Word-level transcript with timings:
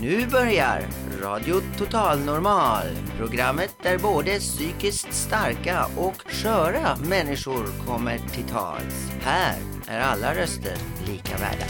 Nu 0.00 0.26
börjar 0.26 0.86
Radio 1.22 1.54
Total 1.78 2.20
Normal. 2.20 2.86
Programmet 3.18 3.70
där 3.82 3.98
både 3.98 4.38
psykiskt 4.38 5.14
starka 5.14 5.86
och 5.96 6.22
sköra 6.26 6.96
människor 6.96 7.86
kommer 7.86 8.18
till 8.18 8.44
tals. 8.44 9.10
Här 9.22 9.56
är 9.86 10.00
alla 10.00 10.34
röster 10.34 10.76
lika 11.06 11.36
värda. 11.36 11.66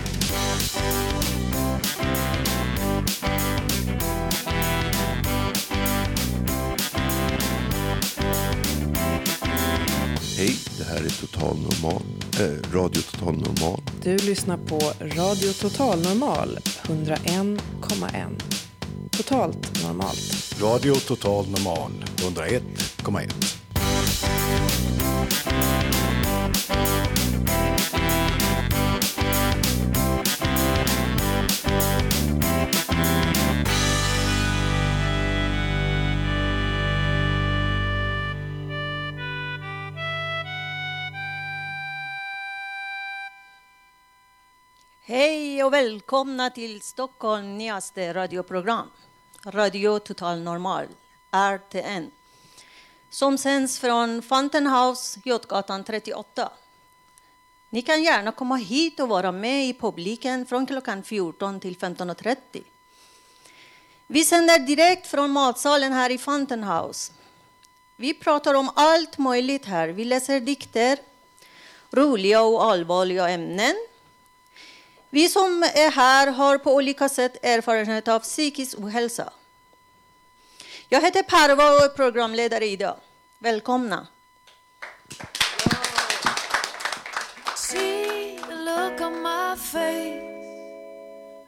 Hej, 10.36 10.56
det 10.78 10.84
här 10.84 11.04
är 11.04 11.20
Total 11.20 11.56
Normal, 11.56 12.02
Radio 12.38 13.02
Total 13.02 13.34
Normal. 13.34 13.80
Du 14.02 14.16
lyssnar 14.16 14.56
på 14.56 14.78
Radio 15.00 15.52
Total 15.52 16.02
Normal 16.02 16.58
101,1. 16.82 18.42
Totalt 19.10 19.82
normalt. 19.84 20.56
Radio 20.60 20.94
Total 20.94 21.48
Normal 21.48 22.04
101,1. 22.16 23.63
Hej 45.16 45.64
och 45.64 45.72
välkomna 45.72 46.50
till 46.50 46.82
Stockholms 46.82 47.58
nyaste 47.58 48.14
radioprogram, 48.14 48.90
Radio 49.44 49.98
Total 49.98 50.40
Normal, 50.40 50.86
RTN, 51.30 52.10
som 53.10 53.38
sänds 53.38 53.78
från 53.78 54.22
Fountain 54.22 54.66
House, 54.66 55.20
Götgatan 55.24 55.84
38. 55.84 56.52
Ni 57.70 57.82
kan 57.82 58.02
gärna 58.02 58.32
komma 58.32 58.56
hit 58.56 59.00
och 59.00 59.08
vara 59.08 59.32
med 59.32 59.68
i 59.68 59.74
publiken 59.74 60.46
från 60.46 60.66
klockan 60.66 61.02
14 61.02 61.60
till 61.60 61.76
15.30. 61.76 62.36
Vi 64.06 64.24
sänder 64.24 64.58
direkt 64.58 65.06
från 65.06 65.30
matsalen 65.30 65.92
här 65.92 66.10
i 66.10 66.18
Fountain 66.18 66.64
House. 66.64 67.12
Vi 67.96 68.14
pratar 68.14 68.54
om 68.54 68.70
allt 68.74 69.18
möjligt 69.18 69.66
här. 69.66 69.88
Vi 69.88 70.04
läser 70.04 70.40
dikter, 70.40 70.98
roliga 71.90 72.42
och 72.42 72.64
allvarliga 72.64 73.28
ämnen. 73.28 73.74
Vi 75.14 75.28
som 75.28 75.62
är 75.62 75.90
här 75.90 76.26
har 76.26 76.58
på 76.58 76.74
olika 76.74 77.08
sätt 77.08 77.44
erfarenhet 77.44 78.08
av 78.08 78.20
psykisk 78.20 78.78
ohälsa. 78.78 79.32
Jag 80.88 81.00
heter 81.00 81.22
Parva 81.22 81.70
och 81.70 81.84
är 81.84 81.88
programledare 81.88 82.66
idag. 82.66 82.96
Välkomna! 83.38 84.06
See 87.56 88.38
the 88.48 88.54
look 88.54 89.00
on 89.00 89.22
my 89.22 89.56
face 89.56 90.20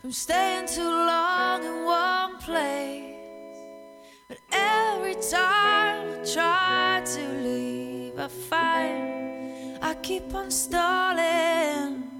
from 0.00 0.12
staying 0.12 0.66
too 0.66 0.90
long 0.90 1.64
in 1.64 1.84
one 1.84 2.38
place. 2.44 3.16
But 4.28 4.38
every 4.52 5.14
time 5.14 6.22
I 6.22 6.24
try 6.24 7.02
to 7.14 7.32
leave, 7.42 8.18
I 8.18 8.28
find 8.28 9.78
I 9.82 9.94
keep 10.02 10.34
on 10.34 10.52
stalling. 10.52 12.15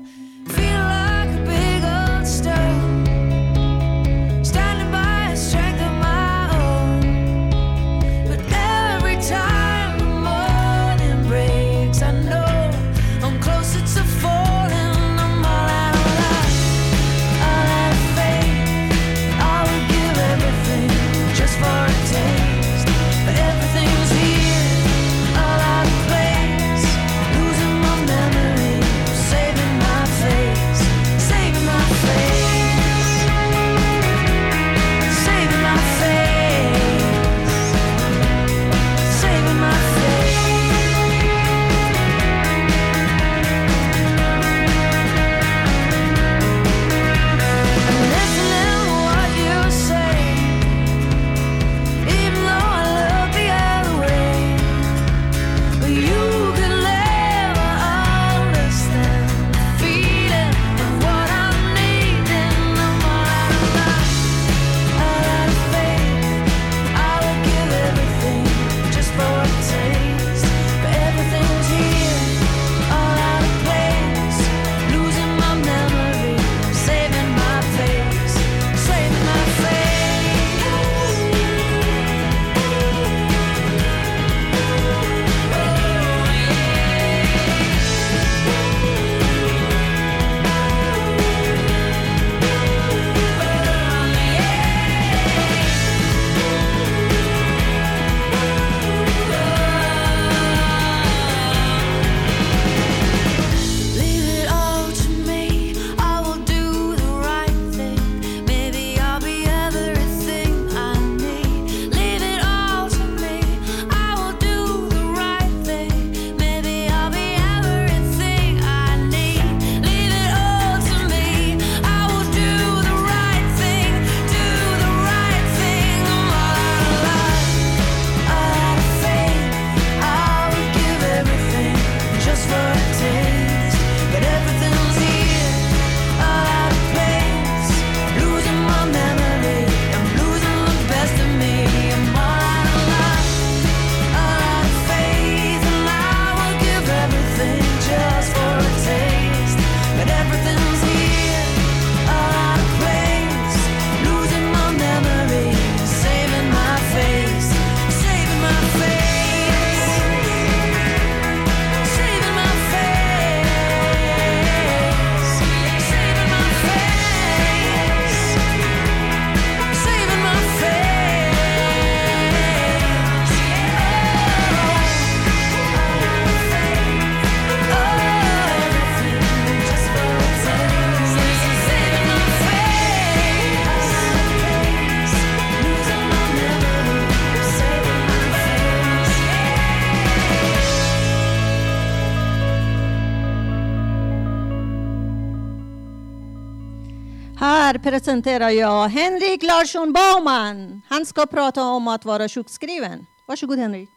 Presenterar 197.90 198.50
jag 198.50 198.88
Henrik 198.88 199.42
Larsson 199.42 199.92
Baumann. 199.92 200.82
Han 200.88 201.06
ska 201.06 201.26
prata 201.26 201.62
om 201.62 201.88
att 201.88 202.04
vara 202.04 202.28
sjukskriven. 202.28 203.06
Varsågod 203.26 203.58
Henrik. 203.58 203.90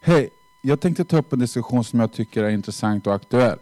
Hej! 0.00 0.30
Jag 0.60 0.80
tänkte 0.80 1.04
ta 1.04 1.18
upp 1.18 1.32
en 1.32 1.38
diskussion 1.38 1.84
som 1.84 2.00
jag 2.00 2.12
tycker 2.12 2.44
är 2.44 2.50
intressant 2.50 3.06
och 3.06 3.14
aktuell. 3.14 3.58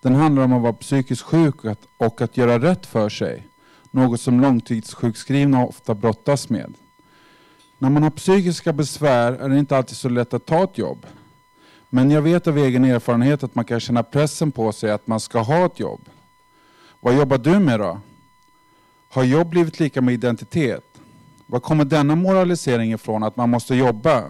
Den 0.00 0.14
handlar 0.14 0.42
om 0.44 0.52
att 0.52 0.62
vara 0.62 0.72
psykiskt 0.72 1.22
sjuk 1.22 1.64
och 1.64 1.70
att, 1.70 1.86
och 1.96 2.20
att 2.20 2.36
göra 2.36 2.58
rätt 2.58 2.86
för 2.86 3.08
sig. 3.08 3.46
Något 3.90 4.20
som 4.20 4.40
långtidssjukskrivna 4.40 5.66
ofta 5.66 5.94
brottas 5.94 6.48
med. 6.48 6.74
När 7.78 7.90
man 7.90 8.02
har 8.02 8.10
psykiska 8.10 8.72
besvär 8.72 9.32
är 9.32 9.48
det 9.48 9.58
inte 9.58 9.76
alltid 9.76 9.96
så 9.96 10.08
lätt 10.08 10.34
att 10.34 10.46
ta 10.46 10.64
ett 10.64 10.78
jobb. 10.78 11.06
Men 11.88 12.10
jag 12.10 12.22
vet 12.22 12.46
av 12.46 12.58
egen 12.58 12.84
erfarenhet 12.84 13.42
att 13.42 13.54
man 13.54 13.64
kan 13.64 13.80
känna 13.80 14.02
pressen 14.02 14.52
på 14.52 14.72
sig 14.72 14.90
att 14.90 15.06
man 15.06 15.20
ska 15.20 15.38
ha 15.38 15.66
ett 15.66 15.80
jobb. 15.80 16.00
Vad 17.00 17.16
jobbar 17.16 17.38
du 17.38 17.58
med 17.58 17.80
då? 17.80 18.00
Har 19.08 19.24
jobb 19.24 19.48
blivit 19.48 19.80
lika 19.80 20.00
med 20.00 20.14
identitet? 20.14 20.84
Var 21.46 21.60
kommer 21.60 21.84
denna 21.84 22.14
moralisering 22.14 22.92
ifrån 22.92 23.22
att 23.22 23.36
man 23.36 23.50
måste 23.50 23.74
jobba? 23.74 24.24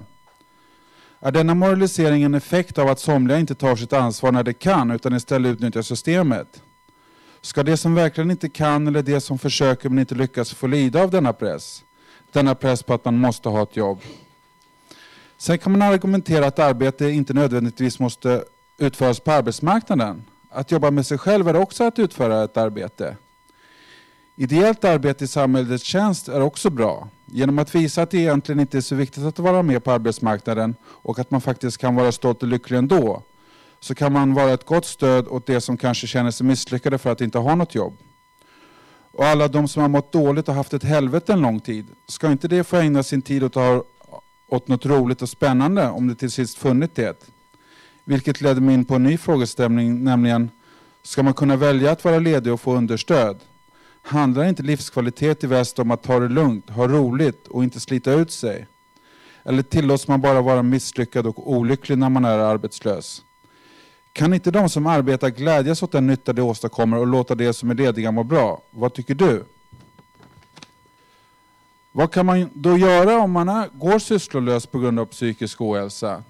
Är 1.21 1.33
denna 1.33 1.55
moralisering 1.55 2.23
en 2.23 2.35
effekt 2.35 2.79
av 2.79 2.89
att 2.89 3.01
somliga 3.01 3.39
inte 3.39 3.55
tar 3.55 3.77
sitt 3.77 3.93
ansvar 3.93 4.33
när 4.33 4.43
de 4.43 4.55
kan 4.55 4.91
utan 4.91 5.15
istället 5.15 5.53
utnyttjar 5.53 5.83
systemet? 5.83 6.63
Ska 7.41 7.63
de 7.63 7.77
som 7.77 7.95
verkligen 7.95 8.31
inte 8.31 8.49
kan 8.49 8.87
eller 8.87 9.03
de 9.03 9.21
som 9.21 9.39
försöker 9.39 9.89
men 9.89 9.99
inte 9.99 10.15
lyckas 10.15 10.55
få 10.55 10.67
lida 10.67 11.03
av 11.03 11.11
denna 11.11 11.33
press? 11.33 11.83
Denna 12.33 12.55
press 12.55 12.83
på 12.83 12.95
att 12.95 13.05
man 13.05 13.19
måste 13.19 13.49
ha 13.49 13.63
ett 13.63 13.77
jobb. 13.77 14.01
Sen 15.39 15.59
kan 15.59 15.73
man 15.73 15.83
argumentera 15.83 16.47
att 16.47 16.59
arbete 16.59 17.05
inte 17.11 17.35
nödvändigtvis 17.35 17.99
måste 17.99 18.45
utföras 18.79 19.21
på 19.21 19.33
arbetsmarknaden. 19.33 20.25
Att 20.51 20.71
jobba 20.71 20.91
med 20.91 21.07
sig 21.07 21.19
själv 21.19 21.49
är 21.49 21.57
också 21.57 21.85
att 21.85 21.99
utföra 21.99 22.45
ett 22.45 22.57
arbete. 22.57 23.17
Ideellt 24.39 24.85
arbete 24.85 25.25
i 25.25 25.27
samhällets 25.27 25.85
tjänst 25.85 26.29
är 26.29 26.41
också 26.41 26.71
bra. 26.71 27.09
Genom 27.27 27.59
att 27.59 27.75
visa 27.75 28.03
att 28.03 28.11
det 28.11 28.19
egentligen 28.19 28.61
inte 28.61 28.77
är 28.77 28.81
så 28.81 28.95
viktigt 28.95 29.25
att 29.25 29.39
vara 29.39 29.63
med 29.63 29.85
på 29.85 29.93
arbetsmarknaden 29.93 30.75
och 30.85 31.19
att 31.19 31.31
man 31.31 31.41
faktiskt 31.41 31.79
kan 31.79 31.95
vara 31.95 32.13
stolt 32.13 32.43
och 32.43 32.49
lycklig 32.49 32.79
ändå, 32.79 33.23
så 33.81 33.95
kan 33.95 34.13
man 34.13 34.35
vara 34.35 34.53
ett 34.53 34.67
gott 34.67 34.85
stöd 34.85 35.29
åt 35.29 35.47
de 35.47 35.61
som 35.61 35.77
kanske 35.77 36.07
känner 36.07 36.31
sig 36.31 36.47
misslyckade 36.47 36.99
för 36.99 37.13
att 37.13 37.21
inte 37.21 37.39
ha 37.39 37.55
något 37.55 37.75
jobb. 37.75 37.97
Och 39.13 39.25
alla 39.25 39.49
de 39.49 39.69
som 39.69 39.83
har 39.83 39.89
mått 39.89 40.13
dåligt 40.13 40.49
och 40.49 40.55
haft 40.55 40.75
ett 40.75 40.85
helvete 40.85 41.33
en 41.33 41.41
lång 41.41 41.61
tid, 41.61 41.87
ska 42.09 42.33
inte 42.33 42.49
det 42.49 42.65
få 42.65 42.77
ägna 42.77 43.03
sin 43.03 43.23
tid 43.23 43.45
åt, 43.45 43.57
åt 44.49 44.69
något 44.69 44.87
roligt 44.87 45.23
och 45.23 45.29
spännande 45.29 45.89
om 45.89 46.09
det 46.09 46.15
till 46.15 46.31
sist 46.31 46.59
funnit 46.59 46.95
det? 46.95 47.31
Vilket 48.05 48.41
ledde 48.41 48.61
mig 48.61 48.75
in 48.75 48.85
på 48.85 48.95
en 48.95 49.03
ny 49.03 49.19
frågeställning, 49.19 50.05
nämligen 50.05 50.51
ska 51.03 51.23
man 51.23 51.35
kunna 51.35 51.57
välja 51.57 51.91
att 51.91 52.05
vara 52.05 52.19
ledig 52.19 52.53
och 52.53 52.61
få 52.61 52.77
understöd? 52.77 53.41
Handlar 54.07 54.45
inte 54.45 54.63
livskvalitet 54.63 55.45
i 55.45 55.47
väst 55.47 55.79
om 55.79 55.91
att 55.91 56.03
ta 56.03 56.21
det 56.21 56.29
lugnt, 56.29 56.71
ha 56.71 56.89
roligt 56.89 57.47
och 57.47 57.65
inte 57.65 57.81
slita 57.81 58.13
ut 58.13 58.31
sig? 58.31 58.67
Eller 59.45 59.63
tillåts 59.63 60.09
man 60.09 60.21
bara 60.21 60.41
vara 60.41 60.63
misslyckad 60.63 61.27
och 61.27 61.53
olycklig 61.53 61.99
när 61.99 62.09
man 62.09 62.25
är 62.25 62.39
arbetslös? 62.39 63.23
Kan 64.13 64.35
inte 64.35 64.51
de 64.51 64.69
som 64.69 64.87
arbetar 64.87 65.29
glädjas 65.29 65.83
åt 65.83 65.93
den 65.93 66.07
nytta 66.07 66.33
de 66.33 66.43
åstadkommer 66.43 66.99
och 66.99 67.07
låta 67.07 67.35
de 67.35 67.53
som 67.53 67.71
är 67.71 67.75
lediga 67.75 68.11
må 68.11 68.25
bra? 68.25 68.63
Vad 68.71 68.95
tycker 68.95 69.15
du? 69.15 69.45
Vad 71.93 72.13
kan 72.13 72.27
man 72.27 72.51
då 72.55 72.79
göra 72.79 73.19
om 73.19 73.31
man 73.31 73.49
är, 73.49 73.69
går 73.73 73.99
sysslolös 73.99 74.67
på 74.67 74.79
grund 74.79 75.01
av 75.01 75.07
psykisk 75.07 75.61
ohälsa? 75.61 76.23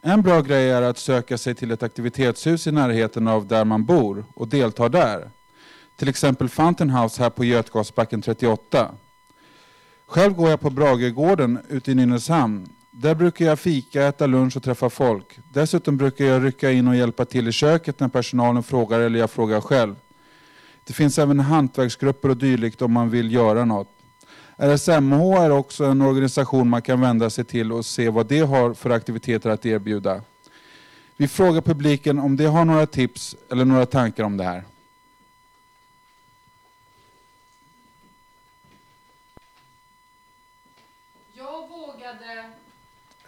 En 0.00 0.22
bra 0.22 0.40
grej 0.40 0.70
är 0.70 0.82
att 0.82 0.98
söka 0.98 1.38
sig 1.38 1.54
till 1.54 1.70
ett 1.70 1.82
aktivitetshus 1.82 2.66
i 2.66 2.72
närheten 2.72 3.28
av 3.28 3.46
där 3.46 3.64
man 3.64 3.84
bor 3.84 4.24
och 4.34 4.48
delta 4.48 4.88
där. 4.88 5.30
Till 5.96 6.08
exempel 6.08 6.48
Fountain 6.48 6.90
House 6.90 7.22
här 7.22 7.30
på 7.30 7.44
Götgasbacken 7.44 8.22
38. 8.22 8.90
Själv 10.06 10.34
går 10.34 10.50
jag 10.50 10.60
på 10.60 10.70
Bragegården 10.70 11.58
ute 11.68 11.90
i 11.90 11.94
Nynäshamn. 11.94 12.68
Där 12.90 13.14
brukar 13.14 13.44
jag 13.44 13.58
fika, 13.58 14.06
äta 14.06 14.26
lunch 14.26 14.56
och 14.56 14.62
träffa 14.62 14.90
folk. 14.90 15.38
Dessutom 15.52 15.96
brukar 15.96 16.24
jag 16.24 16.44
rycka 16.44 16.70
in 16.70 16.88
och 16.88 16.96
hjälpa 16.96 17.24
till 17.24 17.48
i 17.48 17.52
köket 17.52 18.00
när 18.00 18.08
personalen 18.08 18.62
frågar 18.62 19.00
eller 19.00 19.18
jag 19.18 19.30
frågar 19.30 19.60
själv. 19.60 19.96
Det 20.84 20.92
finns 20.92 21.18
även 21.18 21.40
hantverksgrupper 21.40 22.28
och 22.28 22.36
dylikt 22.36 22.82
om 22.82 22.92
man 22.92 23.10
vill 23.10 23.32
göra 23.32 23.64
något. 23.64 23.88
RSMH 24.56 25.40
är 25.40 25.50
också 25.50 25.84
en 25.84 26.02
organisation 26.02 26.68
man 26.68 26.82
kan 26.82 27.00
vända 27.00 27.30
sig 27.30 27.44
till 27.44 27.72
och 27.72 27.86
se 27.86 28.10
vad 28.10 28.26
de 28.26 28.40
har 28.40 28.74
för 28.74 28.90
aktiviteter 28.90 29.50
att 29.50 29.66
erbjuda. 29.66 30.20
Vi 31.16 31.28
frågar 31.28 31.60
publiken 31.60 32.18
om 32.18 32.36
de 32.36 32.46
har 32.46 32.64
några 32.64 32.86
tips 32.86 33.36
eller 33.50 33.64
några 33.64 33.86
tankar 33.86 34.24
om 34.24 34.36
det 34.36 34.44
här. 34.44 34.64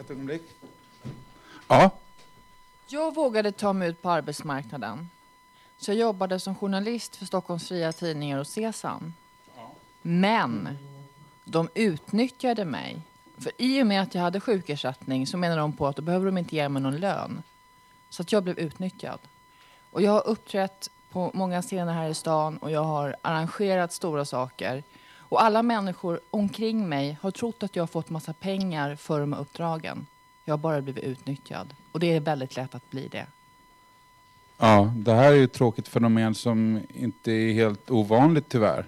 Ett 0.07 0.11
ögonblick. 0.11 0.43
Ja. 1.69 1.91
Jag 2.87 3.15
vågade 3.15 3.53
ta 3.53 3.73
mig 3.73 3.89
ut 3.89 4.03
på 4.03 4.11
arbetsmarknaden. 4.11 5.11
Så 5.79 5.91
jag 5.91 5.99
jobbade 5.99 6.41
som 6.41 6.55
journalist 6.55 7.17
för 7.17 7.27
Stockholms 7.27 7.69
fria 7.69 7.93
tidningar 7.93 8.39
och 8.39 8.47
Sesam. 8.47 9.15
Men 10.03 10.79
de 11.45 11.69
utnyttjade 11.75 12.65
mig. 12.65 13.01
För 13.39 13.53
i 13.59 13.83
och 13.83 13.87
med 13.87 14.03
att 14.03 14.15
jag 14.15 14.23
hade 14.23 14.41
sjukersättning 14.41 15.27
så 15.27 15.37
menade 15.37 15.61
de 15.61 15.73
på 15.73 15.87
att 15.87 15.97
då 15.97 16.03
behöver 16.03 16.27
de 16.27 16.39
inte 16.39 16.57
ge 16.57 16.69
mig 16.69 16.83
någon 16.83 16.97
lön. 16.97 17.43
Så 18.11 18.23
att 18.23 18.33
jag 18.33 18.43
blev 18.43 18.59
utnyttjad. 18.59 19.19
Och 19.91 20.03
jag 20.03 20.13
har 20.13 20.27
uppträtt 20.27 20.91
på 21.11 21.31
många 21.35 21.63
scener 21.63 21.93
här 21.93 22.09
i 22.09 22.15
stan 22.15 22.57
och 22.57 22.71
jag 22.71 22.85
har 22.85 23.17
arrangerat 23.23 23.93
stora 23.93 24.25
saker. 24.25 24.83
Och 25.29 25.43
alla 25.43 25.63
människor 25.63 26.21
omkring 26.31 26.89
mig 26.89 27.19
har 27.23 27.31
trott 27.31 27.63
att 27.63 27.77
jag 27.77 27.83
har 27.83 27.87
fått 27.87 28.11
massa 28.11 28.33
pengar 28.33 28.97
för 28.97 29.21
de 29.21 29.33
här 29.33 29.41
uppdragen. 29.41 30.07
Jag 30.45 30.53
har 30.53 30.59
bara 30.59 30.81
blivit 30.81 31.05
utnyttjad. 31.05 31.75
Och 31.93 32.01
det 32.01 32.13
är 32.13 32.21
väldigt 32.21 32.57
lätt 32.57 32.75
att 32.75 32.91
bli 32.91 33.09
det. 33.09 33.27
Ja, 34.59 34.93
det 34.97 35.13
här 35.13 35.33
är 35.33 35.37
ju 35.37 35.45
ett 35.45 35.53
tråkigt 35.53 35.89
fenomen 35.89 36.35
som 36.35 36.81
inte 36.95 37.33
är 37.33 37.53
helt 37.53 37.91
ovanligt 37.91 38.49
tyvärr. 38.49 38.87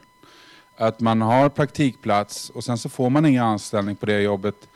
Att 0.76 1.00
man 1.00 1.20
har 1.20 1.48
praktikplats 1.48 2.50
och 2.50 2.64
sen 2.64 2.78
så 2.78 2.88
får 2.88 3.10
man 3.10 3.26
ingen 3.26 3.44
anställning 3.44 3.96
på 3.96 4.06
det 4.06 4.20
jobbet 4.20 4.68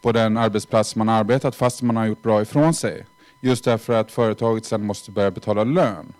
på 0.00 0.12
den 0.12 0.36
arbetsplats 0.36 0.96
man 0.96 1.08
arbetat 1.08 1.54
fast 1.54 1.82
man 1.82 1.96
har 1.96 2.06
gjort 2.06 2.22
bra 2.22 2.42
ifrån 2.42 2.74
sig. 2.74 3.06
Just 3.40 3.64
därför 3.64 3.92
att 3.92 4.10
företaget 4.10 4.64
sen 4.64 4.86
måste 4.86 5.10
börja 5.10 5.30
betala 5.30 5.64
lön. 5.64 6.12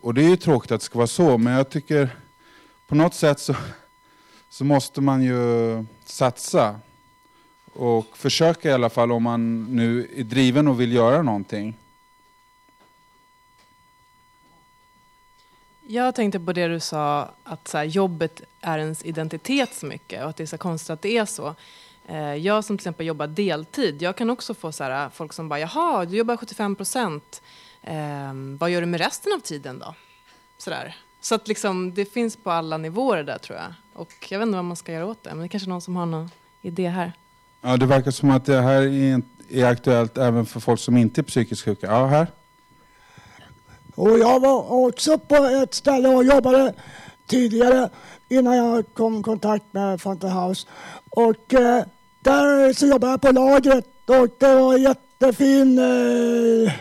Och 0.00 0.14
det 0.14 0.24
är 0.24 0.28
ju 0.28 0.36
tråkigt 0.36 0.72
att 0.72 0.80
det 0.80 0.84
ska 0.84 0.98
vara 0.98 1.06
så, 1.06 1.38
men 1.38 1.52
jag 1.52 1.70
tycker 1.70 2.16
på 2.86 2.94
något 2.94 3.14
sätt 3.14 3.40
så, 3.40 3.54
så 4.48 4.64
måste 4.64 5.00
man 5.00 5.22
ju 5.22 5.84
satsa 6.04 6.80
och 7.72 8.16
försöka 8.16 8.68
i 8.70 8.72
alla 8.72 8.90
fall 8.90 9.12
om 9.12 9.22
man 9.22 9.64
nu 9.64 10.10
är 10.16 10.24
driven 10.24 10.68
och 10.68 10.80
vill 10.80 10.92
göra 10.92 11.22
någonting. 11.22 11.76
Jag 15.86 16.14
tänkte 16.14 16.40
på 16.40 16.52
det 16.52 16.68
du 16.68 16.80
sa, 16.80 17.30
att 17.42 17.68
så 17.68 17.78
här, 17.78 17.84
jobbet 17.84 18.42
är 18.60 18.78
ens 18.78 19.04
identitet 19.04 19.74
så 19.74 19.86
mycket 19.86 20.22
och 20.22 20.30
att 20.30 20.36
det 20.36 20.42
är 20.42 20.46
så 20.46 20.58
konstigt 20.58 20.90
att 20.90 21.02
det 21.02 21.16
är 21.16 21.24
så. 21.24 21.54
Eh, 22.06 22.34
jag 22.34 22.64
som 22.64 22.78
till 22.78 22.82
exempel 22.82 23.06
jobbar 23.06 23.26
deltid, 23.26 24.02
jag 24.02 24.16
kan 24.16 24.30
också 24.30 24.54
få 24.54 24.72
så 24.72 24.84
här, 24.84 25.04
eh, 25.04 25.10
folk 25.10 25.32
som 25.32 25.48
bara, 25.48 25.60
jaha, 25.60 26.04
du 26.04 26.16
jobbar 26.16 26.36
75 26.36 26.76
procent, 26.76 27.42
eh, 27.82 28.32
vad 28.58 28.70
gör 28.70 28.80
du 28.80 28.86
med 28.86 29.00
resten 29.00 29.32
av 29.32 29.38
tiden 29.38 29.78
då? 29.78 29.94
Så, 30.58 30.70
där 30.70 30.96
så 31.24 31.34
att 31.34 31.48
liksom, 31.48 31.94
det 31.94 32.04
finns 32.04 32.36
på 32.36 32.50
alla 32.50 32.76
nivåer 32.76 33.22
där 33.22 33.38
tror 33.38 33.58
jag. 33.58 33.74
Och 33.92 34.12
jag 34.28 34.38
vet 34.38 34.46
inte 34.46 34.56
vad 34.56 34.64
man 34.64 34.76
ska 34.76 34.92
göra 34.92 35.06
åt 35.06 35.22
det, 35.22 35.30
men 35.30 35.38
det 35.38 35.44
är 35.44 35.48
kanske 35.48 35.68
någon 35.68 35.80
som 35.80 35.96
har 35.96 36.06
någon 36.06 36.30
idé 36.62 36.88
här. 36.88 37.12
Ja, 37.60 37.76
det 37.76 37.86
verkar 37.86 38.10
som 38.10 38.30
att 38.30 38.44
det 38.44 38.60
här 38.60 38.82
är, 38.82 39.22
är 39.50 39.64
aktuellt 39.64 40.18
även 40.18 40.46
för 40.46 40.60
folk 40.60 40.80
som 40.80 40.96
inte 40.96 41.20
är 41.20 41.22
psykiskt 41.22 41.62
sjuka. 41.64 41.86
Ja, 41.86 42.06
här. 42.06 42.26
Och 43.94 44.18
jag 44.18 44.40
var 44.40 44.86
också 44.86 45.18
på 45.18 45.34
ett 45.34 45.74
ställe 45.74 46.08
och 46.08 46.24
jobbade 46.24 46.74
tidigare 47.26 47.90
innan 48.28 48.56
jag 48.56 48.94
kom 48.94 49.20
i 49.20 49.22
kontakt 49.22 49.64
med 49.70 50.00
Fountain 50.00 50.32
House. 50.32 50.66
Och 51.10 51.54
eh, 51.54 51.84
där 52.22 52.72
så 52.72 52.86
jobbade 52.86 53.12
jag 53.12 53.20
på 53.20 53.32
lagret 53.32 53.86
och 54.06 54.28
det 54.38 54.54
var 54.54 54.78
jättefin 54.78 55.78
eh, 55.78 56.72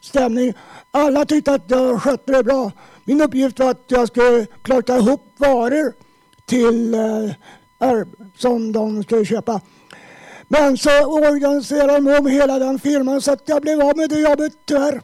stämning. 0.00 0.54
Alla 0.90 1.24
tyckte 1.24 1.52
att 1.52 1.70
jag 1.70 2.02
skötte 2.02 2.32
det 2.32 2.44
bra. 2.44 2.72
Min 3.04 3.20
uppgift 3.20 3.58
var 3.58 3.70
att 3.70 3.84
jag 3.86 4.08
skulle 4.08 4.46
klocka 4.62 4.96
ihop 4.96 5.34
varor 5.36 5.92
till 6.44 6.94
eh, 6.94 8.04
som 8.36 8.72
de 8.72 9.02
skulle 9.02 9.24
köpa. 9.24 9.60
Men 10.48 10.78
så 10.78 11.04
organiserade 11.04 12.10
de 12.10 12.18
om 12.18 12.26
hela 12.26 12.58
den 12.58 12.78
firman 12.78 13.22
så 13.22 13.32
att 13.32 13.48
jag 13.48 13.62
blev 13.62 13.80
av 13.80 13.96
med 13.96 14.10
det 14.10 14.20
jobbet 14.20 14.52
tyvärr. 14.64 15.02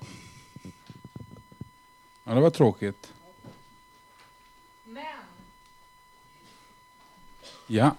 Ja, 2.25 2.35
det 2.35 2.41
var 2.41 2.51
tråkigt. 2.51 3.13
Men. 4.85 5.05
Ja. 7.67 7.91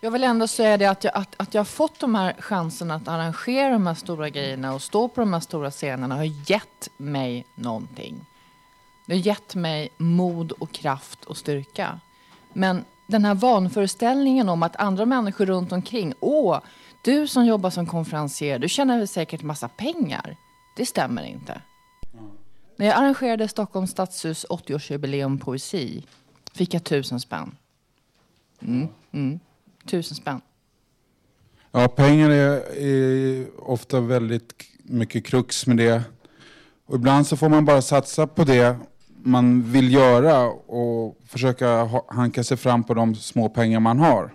Jag 0.00 0.10
vill 0.10 0.24
ändå 0.24 0.48
säga 0.48 0.76
det 0.76 0.86
att 0.86 1.04
jag, 1.04 1.16
att, 1.16 1.34
att 1.36 1.54
jag 1.54 1.60
har 1.60 1.64
fått 1.64 2.00
de 2.00 2.14
här 2.14 2.36
chanserna 2.38 2.94
att 2.94 3.08
arrangera 3.08 3.70
de 3.70 3.86
här 3.86 3.94
stora 3.94 4.30
grejerna 4.30 4.74
och 4.74 4.82
stå 4.82 5.08
på 5.08 5.20
de 5.20 5.32
här 5.32 5.40
stora 5.40 5.70
scenerna 5.70 6.16
har 6.16 6.50
gett 6.50 6.88
mig 6.96 7.46
någonting. 7.54 8.26
Det 9.06 9.12
har 9.12 9.20
gett 9.20 9.54
mig 9.54 9.88
mod 9.98 10.52
och 10.52 10.72
kraft 10.72 11.24
och 11.24 11.36
styrka. 11.36 12.00
Men 12.52 12.84
den 13.08 13.24
här 13.24 13.34
vanföreställningen 13.34 14.48
om 14.48 14.62
att 14.62 14.76
andra 14.76 15.06
människor 15.06 15.46
runt 15.46 15.72
omkring, 15.72 16.14
åh, 16.20 16.60
du 17.04 17.26
som 17.26 17.46
jobbar 17.46 17.70
som 17.70 17.86
konferencier, 17.86 18.58
du 18.58 18.68
tjänar 18.68 18.98
väl 18.98 19.08
säkert 19.08 19.42
massa 19.42 19.68
pengar. 19.68 20.36
Det 20.76 20.86
stämmer 20.86 21.22
inte. 21.24 21.60
När 22.76 22.86
jag 22.86 22.96
arrangerade 22.96 23.48
Stockholms 23.48 23.90
stadshus 23.90 24.46
80-årsjubileum 24.50 25.40
poesi 25.40 26.06
fick 26.54 26.74
jag 26.74 26.84
tusen 26.84 27.20
spänn. 27.20 27.56
Mm, 28.60 28.88
mm, 29.12 29.40
tusen 29.86 30.16
spänn. 30.16 30.40
Ja, 31.72 31.88
pengar 31.88 32.30
är, 32.30 32.76
är 32.78 33.46
ofta 33.70 34.00
väldigt 34.00 34.52
mycket 34.82 35.26
krux 35.26 35.66
med 35.66 35.76
det. 35.76 36.02
Och 36.86 36.94
ibland 36.94 37.26
så 37.26 37.36
får 37.36 37.48
man 37.48 37.64
bara 37.64 37.82
satsa 37.82 38.26
på 38.26 38.44
det 38.44 38.76
man 39.24 39.62
vill 39.62 39.92
göra 39.92 40.48
och 40.50 41.18
försöka 41.24 41.88
hanka 42.08 42.44
sig 42.44 42.56
fram 42.56 42.84
på 42.84 42.94
de 42.94 43.14
små 43.14 43.48
pengar 43.48 43.80
man 43.80 43.98
har. 43.98 44.34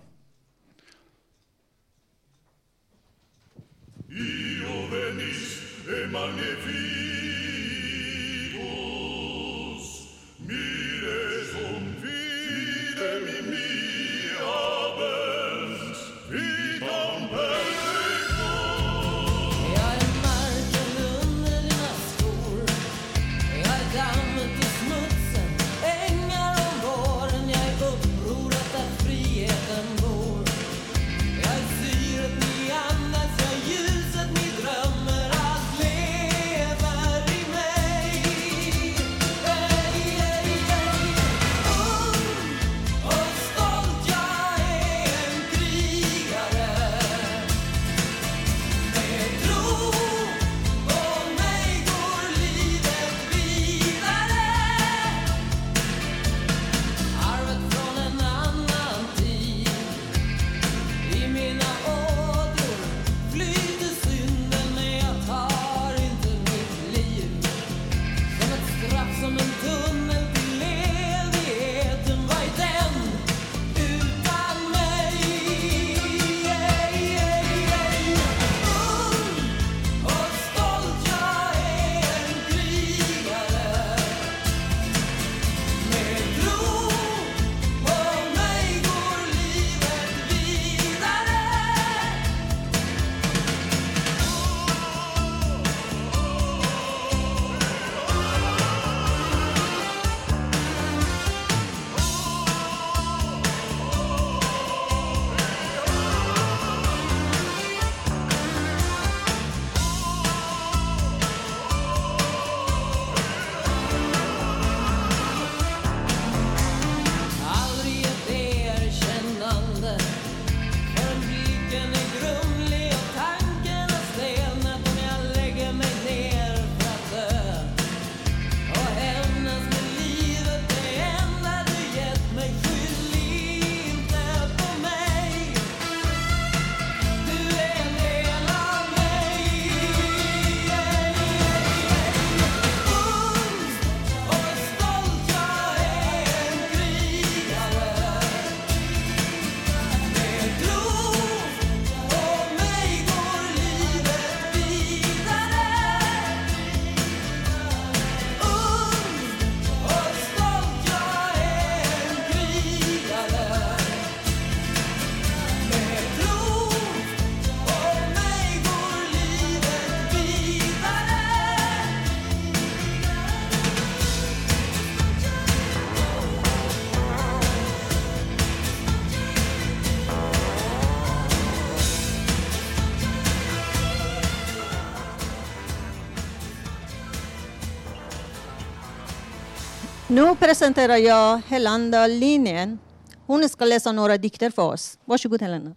Nu 190.17 190.35
presenterar 190.35 190.97
jag 190.97 191.41
Helanda 191.47 192.07
Linjen. 192.07 192.79
Hon 193.25 193.49
ska 193.49 193.65
läsa 193.65 193.91
några 193.91 194.17
dikter 194.17 194.49
för 194.49 194.63
oss. 194.63 194.99
Varsågod 195.05 195.41
Helena. 195.41 195.75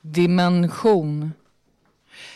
Dimension. 0.00 1.32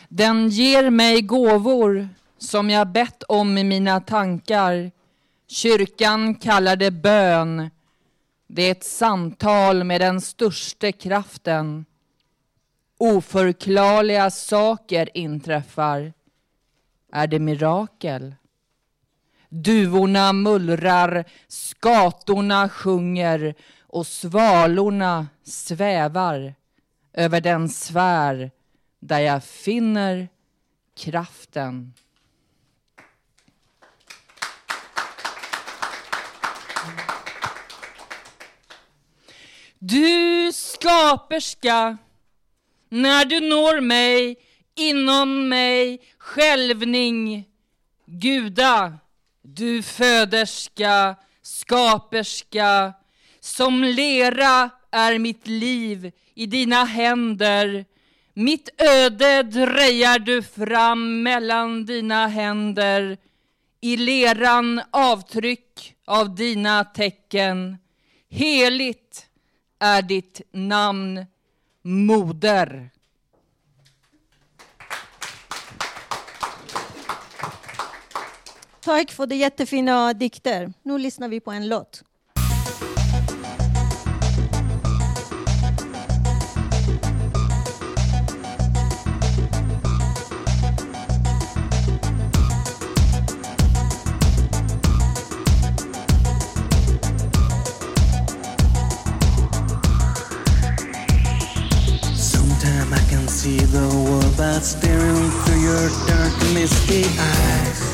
Den 0.08 0.48
ger 0.48 0.90
mig 0.90 1.22
gåvor 1.22 2.08
som 2.38 2.70
jag 2.70 2.88
bett 2.88 3.22
om 3.22 3.58
i 3.58 3.64
mina 3.64 4.00
tankar. 4.00 4.90
Kyrkan 5.48 6.34
kallar 6.34 6.76
det 6.76 6.90
bön. 6.90 7.70
Det 8.46 8.62
är 8.62 8.72
ett 8.72 8.84
samtal 8.84 9.84
med 9.84 10.00
den 10.00 10.20
största 10.20 10.92
kraften. 10.92 11.84
Oförklarliga 12.98 14.30
saker 14.30 15.08
inträffar. 15.14 16.12
Är 17.12 17.26
det 17.26 17.38
mirakel? 17.38 18.34
Duvorna 19.48 20.32
mullrar, 20.32 21.24
skatorna 21.48 22.68
sjunger 22.68 23.54
och 23.86 24.06
svalorna 24.06 25.26
svävar 25.44 26.54
över 27.12 27.40
den 27.40 27.68
sfär 27.68 28.50
där 29.00 29.18
jag 29.18 29.44
finner 29.44 30.28
kraften. 30.96 31.92
Du 39.78 40.52
skaperska, 40.52 41.98
när 42.88 43.24
du 43.24 43.40
når 43.40 43.80
mig, 43.80 44.36
inom 44.74 45.48
mig, 45.48 46.00
skälvning, 46.18 47.44
Guda, 48.06 48.98
du 49.54 49.82
föderska, 49.82 51.16
skaperska, 51.42 52.92
som 53.40 53.84
lera 53.84 54.70
är 54.90 55.18
mitt 55.18 55.46
liv 55.46 56.12
i 56.34 56.46
dina 56.46 56.84
händer. 56.84 57.84
Mitt 58.34 58.68
öde 58.82 59.42
drejar 59.42 60.18
du 60.18 60.42
fram 60.42 61.22
mellan 61.22 61.84
dina 61.84 62.26
händer. 62.26 63.16
i 63.80 63.96
leran 63.96 64.80
avtryck 64.90 65.94
av 66.06 66.34
dina 66.34 66.84
tecken. 66.84 67.76
Heligt 68.30 69.26
är 69.78 70.02
ditt 70.02 70.40
namn, 70.52 71.26
moder. 71.82 72.90
Tack 78.88 79.10
för 79.10 79.26
de 79.26 79.36
jättefina 79.36 80.12
dikter. 80.12 80.72
Nu 80.82 80.98
lyssnar 80.98 81.28
vi 81.28 81.40
på 81.40 81.50
en 81.50 81.68
låt. 81.68 82.02
Sometimes 102.16 102.92
I 102.92 103.10
can 103.10 103.28
see 103.28 103.58
the 103.58 103.80
world 103.80 104.36
by 104.36 104.60
staring 104.60 105.30
through 105.30 105.62
your 105.62 105.88
dark, 106.06 106.54
misty 106.54 107.04
eyes. 107.04 107.87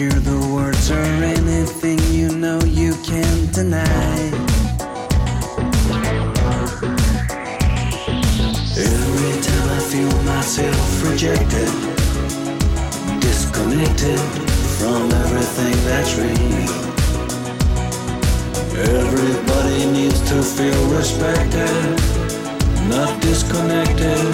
Hear 0.00 0.20
the 0.20 0.40
words 0.54 0.90
or 0.90 1.04
anything 1.36 1.98
you 2.10 2.28
know 2.34 2.58
you 2.64 2.94
can't 3.04 3.52
deny. 3.52 4.16
Every 8.92 9.34
time 9.46 9.68
I 9.78 9.80
feel 9.92 10.14
myself 10.32 10.88
rejected, 11.04 11.72
disconnected 13.20 14.20
from 14.78 15.02
everything 15.22 15.76
that's 15.88 16.12
real. 16.16 16.72
Everybody 19.02 19.84
needs 19.98 20.20
to 20.30 20.42
feel 20.42 20.82
respected, 20.96 21.84
not 22.88 23.20
disconnected. 23.20 24.24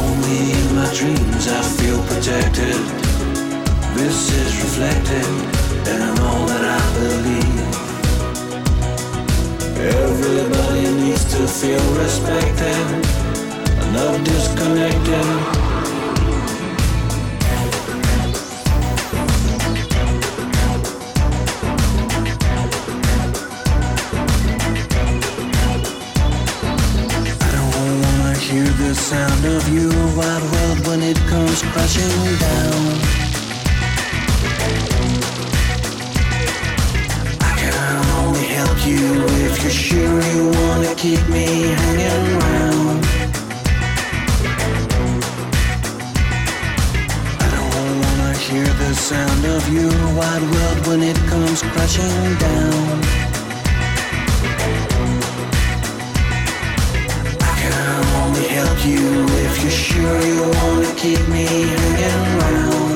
Only 0.00 0.40
in 0.58 0.66
my 0.76 0.88
dreams 0.92 1.48
I 1.48 1.62
feel 1.78 1.98
protected. 2.10 3.05
This 3.96 4.30
is 4.30 4.62
reflected 4.62 5.26
in 5.88 6.02
all 6.20 6.44
that 6.46 6.64
I 6.68 6.84
believe. 6.98 7.66
Everybody 9.80 10.86
needs 11.00 11.24
to 11.32 11.48
feel 11.48 11.80
respected, 11.94 12.86
not 13.94 14.22
disconnected. 14.22 15.26
I 27.40 27.50
don't 27.56 27.72
wanna 28.02 28.34
hear 28.38 28.68
the 28.84 28.94
sound 28.94 29.44
of 29.56 29.62
your 29.72 29.96
wide 30.18 30.44
world 30.52 30.86
when 30.86 31.02
it 31.02 31.16
comes 31.30 31.62
crashing 31.62 32.38
down. 32.38 33.25
You 38.86 39.24
if 39.46 39.62
you're 39.62 39.70
sure 39.70 40.20
you 40.34 40.44
wanna 40.58 40.94
keep 40.94 41.22
me 41.28 41.46
hanging 41.82 42.26
around. 42.36 43.04
I 47.44 47.48
don't 47.54 47.94
wanna 48.02 48.32
hear 48.46 48.68
the 48.82 48.94
sound 48.94 49.44
of 49.56 49.62
your 49.76 49.96
wide 50.18 50.44
world 50.52 50.78
when 50.86 51.02
it 51.02 51.18
comes 51.30 51.62
crashing 51.62 52.34
down. 52.46 52.98
I 57.50 57.52
can 57.60 57.74
only 58.22 58.46
help 58.58 58.78
you 58.86 59.06
if 59.46 59.54
you're 59.62 59.80
sure 59.88 60.18
you 60.30 60.42
wanna 60.58 60.92
keep 60.94 61.22
me 61.28 61.44
hanging 61.44 62.40
around. 62.40 62.95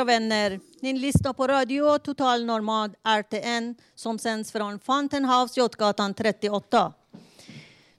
Kära 0.00 0.04
vänner, 0.04 0.60
ni 0.80 0.92
lyssnar 0.92 1.32
på 1.32 1.46
Radio 1.46 1.98
Total 1.98 2.44
Normal 2.44 2.90
RTN 3.04 3.74
som 3.94 4.18
sänds 4.18 4.52
från 4.52 4.78
Fountain 4.78 5.24
House, 5.24 5.60
Götgatan 5.60 6.14
38. 6.14 6.92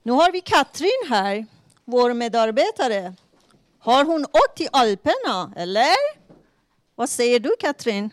Nu 0.02 0.12
har 0.12 0.32
vi 0.32 0.40
Katrin 0.40 1.08
här, 1.08 1.46
vår 1.84 2.14
medarbetare. 2.14 3.14
Har 3.78 4.04
hon 4.04 4.24
åkt 4.24 4.56
till 4.56 4.68
Alperna, 4.72 5.52
eller? 5.56 5.94
Vad 6.94 7.08
säger 7.08 7.40
du, 7.40 7.50
Katrin? 7.60 8.10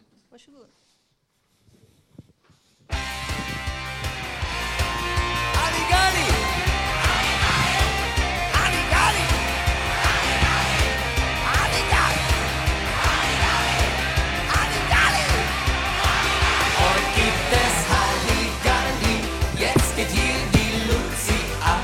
Hier 20.08 20.40
die 20.54 20.72
Luzi 20.88 21.40
ab. 21.64 21.84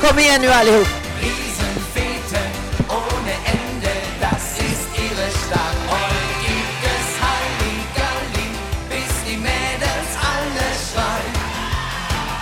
Kom 0.00 0.18
igen 0.18 0.42
nu 0.42 0.48
allihop! 0.48 0.86
Riesenfete 1.22 2.40
ohne 2.88 3.34
Ende, 3.54 3.92
das 4.20 4.44
ist 4.68 4.86
ihre 5.04 5.26
Stadt. 5.40 5.78
Und 5.98 6.28
gibt 6.46 6.82
es 6.94 7.06
Halligalli, 7.24 8.48
bis 8.88 9.12
die 9.26 9.36
Mädels 9.36 10.10
alle 10.34 10.66
schreien. 10.86 11.36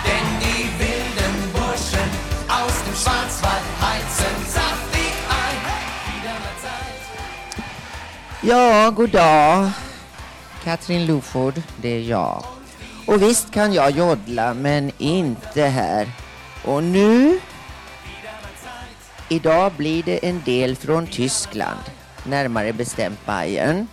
Denn 0.05 0.27
die 0.43 0.63
wilden 0.79 1.35
Burschen 1.53 2.09
aus 2.47 2.75
dem 2.85 2.95
Schwarzwald 3.01 3.65
heizen 3.81 4.35
saftig 4.55 5.13
ein. 5.43 5.59
Wieder 6.09 6.35
mal 6.43 6.55
Zeit. 6.63 7.01
Ja, 8.41 8.89
god 8.89 9.13
dag. 9.13 9.73
Katrin 10.63 11.07
Loford, 11.07 11.55
det 11.81 11.89
är 11.89 12.01
jag. 12.01 12.58
Och 13.09 13.21
visst 13.21 13.51
kan 13.51 13.73
jag 13.73 13.91
joddla, 13.91 14.53
men 14.53 14.91
inte 14.97 15.63
här. 15.63 16.11
Och 16.65 16.83
nu? 16.83 17.39
Idag 19.29 19.71
blir 19.71 20.03
det 20.03 20.27
en 20.27 20.41
del 20.45 20.75
från 20.75 21.07
Tyskland, 21.07 21.79
närmare 22.23 22.73
bestämt 22.73 23.25
Bayern. 23.25 23.87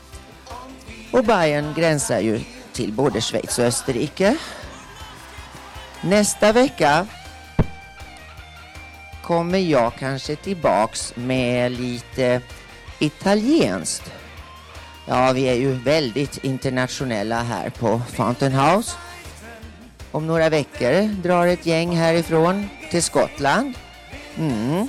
Och 1.13 1.25
Bayern 1.25 1.75
gränsar 1.75 2.21
ju 2.21 2.41
till 2.73 2.93
både 2.93 3.21
Schweiz 3.21 3.59
och 3.59 3.65
Österrike. 3.65 4.37
Nästa 6.01 6.53
vecka 6.53 7.07
kommer 9.23 9.59
jag 9.59 9.93
kanske 9.99 10.37
tillbaks 10.37 11.13
med 11.17 11.73
lite 11.73 12.41
italienskt. 12.99 14.13
Ja, 15.07 15.33
vi 15.33 15.43
är 15.43 15.55
ju 15.55 15.73
väldigt 15.73 16.45
internationella 16.45 17.43
här 17.43 17.71
på 17.71 18.03
Fountain 18.15 18.53
House. 18.53 18.97
Om 20.13 20.27
några 20.27 20.49
veckor 20.49 21.23
drar 21.23 21.47
ett 21.47 21.67
gäng 21.67 21.97
härifrån 21.97 22.69
till 22.91 23.03
Skottland. 23.03 23.75
Mm. 24.39 24.89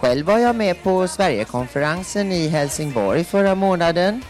Själv 0.00 0.26
var 0.26 0.38
jag 0.38 0.56
med 0.56 0.82
på 0.82 1.08
Sverigekonferensen 1.08 2.32
i 2.32 2.48
Helsingborg 2.48 3.24
förra 3.24 3.54
månaden. 3.54 4.22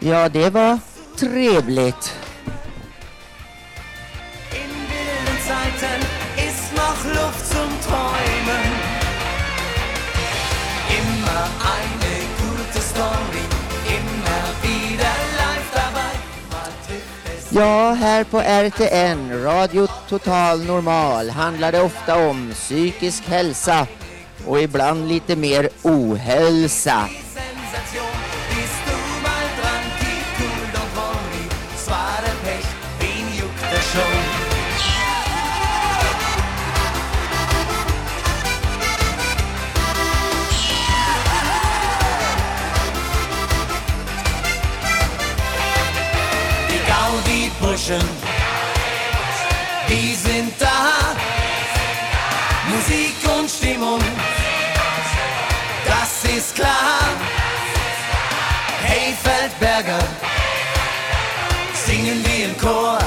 Ja, 0.00 0.28
det 0.28 0.50
var 0.50 0.78
trevligt. 1.16 2.14
Ja, 17.58 17.92
här 17.92 18.24
på 18.24 18.40
RTN, 18.40 19.42
Radio 19.42 19.86
Total 20.08 20.64
Normal, 20.64 21.30
handlar 21.30 21.72
det 21.72 21.80
ofta 21.80 22.28
om 22.28 22.50
psykisk 22.54 23.28
hälsa 23.28 23.86
och 24.46 24.60
ibland 24.60 25.08
lite 25.08 25.36
mer 25.36 25.68
ohälsa. 25.82 27.08
Gaudi-Burschen, 47.58 48.02
die 49.88 50.14
sind 50.14 50.52
da. 50.58 51.14
Musik 52.70 53.38
und 53.38 53.50
Stimmung, 53.50 54.00
das 55.86 56.30
ist 56.30 56.54
klar. 56.54 57.00
Hey 58.82 59.14
Feldberger, 59.22 60.04
singen 61.86 62.24
wir 62.24 62.46
im 62.46 62.58
Chor. 62.58 62.98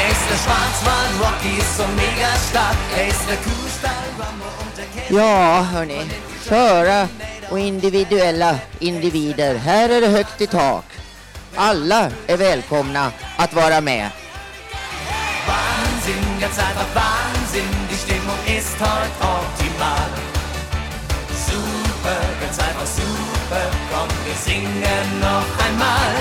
Er 0.00 0.10
ist 0.12 0.24
der 0.30 0.36
Schwarzwald 0.36 1.12
Rocky, 1.20 1.60
so 1.76 1.84
mega 1.96 2.30
stark. 2.48 2.76
Er 2.96 3.08
ist 3.08 3.28
der 3.28 3.36
Kuhstall 3.36 3.92
Rambo 4.18 4.44
und 4.60 4.76
der 4.76 4.84
Käse. 4.94 5.14
Ja, 5.14 5.66
hörni. 5.72 6.06
köra 6.48 7.08
och 7.50 7.58
individuella 7.58 8.58
individer. 8.80 9.54
Här 9.54 9.88
är 9.88 10.00
det 10.00 10.06
högt 10.06 10.40
i 10.40 10.46
tak. 10.46 10.84
Alla 11.60 12.10
är 12.26 12.36
välkomna 12.36 13.12
att 13.36 13.54
vara 13.54 13.80
med. 13.80 14.10
Wahnsinn, 15.46 16.40
ganz 16.40 16.58
einfach 16.58 16.94
Wahnsinn. 16.94 17.74
Die 17.90 17.96
Stimmung 17.96 18.58
ist 18.58 18.80
heute 18.80 19.24
optimal. 19.38 20.10
Super, 21.48 22.20
ganz 22.40 22.58
einfach 22.58 22.86
super. 22.86 23.70
Komm, 23.90 24.08
wir 24.26 24.34
singen 24.34 25.20
noch 25.20 25.66
einmal. 25.66 26.14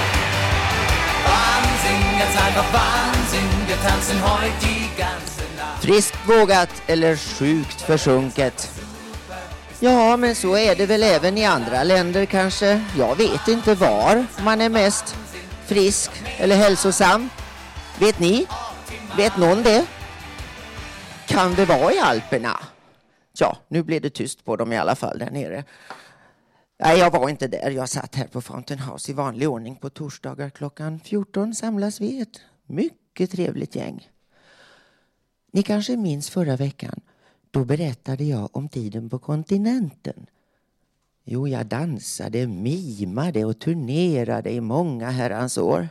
Wahnsinn, 1.28 2.19
ganz 2.19 2.36
einfach 2.47 2.73
Wahnsinn. 2.73 3.50
Wir 3.67 3.89
tanzen 3.89 4.21
heute 4.23 4.54
die 4.62 4.89
ganze 4.97 5.43
Nacht. 5.58 5.84
Friskt 5.84 6.17
vågat 6.28 6.69
eller 6.88 7.15
sjukt 7.15 7.82
försjunket. 7.82 8.69
Ja, 9.80 10.17
men 10.17 10.36
så 10.36 10.58
är 10.58 10.76
det 10.76 10.86
väl 10.86 11.04
även 11.04 11.38
i 11.38 11.45
andra 11.45 11.84
länder 11.84 12.26
kanske. 12.26 12.82
Jag 12.97 13.15
vet 13.15 13.47
inte 13.47 13.76
var 13.76 14.26
man 14.43 14.62
är 14.62 14.69
mest 14.69 15.15
frisk 15.67 16.12
eller 16.38 16.56
hälsosam. 16.56 17.30
Vet 17.99 18.19
ni? 18.19 18.47
Vet 19.17 19.38
någon 19.38 19.63
det? 19.63 19.88
Kan 21.27 21.56
det 21.56 21.65
vara 21.65 21.93
i 21.93 21.99
Alperna? 21.99 22.60
Ja, 23.39 23.58
nu 23.67 23.84
blev 23.84 24.01
det 24.01 24.10
tyst 24.10 24.45
på 24.45 24.56
dem 24.56 24.73
i 24.73 24.77
alla 24.77 24.95
fall 24.95 25.19
där 25.19 25.32
nere. 25.32 25.63
Nej, 26.80 26.99
jag 26.99 27.12
var 27.12 27.30
inte 27.30 27.47
där. 27.47 27.71
Jag 27.71 27.89
satt 27.89 28.15
här 28.15 28.27
på 28.27 28.41
Fountain 28.41 28.80
House 28.80 29.12
i 29.12 29.13
vanlig 29.13 29.49
ordning 29.49 29.75
på 29.75 29.89
torsdagar 29.89 30.49
klockan 30.49 30.99
14 30.99 31.56
samlas 31.56 32.01
vi 32.01 32.21
ett 32.21 32.41
mycket 32.65 33.32
trevligt 33.32 33.75
gäng. 33.75 34.10
Ni 35.51 35.63
kanske 35.63 35.97
minns 35.97 36.30
förra 36.30 36.56
veckan. 36.56 37.01
Då 37.51 37.65
berättade 37.65 38.23
jag 38.23 38.49
om 38.58 38.69
tiden 38.69 39.10
på 39.10 39.19
kontinenten. 39.19 40.25
Jo, 41.29 41.47
jag 41.47 41.65
dansade, 41.65 42.47
mimade 42.47 43.45
och 43.45 43.59
turnerade 43.59 44.51
i 44.51 44.61
många 44.61 45.09
herrans 45.09 45.57
år. 45.57 45.89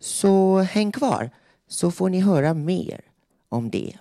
Så 0.00 0.58
häng 0.58 0.92
kvar 0.92 1.30
så 1.68 1.90
får 1.90 2.08
ni 2.08 2.20
höra 2.20 2.54
mer 2.54 3.00
om 3.48 3.70
det. 3.70 3.98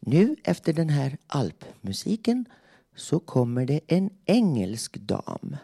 Nu 0.00 0.36
efter 0.44 0.72
den 0.72 0.88
här 0.88 1.16
alpmusiken 1.26 2.44
så 2.96 3.20
kommer 3.20 3.66
det 3.66 3.80
en 3.86 4.10
engelsk 4.24 4.96
dam. 4.96 5.56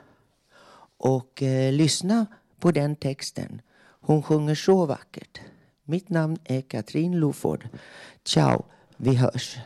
Och 0.97 1.43
eh, 1.43 1.73
lyssna 1.73 2.27
på 2.61 2.71
den 2.71 2.97
texten. 2.97 3.61
Hon 4.01 4.23
sjunger 4.23 4.55
så 4.55 4.87
vackert. 4.87 5.41
Mitt 5.85 6.09
namn 6.09 6.39
är 6.45 6.61
Katrin 6.61 7.21
Loford. 7.21 7.69
Ciao, 8.25 8.65
vi 8.97 9.15
hörs. 9.15 9.59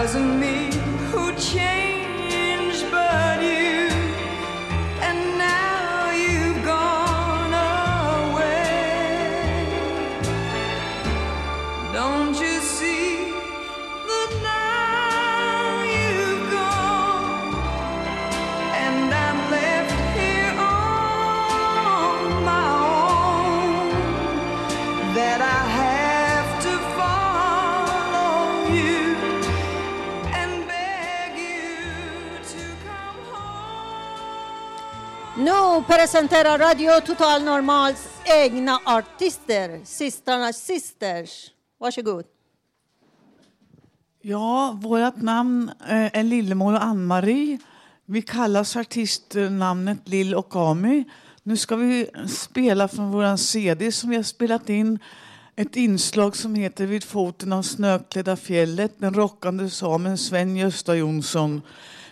rising 0.00 0.39
home. 35.80 35.98
Presenterar 35.98 36.58
Radio 36.58 37.00
Total 37.06 37.42
Normals 37.42 38.08
egna 38.24 38.80
artister, 38.84 39.80
systrarnas 39.84 40.56
sisters. 40.56 41.50
Varsågod. 41.78 42.24
Ja, 44.22 44.78
vårt 44.82 45.16
namn 45.16 45.70
eh, 45.88 46.18
är 46.18 46.22
Lillemor 46.22 46.74
och 46.74 46.84
Ann-Marie. 46.84 47.58
Vi 48.06 48.22
kallas 48.22 48.76
artistnamnet 48.76 50.08
Lill 50.08 50.34
och 50.34 50.56
Ami. 50.56 51.04
Nu 51.42 51.56
ska 51.56 51.76
vi 51.76 52.10
spela 52.28 52.88
från 52.88 53.10
vår 53.10 53.36
CD 53.36 53.92
som 53.92 54.10
vi 54.10 54.16
har 54.16 54.22
spelat 54.22 54.68
in. 54.68 54.98
Ett 55.56 55.76
inslag 55.76 56.36
som 56.36 56.54
heter 56.54 56.86
Vid 56.86 57.04
foten 57.04 57.52
av 57.52 57.62
snöklädda 57.62 58.36
fjället. 58.36 58.92
Den 58.98 59.14
rockande 59.14 59.70
samen 59.70 60.18
Sven-Gösta 60.18 60.94
Jonsson. 60.94 61.62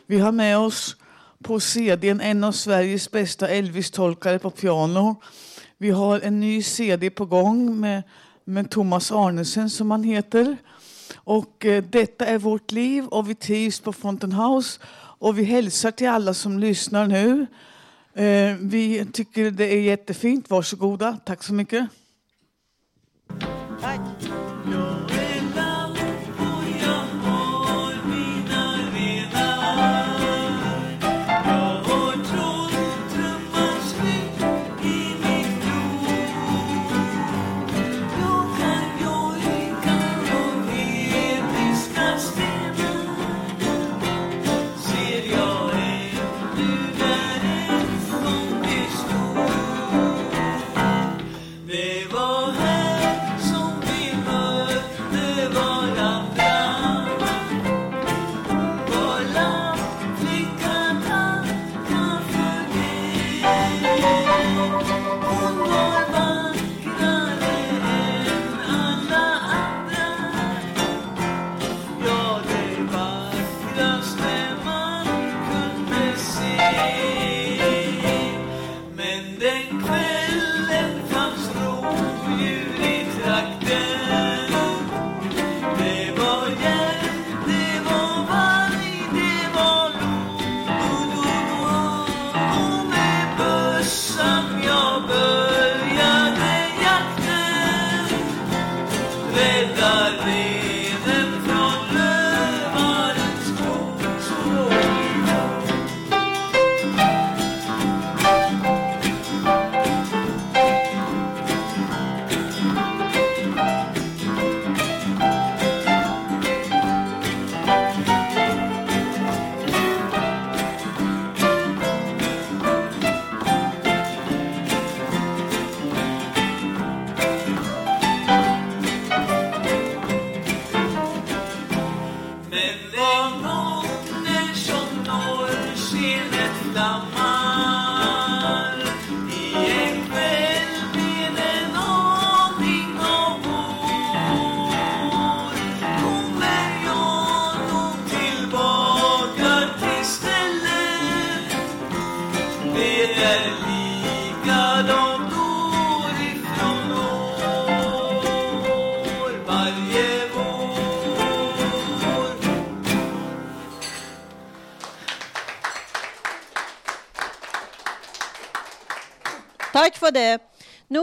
Vi 0.07 0.19
har 0.19 0.33
med 0.33 0.59
oss 0.59 0.97
på 1.43 1.61
CDn 1.61 2.21
en 2.21 2.45
av 2.45 2.53
Sveriges 2.53 3.11
bästa 3.11 3.49
Elvis-tolkare 3.49 4.39
på 4.39 4.51
piano. 4.51 5.17
Vi 5.79 5.91
har 5.91 6.21
en 6.21 6.41
ny 6.41 6.63
CD 6.63 7.11
på 7.11 7.25
gång 7.25 7.81
med, 7.81 8.03
med 8.45 8.71
Thomas 8.71 9.13
Arnesen 9.13 9.71
som 9.71 9.91
han 9.91 10.05
heter. 10.05 10.57
Och 11.17 11.67
eh, 11.67 11.85
detta 11.85 12.27
är 12.27 12.39
vårt 12.39 12.73
liv 12.73 13.05
och 13.05 13.31
vi 13.31 13.35
trivs 13.35 13.81
på 13.81 13.93
Fountain 13.93 14.33
House. 14.33 14.81
Och 15.19 15.39
vi 15.39 15.45
hälsar 15.45 15.91
till 15.91 16.09
alla 16.09 16.35
som 16.35 16.59
lyssnar 16.59 17.07
nu. 17.07 17.47
Eh, 18.15 18.57
vi 18.61 19.07
tycker 19.13 19.51
det 19.51 19.75
är 19.75 19.81
jättefint. 19.81 20.51
Varsågoda. 20.51 21.19
Tack 21.25 21.43
så 21.43 21.55
mycket. 21.55 21.89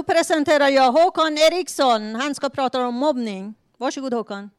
Presenterar 0.07 0.67
jag 0.67 0.91
Håkan 0.91 1.37
Eriksson. 1.37 2.15
Han 2.15 2.35
ska 2.35 2.49
prata 2.49 2.87
om 2.87 2.95
mobbning. 2.95 3.55
Varsågod 3.77 4.13
Håkan. 4.13 4.49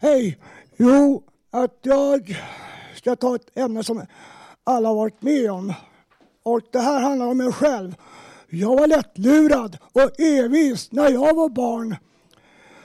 Hej! 0.00 0.38
Jo, 0.76 1.22
att 1.50 1.78
jag 1.82 2.42
ska 2.96 3.16
ta 3.16 3.34
ett 3.34 3.58
ämne 3.58 3.84
som 3.84 4.06
alla 4.64 4.88
har 4.88 4.96
varit 4.96 5.22
med 5.22 5.50
om. 5.50 5.74
Och 6.42 6.60
det 6.72 6.78
här 6.78 7.00
handlar 7.00 7.26
om 7.26 7.38
mig 7.38 7.52
själv. 7.52 7.94
Jag 8.48 8.76
var 8.76 8.86
lättlurad 8.86 9.78
och 9.92 10.20
envis 10.20 10.92
när 10.92 11.10
jag 11.10 11.34
var 11.34 11.48
barn. 11.48 11.96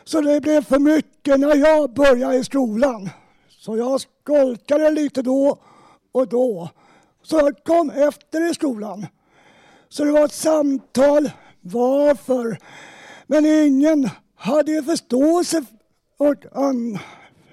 Så 0.03 0.21
det 0.21 0.41
blev 0.41 0.63
för 0.63 0.79
mycket 0.79 1.39
när 1.39 1.55
jag 1.55 1.93
började 1.93 2.35
i 2.35 2.43
skolan. 2.43 3.09
Så 3.49 3.77
jag 3.77 4.01
skolkade 4.01 4.91
lite 4.91 5.21
då 5.21 5.57
och 6.11 6.27
då. 6.27 6.69
Så 7.23 7.37
jag 7.39 7.63
kom 7.63 7.89
efter 7.89 8.51
i 8.51 8.53
skolan. 8.53 9.05
Så 9.89 10.05
det 10.05 10.11
var 10.11 10.25
ett 10.25 10.33
samtal. 10.33 11.31
Varför? 11.61 12.57
Men 13.27 13.45
ingen 13.45 14.09
hade 14.35 14.71
ju 14.71 14.83
förståelse 14.83 15.65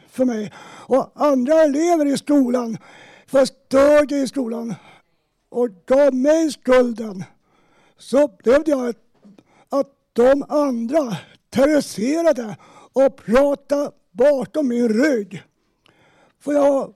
för 0.08 0.24
mig. 0.24 0.52
Och 0.86 1.12
andra 1.14 1.62
elever 1.62 2.06
i 2.06 2.18
skolan 2.18 2.78
förstörde 3.26 4.16
i 4.16 4.28
skolan 4.28 4.74
och 5.48 5.68
gav 5.86 6.14
mig 6.14 6.50
skulden. 6.50 7.24
Så 7.98 8.22
upplevde 8.22 8.70
jag 8.70 8.88
att, 8.88 8.96
att 9.68 9.92
de 10.12 10.44
andra 10.48 11.16
terroriserade 11.50 12.56
och 12.92 13.16
pratade 13.16 13.90
bakom 14.12 14.68
min 14.68 14.88
rygg. 14.88 15.42
För 16.40 16.52
jag 16.52 16.94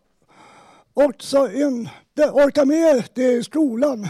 också 0.95 1.53
inte 1.53 2.31
orkade 2.31 2.67
med 2.67 3.05
det 3.15 3.33
i 3.33 3.43
skolan. 3.43 4.09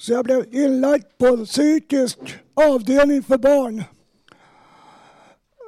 Så 0.00 0.12
jag 0.12 0.24
blev 0.24 0.54
inlagd 0.54 1.04
på 1.18 1.44
psykisk 1.44 2.18
avdelning 2.54 3.22
för 3.22 3.38
barn. 3.38 3.84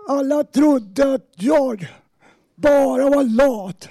Alla 0.08 0.44
trodde 0.44 1.14
att 1.14 1.30
jag 1.34 1.86
bara 2.54 3.10
var 3.10 3.24
lat. 3.24 3.88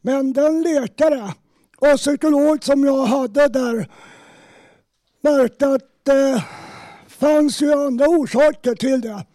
Men 0.00 0.32
den 0.32 0.62
läkare 0.62 1.32
och 1.78 1.96
psykolog 1.96 2.64
som 2.64 2.84
jag 2.84 3.04
hade 3.04 3.48
där 3.48 3.88
märkte 5.20 5.68
att 5.68 6.04
det 6.04 6.44
fanns 7.08 7.62
ju 7.62 7.72
andra 7.72 8.08
orsaker 8.08 8.74
till 8.74 9.00
det. 9.00 9.26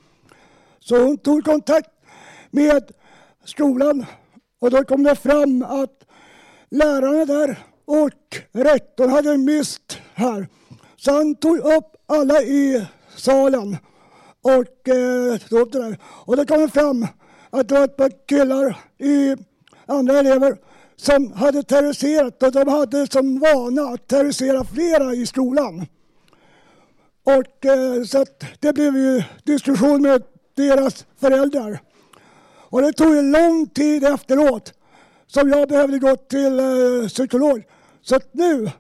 Så 0.79 1.03
hon 1.03 1.17
tog 1.17 1.45
kontakt 1.45 1.89
med 2.51 2.91
skolan 3.45 4.05
och 4.59 4.71
då 4.71 4.83
kom 4.83 5.03
det 5.03 5.15
fram 5.15 5.63
att 5.63 6.03
lärarna 6.69 7.25
där 7.25 7.59
och 7.85 8.41
rektorn 8.51 9.09
hade 9.09 9.37
mist 9.37 9.99
här. 10.15 10.47
Så 10.95 11.11
han 11.11 11.35
tog 11.35 11.57
upp 11.57 11.95
alla 12.05 12.41
i 12.41 12.85
salen 13.15 13.77
och 14.41 14.89
eh, 14.89 15.37
tog 15.37 15.59
upp 15.59 15.71
det 15.71 15.79
där. 15.79 15.97
Och 16.03 16.37
det 16.37 16.45
kom 16.45 16.69
fram 16.69 17.07
att 17.49 17.67
det 17.67 17.75
var 17.75 17.83
ett 17.83 17.97
par 17.97 18.27
killar 18.27 18.77
i 18.97 19.35
andra 19.85 20.19
elever 20.19 20.57
som 20.95 21.31
hade 21.31 21.63
terroriserat 21.63 22.43
och 22.43 22.51
de 22.51 22.67
hade 22.67 23.07
som 23.07 23.39
vana 23.39 23.81
att 23.81 24.07
terrorisera 24.07 24.63
flera 24.63 25.13
i 25.13 25.25
skolan. 25.25 25.85
Och 27.23 27.65
eh, 27.65 28.03
så 28.03 28.21
att 28.21 28.43
det 28.59 28.73
blev 28.73 28.95
ju 28.97 29.23
diskussion 29.43 30.01
med 30.01 30.23
deras 30.55 31.05
föräldrar. 31.19 31.79
Och 32.69 32.81
det 32.81 32.93
tog 32.93 33.15
ju 33.15 33.21
lång 33.21 33.67
tid 33.67 34.03
efteråt 34.03 34.73
som 35.27 35.49
jag 35.49 35.69
behövde 35.69 35.99
gå 35.99 36.15
till 36.15 36.59
eh, 36.59 37.07
psykolog. 37.07 37.63
Så 38.01 38.15
att 38.15 38.33
nu 38.33 38.71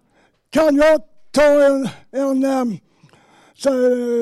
kan 0.49 0.75
jag 0.75 1.01
ta 1.35 1.65
en, 1.65 1.89
en 2.11 2.43
ehm, 2.43 2.77
så, 3.53 3.71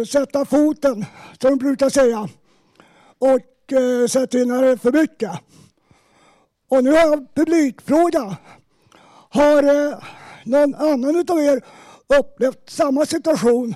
sätta 0.06 0.46
foten, 0.46 1.06
som 1.42 1.50
de 1.50 1.58
brukar 1.58 1.90
säga, 1.90 2.30
och 3.18 3.74
eh, 3.74 4.08
sätta 4.08 4.40
in 4.40 4.48
när 4.48 4.62
det 4.62 4.70
är 4.70 4.78
för 4.78 4.92
mycket. 4.92 5.32
Och 6.68 6.84
nu 6.84 6.92
har 6.92 6.98
jag 6.98 7.14
en 7.14 7.28
publikfråga. 7.36 8.38
Har 9.30 9.64
eh, 9.64 9.98
någon 10.44 10.76
annan 10.76 11.16
utav 11.16 11.40
er 11.40 11.62
upplevt 12.20 12.70
samma 12.70 13.06
situation? 13.06 13.76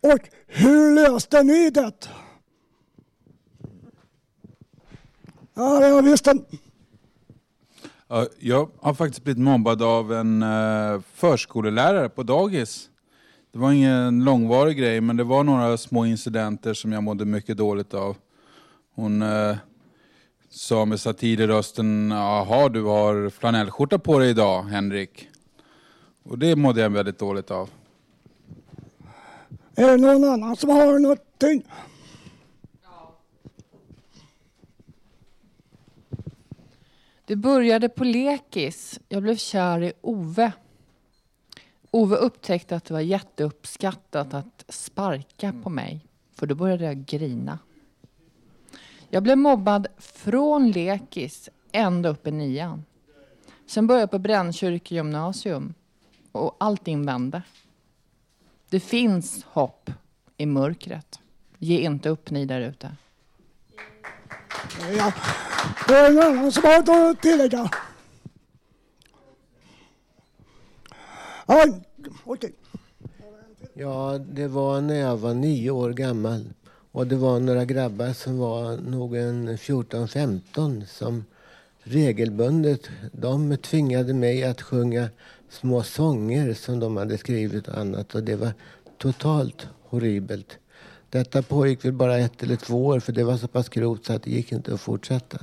Och 0.00 0.28
hur 0.46 0.94
löste 0.94 1.42
ni 1.42 1.70
det? 1.70 2.08
Ja, 5.54 5.86
jag 5.86 6.02
visste. 6.02 6.34
Jag 8.38 8.68
har 8.80 8.94
faktiskt 8.94 9.24
blivit 9.24 9.42
mobbad 9.42 9.82
av 9.82 10.12
en 10.12 10.42
eh, 10.42 11.00
förskolelärare 11.14 12.08
på 12.08 12.22
dagis. 12.22 12.88
Det 13.52 13.58
var 13.58 13.72
ingen 13.72 14.24
långvarig 14.24 14.76
grej, 14.76 15.00
men 15.00 15.16
det 15.16 15.24
var 15.24 15.44
några 15.44 15.76
små 15.76 16.06
incidenter 16.06 16.74
som 16.74 16.92
jag 16.92 17.02
mådde 17.02 17.24
mycket 17.24 17.56
dåligt 17.56 17.94
av. 17.94 18.16
Hon 18.94 19.22
eh, 19.22 19.56
sa 20.50 20.84
med 20.84 21.00
satir 21.00 21.40
i 21.40 21.46
rösten, 21.46 22.10
jaha 22.10 22.68
du 22.68 22.82
har 22.82 23.30
flanellskjorta 23.30 23.98
på 23.98 24.18
dig 24.18 24.30
idag 24.30 24.62
Henrik. 24.62 25.28
Och 26.22 26.38
det 26.38 26.56
mådde 26.56 26.80
jag 26.80 26.90
väldigt 26.90 27.18
dåligt 27.18 27.50
av. 27.50 27.70
Är 29.76 29.90
det 29.90 29.96
någon 29.96 30.24
annan 30.24 30.56
som 30.56 30.70
har 30.70 30.98
någonting? 30.98 31.64
Det 37.32 37.36
började 37.36 37.88
på 37.88 38.04
lekis. 38.04 39.00
Jag 39.08 39.22
blev 39.22 39.36
kär 39.36 39.82
i 39.82 39.92
Ove. 40.00 40.52
Ove 41.90 42.16
upptäckte 42.16 42.76
att 42.76 42.84
det 42.84 42.94
var 42.94 43.00
jätteuppskattat 43.00 44.34
att 44.34 44.64
sparka 44.68 45.54
på 45.62 45.70
mig. 45.70 46.06
För 46.34 46.46
då 46.46 46.54
började 46.54 46.84
jag 46.84 47.04
grina. 47.04 47.58
Jag 49.10 49.22
blev 49.22 49.38
mobbad 49.38 49.86
från 49.98 50.70
lekis 50.70 51.48
ända 51.72 52.08
upp 52.08 52.26
i 52.26 52.30
nian. 52.30 52.84
Sen 53.66 53.86
började 53.86 54.02
jag 54.02 54.10
på 54.10 54.18
Brännkyrke 54.18 54.94
gymnasium. 54.94 55.74
Och 56.32 56.56
allting 56.60 57.06
vände. 57.06 57.42
Det 58.68 58.80
finns 58.80 59.44
hopp 59.44 59.90
i 60.36 60.46
mörkret. 60.46 61.20
Ge 61.58 61.80
inte 61.80 62.08
upp 62.08 62.30
ni 62.30 62.44
där 62.44 62.60
ute. 62.60 62.96
Ja. 64.90 65.12
Är 65.88 66.12
det 66.12 66.26
annan 66.26 66.52
som 66.52 66.64
har 66.64 66.78
något 66.78 67.16
att 67.16 67.22
tillägga? 67.22 67.70
Ja, 71.46 71.66
okej. 72.24 72.54
Ja, 73.74 74.18
det 74.18 74.48
var 74.48 74.80
när 74.80 74.94
jag 74.94 75.16
var 75.16 75.34
nio 75.34 75.70
år 75.70 75.90
gammal. 75.90 76.44
Och 76.92 77.06
det 77.06 77.16
var 77.16 77.40
några 77.40 77.64
grabbar 77.64 78.12
som 78.12 78.38
var 78.38 78.76
nog 78.76 79.16
en 79.16 79.56
14-15 79.56 80.86
som 80.86 81.24
regelbundet, 81.82 82.88
de 83.12 83.56
tvingade 83.56 84.14
mig 84.14 84.44
att 84.44 84.62
sjunga 84.62 85.08
små 85.48 85.82
sånger 85.82 86.54
som 86.54 86.80
de 86.80 86.96
hade 86.96 87.18
skrivit 87.18 87.68
och 87.68 87.78
annat. 87.78 88.14
Och 88.14 88.22
det 88.22 88.36
var 88.36 88.52
totalt 88.98 89.66
horribelt. 89.82 90.58
Detta 91.12 91.42
pågick 91.42 91.84
väl 91.84 91.92
bara 91.92 92.18
ett 92.18 92.42
eller 92.42 92.56
två 92.56 92.86
år 92.86 93.00
för 93.00 93.12
det 93.12 93.24
var 93.24 93.36
så 93.36 93.48
pass 93.48 93.68
grovt 93.68 94.04
så 94.04 94.12
att 94.12 94.22
det 94.22 94.30
gick 94.30 94.52
inte 94.52 94.74
att 94.74 94.80
fortsätta. 94.80 95.38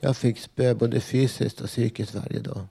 Jag 0.00 0.16
fick 0.16 0.38
spö 0.38 0.74
både 0.74 1.00
fysiskt 1.00 1.60
och 1.60 1.66
psykiskt 1.66 2.14
varje 2.14 2.40
dag. 2.40 2.66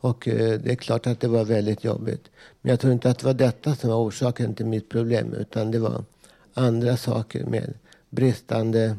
Och 0.00 0.28
eh, 0.28 0.60
det 0.60 0.70
är 0.70 0.76
klart 0.76 1.06
att 1.06 1.20
det 1.20 1.28
var 1.28 1.44
väldigt 1.44 1.84
jobbigt. 1.84 2.30
Men 2.60 2.70
jag 2.70 2.80
tror 2.80 2.92
inte 2.92 3.10
att 3.10 3.18
det 3.18 3.26
var 3.26 3.34
detta 3.34 3.74
som 3.74 3.90
var 3.90 3.96
orsaken 3.96 4.54
till 4.54 4.66
mitt 4.66 4.88
problem 4.88 5.32
utan 5.32 5.70
det 5.70 5.78
var 5.78 6.04
andra 6.54 6.96
saker 6.96 7.44
med 7.44 7.74
bristande, 8.10 8.96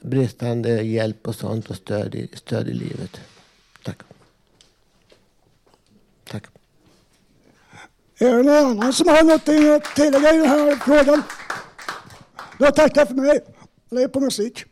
bristande 0.00 0.82
hjälp 0.82 1.28
och 1.28 1.34
sånt 1.34 1.70
och 1.70 1.76
stöd 1.76 2.14
i, 2.14 2.28
stöd 2.34 2.68
i 2.68 2.74
livet. 2.74 3.20
Tack. 3.82 3.98
Tack. 6.24 6.53
Är 8.18 8.36
det 8.36 8.42
någon 8.42 8.66
annan 8.66 8.92
som 8.92 9.08
har 9.08 9.22
någonting 9.22 9.74
att 9.74 9.84
tillägga 9.84 10.34
i 10.34 10.38
den 10.38 10.48
här 10.48 10.76
frågan? 10.76 11.22
Då 12.58 12.66
tackar 12.66 13.00
jag 13.00 13.08
för 13.08 13.14
mig. 13.14 13.40
Lev 13.90 14.08
på 14.08 14.20
musik. 14.20 14.64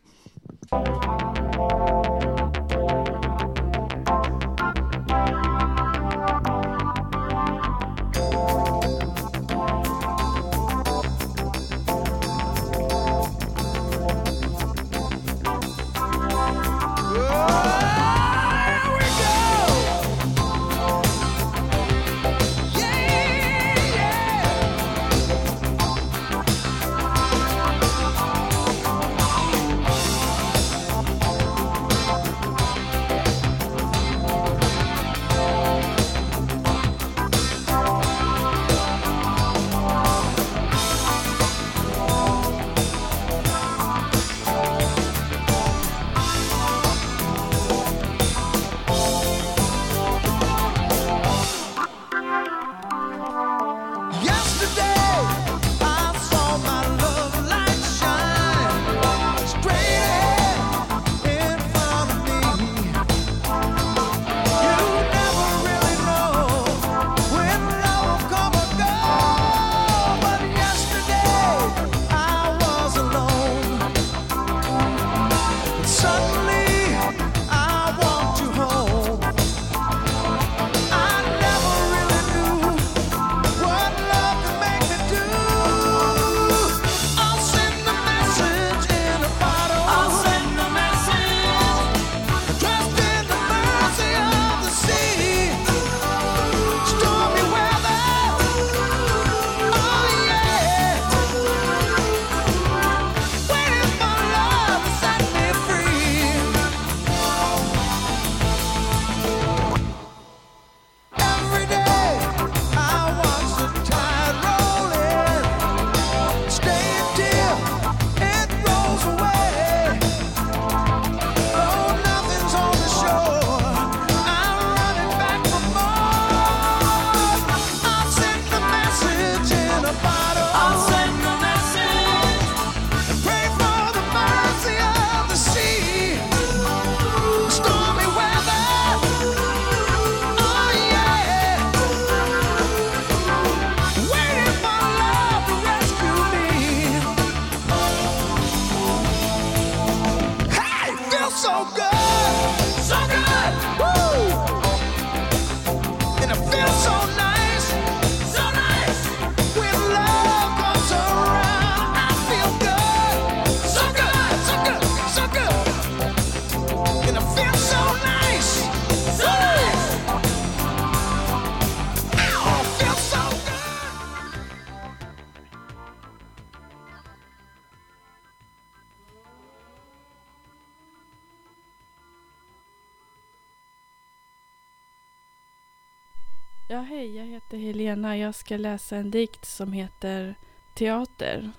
Jag 188.16 188.34
ska 188.34 188.56
läsa 188.56 188.96
en 188.96 189.10
dikt 189.10 189.44
som 189.44 189.72
heter 189.72 190.34
Teater. 190.74 191.50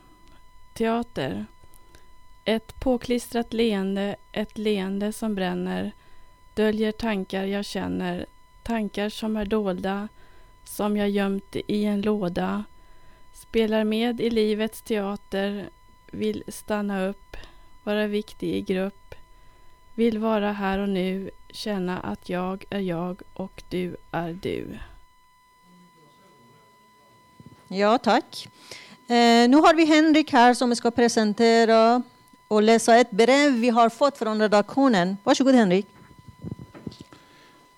Teater. 0.74 1.46
Ett 2.46 2.80
påklistrat 2.80 3.54
leende, 3.54 4.16
ett 4.32 4.58
leende 4.58 5.14
som 5.14 5.36
bränner, 5.36 5.92
döljer 6.54 6.92
tankar 6.92 7.44
jag 7.44 7.66
känner, 7.66 8.26
tankar 8.64 9.10
som 9.10 9.38
är 9.38 9.46
dolda, 9.46 10.08
som 10.64 10.98
jag 10.98 11.10
gömt 11.10 11.56
i 11.68 11.86
en 11.86 12.02
låda, 12.02 12.64
spelar 13.34 13.84
med 13.84 14.22
i 14.22 14.30
livets 14.30 14.82
teater, 14.82 15.70
vill 16.12 16.44
stanna 16.48 17.06
upp, 17.06 17.38
vara 17.84 18.08
viktig 18.08 18.56
i 18.56 18.62
grupp, 18.62 19.16
vill 19.94 20.18
vara 20.18 20.52
här 20.52 20.80
och 20.80 20.90
nu, 20.90 21.30
känna 21.50 22.00
att 22.00 22.30
jag 22.30 22.66
är 22.70 22.80
jag 22.80 23.22
och 23.34 23.64
du 23.70 23.96
är 24.12 24.34
du. 24.34 24.78
Ja, 27.74 27.98
tack. 27.98 28.48
Eh, 29.10 29.50
nu 29.50 29.58
har 29.58 29.74
vi 29.74 29.86
Henrik 29.86 30.32
här 30.32 30.54
som 30.54 30.76
ska 30.76 30.92
presentera 30.92 32.02
och 32.50 32.64
läsa 32.64 32.96
ett 32.96 33.12
brev 33.12 33.52
vi 33.52 33.70
har 33.70 33.90
fått 33.90 34.18
från 34.18 34.40
redaktionen. 34.40 35.18
Varsågod 35.24 35.56
Henrik. 35.56 35.86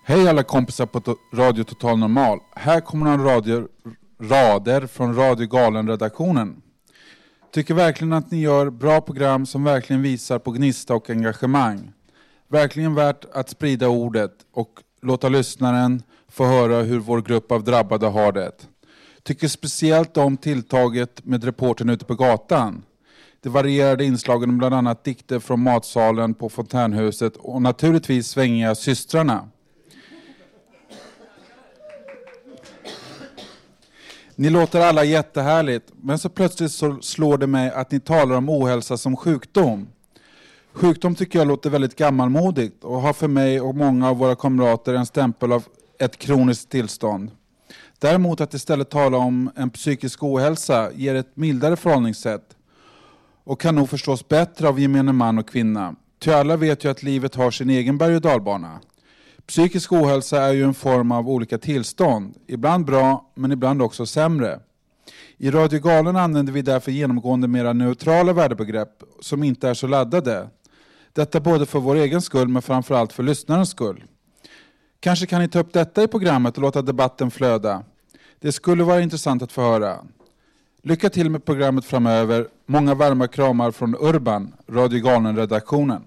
Hej 0.04 0.28
alla 0.28 0.42
kompisar 0.42 0.86
på 0.86 1.16
Radio 1.32 1.64
Total 1.64 1.98
Normal. 1.98 2.38
Här 2.54 2.80
kommer 2.80 3.16
några 3.16 3.34
radio, 3.34 3.68
rader 4.20 4.86
från 4.86 5.16
Radio 5.16 5.46
Galen-redaktionen. 5.46 6.62
Tycker 7.52 7.74
verkligen 7.74 8.12
att 8.12 8.30
ni 8.30 8.40
gör 8.40 8.70
bra 8.70 9.00
program 9.00 9.46
som 9.46 9.64
verkligen 9.64 10.02
visar 10.02 10.38
på 10.38 10.50
gnista 10.50 10.94
och 10.94 11.10
engagemang. 11.10 11.92
Verkligen 12.48 12.94
värt 12.94 13.24
att 13.32 13.50
sprida 13.50 13.88
ordet 13.88 14.32
och 14.52 14.70
låta 15.02 15.28
lyssnaren 15.28 16.02
få 16.28 16.44
höra 16.44 16.82
hur 16.82 16.98
vår 16.98 17.22
grupp 17.22 17.52
av 17.52 17.64
drabbade 17.64 18.06
har 18.06 18.32
det. 18.32 18.52
Tycker 19.26 19.48
speciellt 19.48 20.16
om 20.16 20.36
tilltaget 20.36 21.24
med 21.24 21.44
reportern 21.44 21.90
ute 21.90 22.04
på 22.04 22.14
gatan. 22.14 22.82
Det 23.40 23.48
varierade 23.48 24.04
inslagen 24.04 24.58
bland 24.58 24.74
annat 24.74 25.04
dikter 25.04 25.38
från 25.38 25.60
matsalen 25.60 26.34
på 26.34 26.48
fontänhuset 26.48 27.36
och 27.36 27.62
naturligtvis 27.62 28.28
svängiga 28.28 28.74
systrarna. 28.74 29.48
Ni 34.34 34.50
låter 34.50 34.80
alla 34.80 35.04
jättehärligt, 35.04 35.92
men 36.00 36.18
så 36.18 36.28
plötsligt 36.28 36.72
så 36.72 36.98
slår 37.00 37.38
det 37.38 37.46
mig 37.46 37.70
att 37.70 37.90
ni 37.90 38.00
talar 38.00 38.36
om 38.36 38.48
ohälsa 38.48 38.96
som 38.96 39.16
sjukdom. 39.16 39.88
Sjukdom 40.72 41.14
tycker 41.14 41.38
jag 41.38 41.48
låter 41.48 41.70
väldigt 41.70 41.96
gammalmodigt 41.96 42.84
och 42.84 43.00
har 43.00 43.12
för 43.12 43.28
mig 43.28 43.60
och 43.60 43.74
många 43.74 44.08
av 44.08 44.16
våra 44.16 44.36
kamrater 44.36 44.94
en 44.94 45.06
stämpel 45.06 45.52
av 45.52 45.64
ett 45.98 46.16
kroniskt 46.18 46.70
tillstånd. 46.70 47.30
Däremot 47.98 48.40
att 48.40 48.54
istället 48.54 48.90
tala 48.90 49.16
om 49.16 49.50
en 49.56 49.70
psykisk 49.70 50.22
ohälsa 50.22 50.92
ger 50.92 51.14
ett 51.14 51.36
mildare 51.36 51.76
förhållningssätt 51.76 52.56
och 53.44 53.60
kan 53.60 53.74
nog 53.74 53.90
förstås 53.90 54.28
bättre 54.28 54.68
av 54.68 54.80
gemene 54.80 55.12
man 55.12 55.38
och 55.38 55.48
kvinna. 55.48 55.94
Ty 56.18 56.30
alla 56.30 56.56
vet 56.56 56.84
ju 56.84 56.90
att 56.90 57.02
livet 57.02 57.34
har 57.34 57.50
sin 57.50 57.70
egen 57.70 57.98
berg 57.98 58.14
och 58.14 58.20
dalbana. 58.20 58.80
Psykisk 59.46 59.92
ohälsa 59.92 60.42
är 60.42 60.52
ju 60.52 60.64
en 60.64 60.74
form 60.74 61.12
av 61.12 61.28
olika 61.28 61.58
tillstånd, 61.58 62.34
ibland 62.46 62.84
bra 62.84 63.32
men 63.34 63.52
ibland 63.52 63.82
också 63.82 64.06
sämre. 64.06 64.60
I 65.38 65.50
Radio 65.50 65.80
Galen 65.80 66.16
använder 66.16 66.52
vi 66.52 66.62
därför 66.62 66.92
genomgående 66.92 67.48
mera 67.48 67.72
neutrala 67.72 68.32
värdebegrepp 68.32 69.02
som 69.20 69.42
inte 69.42 69.68
är 69.68 69.74
så 69.74 69.86
laddade. 69.86 70.48
Detta 71.12 71.40
både 71.40 71.66
för 71.66 71.78
vår 71.78 71.96
egen 71.96 72.22
skull 72.22 72.48
men 72.48 72.62
framförallt 72.62 73.12
för 73.12 73.22
lyssnarens 73.22 73.70
skull. 73.70 74.04
Kanske 75.06 75.26
kan 75.26 75.40
ni 75.40 75.48
ta 75.48 75.58
upp 75.58 75.72
detta 75.72 76.02
i 76.02 76.08
programmet 76.08 76.56
och 76.56 76.62
låta 76.62 76.82
debatten 76.82 77.30
flöda. 77.30 77.82
Det 78.40 78.52
skulle 78.52 78.84
vara 78.84 79.00
intressant 79.00 79.42
att 79.42 79.52
få 79.52 79.62
höra. 79.62 80.04
Lycka 80.82 81.10
till 81.10 81.30
med 81.30 81.44
programmet 81.44 81.84
framöver. 81.84 82.48
Många 82.66 82.94
varma 82.94 83.28
kramar 83.28 83.70
från 83.70 83.94
Urban, 83.94 84.54
Radio 84.68 85.00
Galen-redaktionen. 85.00 86.02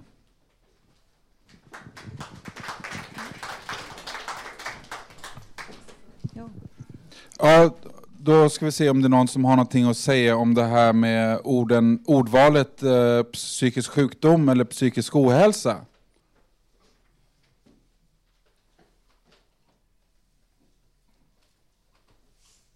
Ja, 7.39 7.75
då 8.17 8.49
ska 8.49 8.65
vi 8.65 8.71
se 8.71 8.89
om 8.89 9.01
det 9.01 9.07
är 9.07 9.09
någon 9.09 9.27
som 9.27 9.45
har 9.45 9.55
någonting 9.55 9.89
att 9.89 9.97
säga 9.97 10.35
om 10.35 10.53
det 10.53 10.65
här 10.65 10.93
med 10.93 11.39
orden, 11.43 12.03
ordvalet 12.05 12.83
eh, 12.83 13.23
psykisk 13.33 13.91
sjukdom 13.91 14.49
eller 14.49 14.63
psykisk 14.63 15.15
ohälsa. 15.15 15.77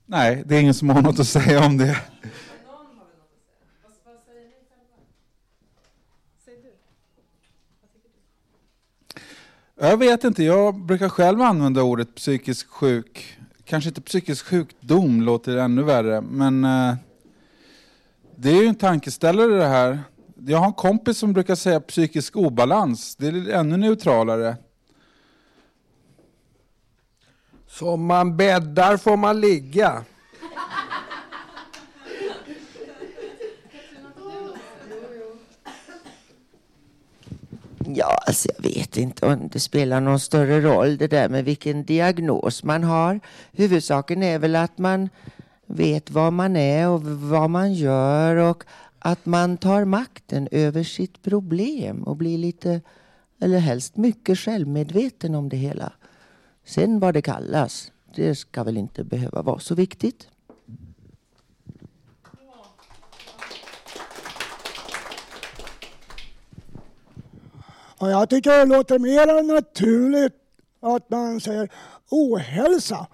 Nej, 0.05 0.43
det 0.45 0.55
är 0.55 0.61
ingen 0.61 0.73
som 0.73 0.89
har 0.89 1.01
något 1.01 1.19
att 1.19 1.27
säga 1.27 1.65
om 1.65 1.77
det. 1.77 1.97
Jag 9.75 9.97
vet 9.97 10.23
inte, 10.23 10.43
jag 10.43 10.75
brukar 10.85 11.09
själv 11.09 11.41
använda 11.41 11.83
ordet 11.83 12.15
psykisk 12.15 12.69
sjuk. 12.69 13.37
Kanske 13.65 13.89
inte 13.89 14.01
psykisk 14.01 14.45
sjukdom, 14.45 15.21
låter 15.21 15.57
ännu 15.57 15.83
värre, 15.83 16.21
men 16.21 16.63
eh, 16.63 16.95
det 18.35 18.49
är 18.49 18.61
ju 18.61 18.67
en 18.67 18.75
tankeställare 18.75 19.57
det 19.57 19.67
här. 19.67 19.99
Jag 20.47 20.57
har 20.57 20.65
en 20.65 20.73
kompis 20.73 21.17
som 21.17 21.33
brukar 21.33 21.55
säga 21.55 21.79
psykisk 21.79 22.35
obalans, 22.35 23.15
det 23.15 23.27
är 23.27 23.49
ännu 23.49 23.77
neutralare. 23.77 24.57
Som 27.73 28.05
man 28.05 28.37
bäddar 28.37 28.97
får 28.97 29.17
man 29.17 29.41
ligga. 29.41 30.03
Ja, 37.95 38.17
alltså 38.27 38.49
jag 38.55 38.63
vet 38.63 38.97
inte 38.97 39.25
om 39.25 39.49
det 39.51 39.59
spelar 39.59 40.01
någon 40.01 40.19
större 40.19 40.61
roll 40.61 40.97
det 40.97 41.07
där 41.07 41.29
med 41.29 41.45
vilken 41.45 41.83
diagnos 41.83 42.63
man 42.63 42.83
har. 42.83 43.19
Huvudsaken 43.51 44.23
är 44.23 44.39
väl 44.39 44.55
att 44.55 44.77
man 44.77 45.09
vet 45.65 46.11
vad 46.11 46.33
man 46.33 46.55
är 46.55 46.89
och 46.89 47.03
vad 47.03 47.49
man 47.49 47.73
gör 47.73 48.35
och 48.35 48.63
att 48.99 49.25
man 49.25 49.57
tar 49.57 49.85
makten 49.85 50.47
över 50.51 50.83
sitt 50.83 51.21
problem 51.21 52.03
och 52.03 52.15
blir 52.15 52.37
lite, 52.37 52.81
eller 53.41 53.59
helst 53.59 53.97
mycket 53.97 54.39
självmedveten 54.39 55.35
om 55.35 55.49
det 55.49 55.57
hela. 55.57 55.91
Sen 56.65 56.99
vad 56.99 57.13
det 57.13 57.21
kallas, 57.21 57.91
det 58.15 58.35
ska 58.35 58.63
väl 58.63 58.77
inte 58.77 59.03
behöva 59.03 59.41
vara 59.41 59.59
så 59.59 59.75
viktigt. 59.75 60.27
Ja, 67.99 68.09
jag 68.09 68.29
tycker 68.29 68.51
det 68.51 68.65
låter 68.65 68.99
mer 68.99 69.43
naturligt 69.43 70.33
att 70.81 71.09
man 71.09 71.39
säger 71.39 71.69
ohälsa. 72.09 73.07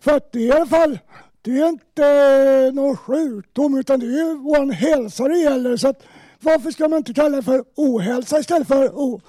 För 0.00 0.16
att 0.16 0.32
det 0.32 0.38
är 0.38 0.46
i 0.46 0.52
alla 0.52 0.66
fall, 0.66 0.98
det 1.42 1.58
är 1.58 1.68
inte 1.68 2.70
någon 2.74 2.96
sjukdom 2.96 3.78
utan 3.78 4.00
det 4.00 4.06
är 4.06 4.34
vår 4.34 4.72
hälsa 4.72 5.28
det 5.28 5.38
gäller. 5.38 5.76
Så 5.76 5.88
att, 5.88 6.02
varför 6.40 6.70
ska 6.70 6.88
man 6.88 6.96
inte 6.96 7.14
kalla 7.14 7.36
det 7.36 7.42
för 7.42 7.64
ohälsa 7.74 8.38
istället 8.38 8.68
för 8.68 8.98
o, 8.98 9.20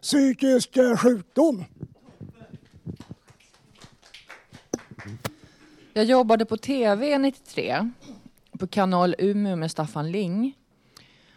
psykisk 0.00 0.76
eh, 0.76 0.96
sjukdom? 0.96 1.64
Jag 5.92 6.04
jobbade 6.04 6.44
på 6.44 6.56
TV 6.56 7.18
93 7.18 7.90
på 8.58 8.66
kanal 8.66 9.14
Umeå 9.18 9.56
med 9.56 9.70
Staffan 9.70 10.10
Ling. 10.10 10.56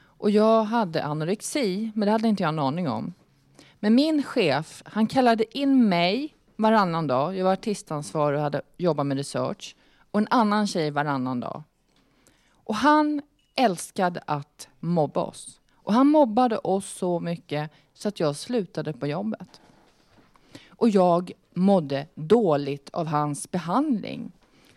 Och 0.03 0.32
jag 0.32 0.63
hade 0.63 1.03
anorexi, 1.03 1.91
men 1.95 2.05
det 2.05 2.11
hade 2.11 2.28
inte 2.28 2.43
jag 2.43 2.49
en 2.49 2.59
aning 2.59 2.89
om. 2.89 3.13
Men 3.80 3.95
min 3.95 4.24
chef, 4.24 4.84
han 4.86 5.07
kallade 5.07 5.57
in 5.57 5.89
mig 5.89 6.36
varannan 6.55 7.07
dag. 7.07 7.38
Jag 7.38 7.45
var 7.45 7.53
artistansvarig 7.53 8.38
och 8.38 8.43
hade 8.43 8.61
jobbat 8.78 9.05
med 9.05 9.18
research. 9.18 9.76
Och 10.11 10.20
en 10.20 10.28
annan 10.30 10.68
tjej 10.68 10.91
varannan 10.91 11.39
dag. 11.39 11.63
Och 12.53 12.76
han 12.76 13.22
älskade 13.55 14.24
att 14.28 14.70
mobba 14.80 15.22
oss. 15.22 15.59
Och 15.76 15.93
han 15.93 16.07
mobbade 16.07 16.57
oss 16.57 16.89
så 16.89 17.20
mycket 17.20 17.72
så 17.93 18.07
att 18.07 18.20
jag 18.20 18.36
slutade 18.36 18.93
på 18.93 19.07
jobbet. 19.07 19.61
Och 20.78 20.89
jag 20.89 21.32
mådde 21.53 22.07
dåligt 22.15 22.89
av 22.93 23.07
hans 23.07 23.51
behandling. 23.51 24.32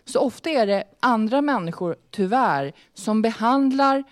Så 0.05 0.19
ofta 0.19 0.49
är 0.49 0.67
det 0.67 0.83
andra 0.99 1.41
människor, 1.41 1.95
tyvärr, 2.11 2.73
som 2.93 3.21
behandlar 3.21 4.03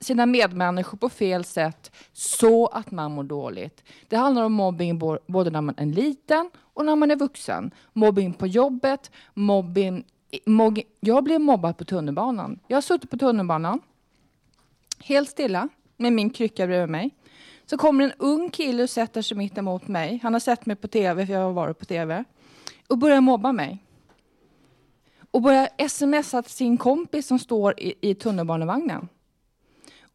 sina 0.00 0.26
medmänniskor 0.26 0.98
på 0.98 1.08
fel 1.08 1.44
sätt 1.44 1.92
så 2.12 2.66
att 2.66 2.90
man 2.90 3.12
mår 3.12 3.24
dåligt. 3.24 3.84
Det 4.08 4.16
handlar 4.16 4.42
om 4.42 4.52
mobbing 4.52 4.98
både 5.26 5.50
när 5.50 5.60
man 5.60 5.74
är 5.78 5.86
liten 5.86 6.50
och 6.58 6.84
när 6.84 6.96
man 6.96 7.10
är 7.10 7.16
vuxen. 7.16 7.70
Mobbing 7.92 8.32
på 8.32 8.46
jobbet, 8.46 9.10
mobbing... 9.34 10.04
mobbing 10.46 10.84
jag 11.00 11.24
blev 11.24 11.40
mobbad 11.40 11.78
på 11.78 11.84
tunnelbanan. 11.84 12.58
Jag 12.66 12.76
har 12.76 12.82
suttit 12.82 13.10
på 13.10 13.18
tunnelbanan, 13.18 13.80
helt 14.98 15.30
stilla, 15.30 15.68
med 15.96 16.12
min 16.12 16.30
krycka 16.30 16.66
bredvid 16.66 16.88
mig. 16.88 17.10
Så 17.70 17.76
kommer 17.76 18.04
en 18.04 18.12
ung 18.18 18.50
kille 18.50 18.82
och 18.82 18.90
sätter 18.90 19.22
sig 19.22 19.36
mitt 19.36 19.58
emot 19.58 19.88
mig. 19.88 20.20
Han 20.22 20.32
har 20.32 20.40
sett 20.40 20.66
mig 20.66 20.76
på 20.76 20.88
tv, 20.88 21.26
för 21.26 21.32
jag 21.32 21.40
har 21.40 21.52
varit 21.52 21.78
på 21.78 21.84
tv. 21.84 22.24
och 22.88 22.98
börjar 22.98 23.20
mobba 23.20 23.52
mig. 23.52 23.84
Och 25.30 25.42
börjar 25.42 25.88
smsa 25.88 26.42
till 26.42 26.52
sin 26.52 26.76
kompis 26.76 27.26
som 27.26 27.38
står 27.38 27.80
i, 27.80 27.94
i 28.00 28.14
tunnelbanevagnen. 28.14 29.08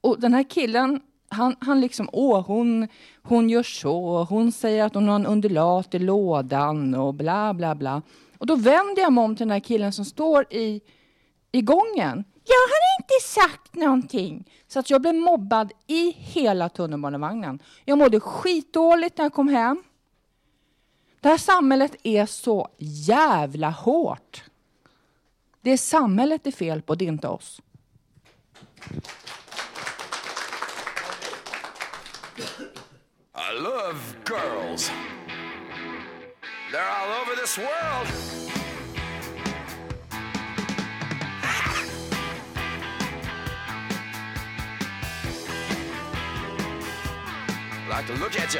Och 0.02 0.20
den 0.20 0.34
här 0.34 0.44
killen, 0.44 1.02
han, 1.30 1.56
han 1.60 1.82
liksom, 1.82 2.10
åh, 2.12 2.46
hon, 2.48 2.88
hon 3.24 3.50
gör 3.50 3.64
så, 3.64 4.24
hon 4.24 4.52
säger 4.52 4.84
att 4.84 4.94
hon 4.94 5.08
har 5.08 5.16
en 5.16 5.26
undulat 5.26 5.96
i 5.96 6.00
lådan 6.00 6.96
och 6.96 7.14
bla, 7.14 7.54
bla, 7.54 7.76
bla. 7.76 8.02
Och 8.38 8.46
då 8.46 8.56
vänder 8.56 9.02
jag 9.02 9.14
mig 9.14 9.24
om 9.24 9.36
till 9.36 9.48
den 9.48 9.52
här 9.52 9.60
killen 9.60 9.92
som 9.92 10.06
står 10.06 10.46
i, 10.54 10.82
i 11.52 11.62
gången. 11.62 12.24
Jag 12.46 12.56
har 12.56 13.02
inte 13.02 13.28
sagt 13.28 13.76
någonting. 13.76 14.52
Så 14.68 14.80
att 14.80 14.90
jag 14.90 15.02
blev 15.02 15.16
mobbad 15.16 15.72
i 15.88 16.12
hela 16.12 16.70
tunnelbanevagnen. 16.70 17.60
Jag 17.86 17.98
mådde 17.98 18.20
skitdåligt 18.20 19.18
när 19.18 19.26
jag 19.26 19.34
kom 19.34 19.48
hem. 19.48 19.84
Det 21.20 21.30
här 21.30 21.38
samhället 21.38 21.96
är 22.04 22.26
så 22.26 22.70
jävla 22.78 23.70
hårt. 23.70 24.44
Det 25.62 25.72
är 25.72 25.78
samhället 25.78 26.44
det 26.44 26.50
är 26.50 26.52
fel 26.52 26.82
på, 26.82 26.96
det 26.96 27.06
är 27.06 27.10
inte 27.10 27.28
oss. 27.28 27.62
I 33.36 33.62
love 33.64 34.00
girls. 34.30 34.92
They're 36.72 36.90
all 36.90 37.22
over 37.22 37.36
this 37.36 37.58
world. 37.58 38.63
Like 47.94 48.08
to 48.08 48.14
look 48.14 48.40
at 48.40 48.52
you. 48.56 48.60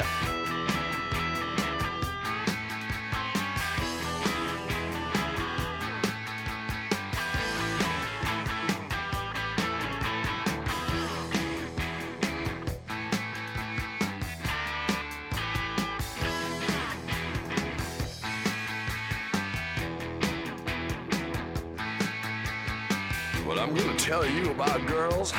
Well, 23.44 23.58
I'm 23.58 23.74
gonna 23.74 23.96
tell 23.96 24.24
you 24.24 24.52
about 24.52 24.86
girls. 24.86 25.32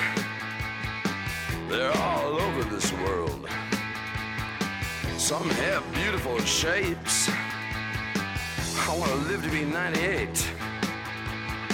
They're 1.70 1.96
all 1.98 2.42
over 2.42 2.64
this 2.66 2.92
world. 2.92 3.48
Some 5.26 5.50
have 5.50 5.84
beautiful 5.96 6.38
shapes. 6.42 7.32
I 7.32 8.96
want 8.96 9.10
to 9.10 9.18
live 9.28 9.44
to 9.44 9.50
be 9.50 9.66
98. 9.66 10.52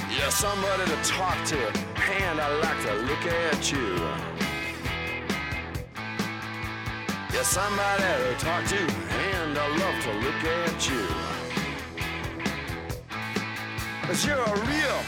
Yeah, 0.10 0.30
somebody 0.30 0.86
to 0.86 0.96
talk 1.04 1.36
to, 1.48 1.58
and 1.58 2.40
I 2.40 2.48
like 2.60 2.82
to 2.86 2.94
look 2.94 3.26
at 3.26 3.70
you. 3.70 3.96
Yeah, 7.34 7.44
somebody 7.44 8.04
to 8.24 8.36
talk 8.40 8.64
to, 8.68 8.80
and 9.34 9.58
I 9.58 9.68
love 9.68 10.02
to 10.02 10.14
look 10.14 10.44
at 10.46 10.90
you. 10.90 11.08
Cause 14.04 14.26
you're 14.26 14.38
a 14.38 14.60
real 14.66 15.00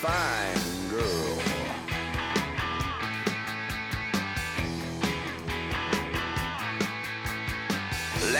fine 0.00 0.79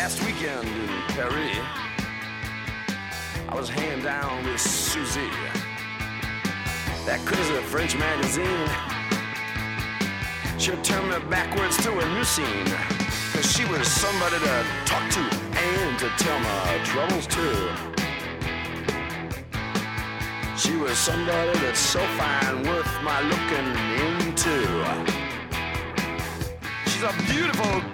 Last 0.03 0.25
weekend 0.25 0.67
in 0.67 0.89
Paris, 1.09 1.59
I 3.47 3.55
was 3.55 3.69
hand 3.69 4.03
down 4.03 4.43
with 4.47 4.59
Susie. 4.59 5.29
That 7.05 7.21
crazy 7.27 7.53
French 7.69 7.95
magazine. 7.99 8.67
She 10.59 10.71
turned 10.83 11.11
me 11.11 11.19
backwards 11.29 11.77
to 11.85 11.91
a 11.93 12.15
new 12.15 12.25
scene. 12.25 12.65
Cause 13.35 13.53
she 13.53 13.67
was 13.67 13.87
somebody 13.87 14.39
to 14.39 14.65
talk 14.87 15.05
to 15.17 15.21
and 15.21 15.99
to 15.99 16.09
tell 16.17 16.41
my 16.41 16.81
troubles 16.83 17.27
to. 17.37 17.47
She 20.57 20.77
was 20.77 20.97
somebody 20.97 21.59
that's 21.59 21.79
so 21.79 22.01
fine, 22.17 22.63
worth 22.65 22.91
my 23.03 23.21
looking 23.21 23.69
into. 24.01 24.65
She's 26.87 27.03
a 27.03 27.13
beautiful 27.31 27.90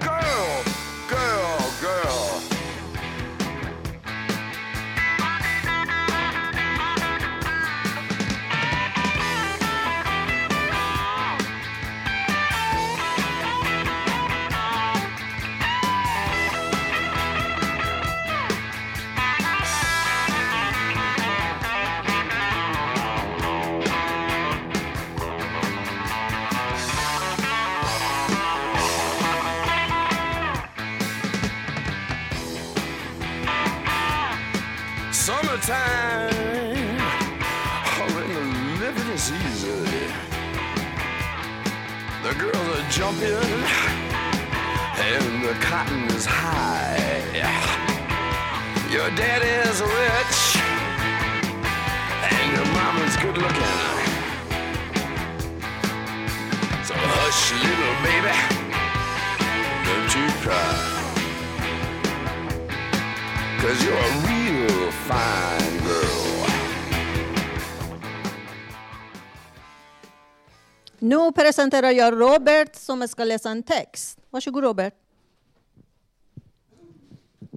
presenterar 71.56 71.90
jag 71.90 72.20
Robert 72.20 72.76
som 72.76 73.08
ska 73.08 73.24
läsa 73.24 73.50
en 73.50 73.62
text. 73.62 74.18
Varsågod 74.30 74.64
Robert. 74.64 74.94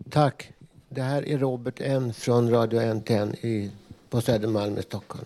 Tack. 0.09 0.53
Det 0.89 1.01
här 1.01 1.27
är 1.27 1.37
Robert 1.37 1.81
N 1.81 2.13
från 2.13 2.49
Radio 2.49 2.93
NTN 2.93 3.35
i, 3.41 3.71
på 4.09 4.21
Södermalm 4.21 4.77
i 4.77 4.81
Stockholm. 4.81 5.25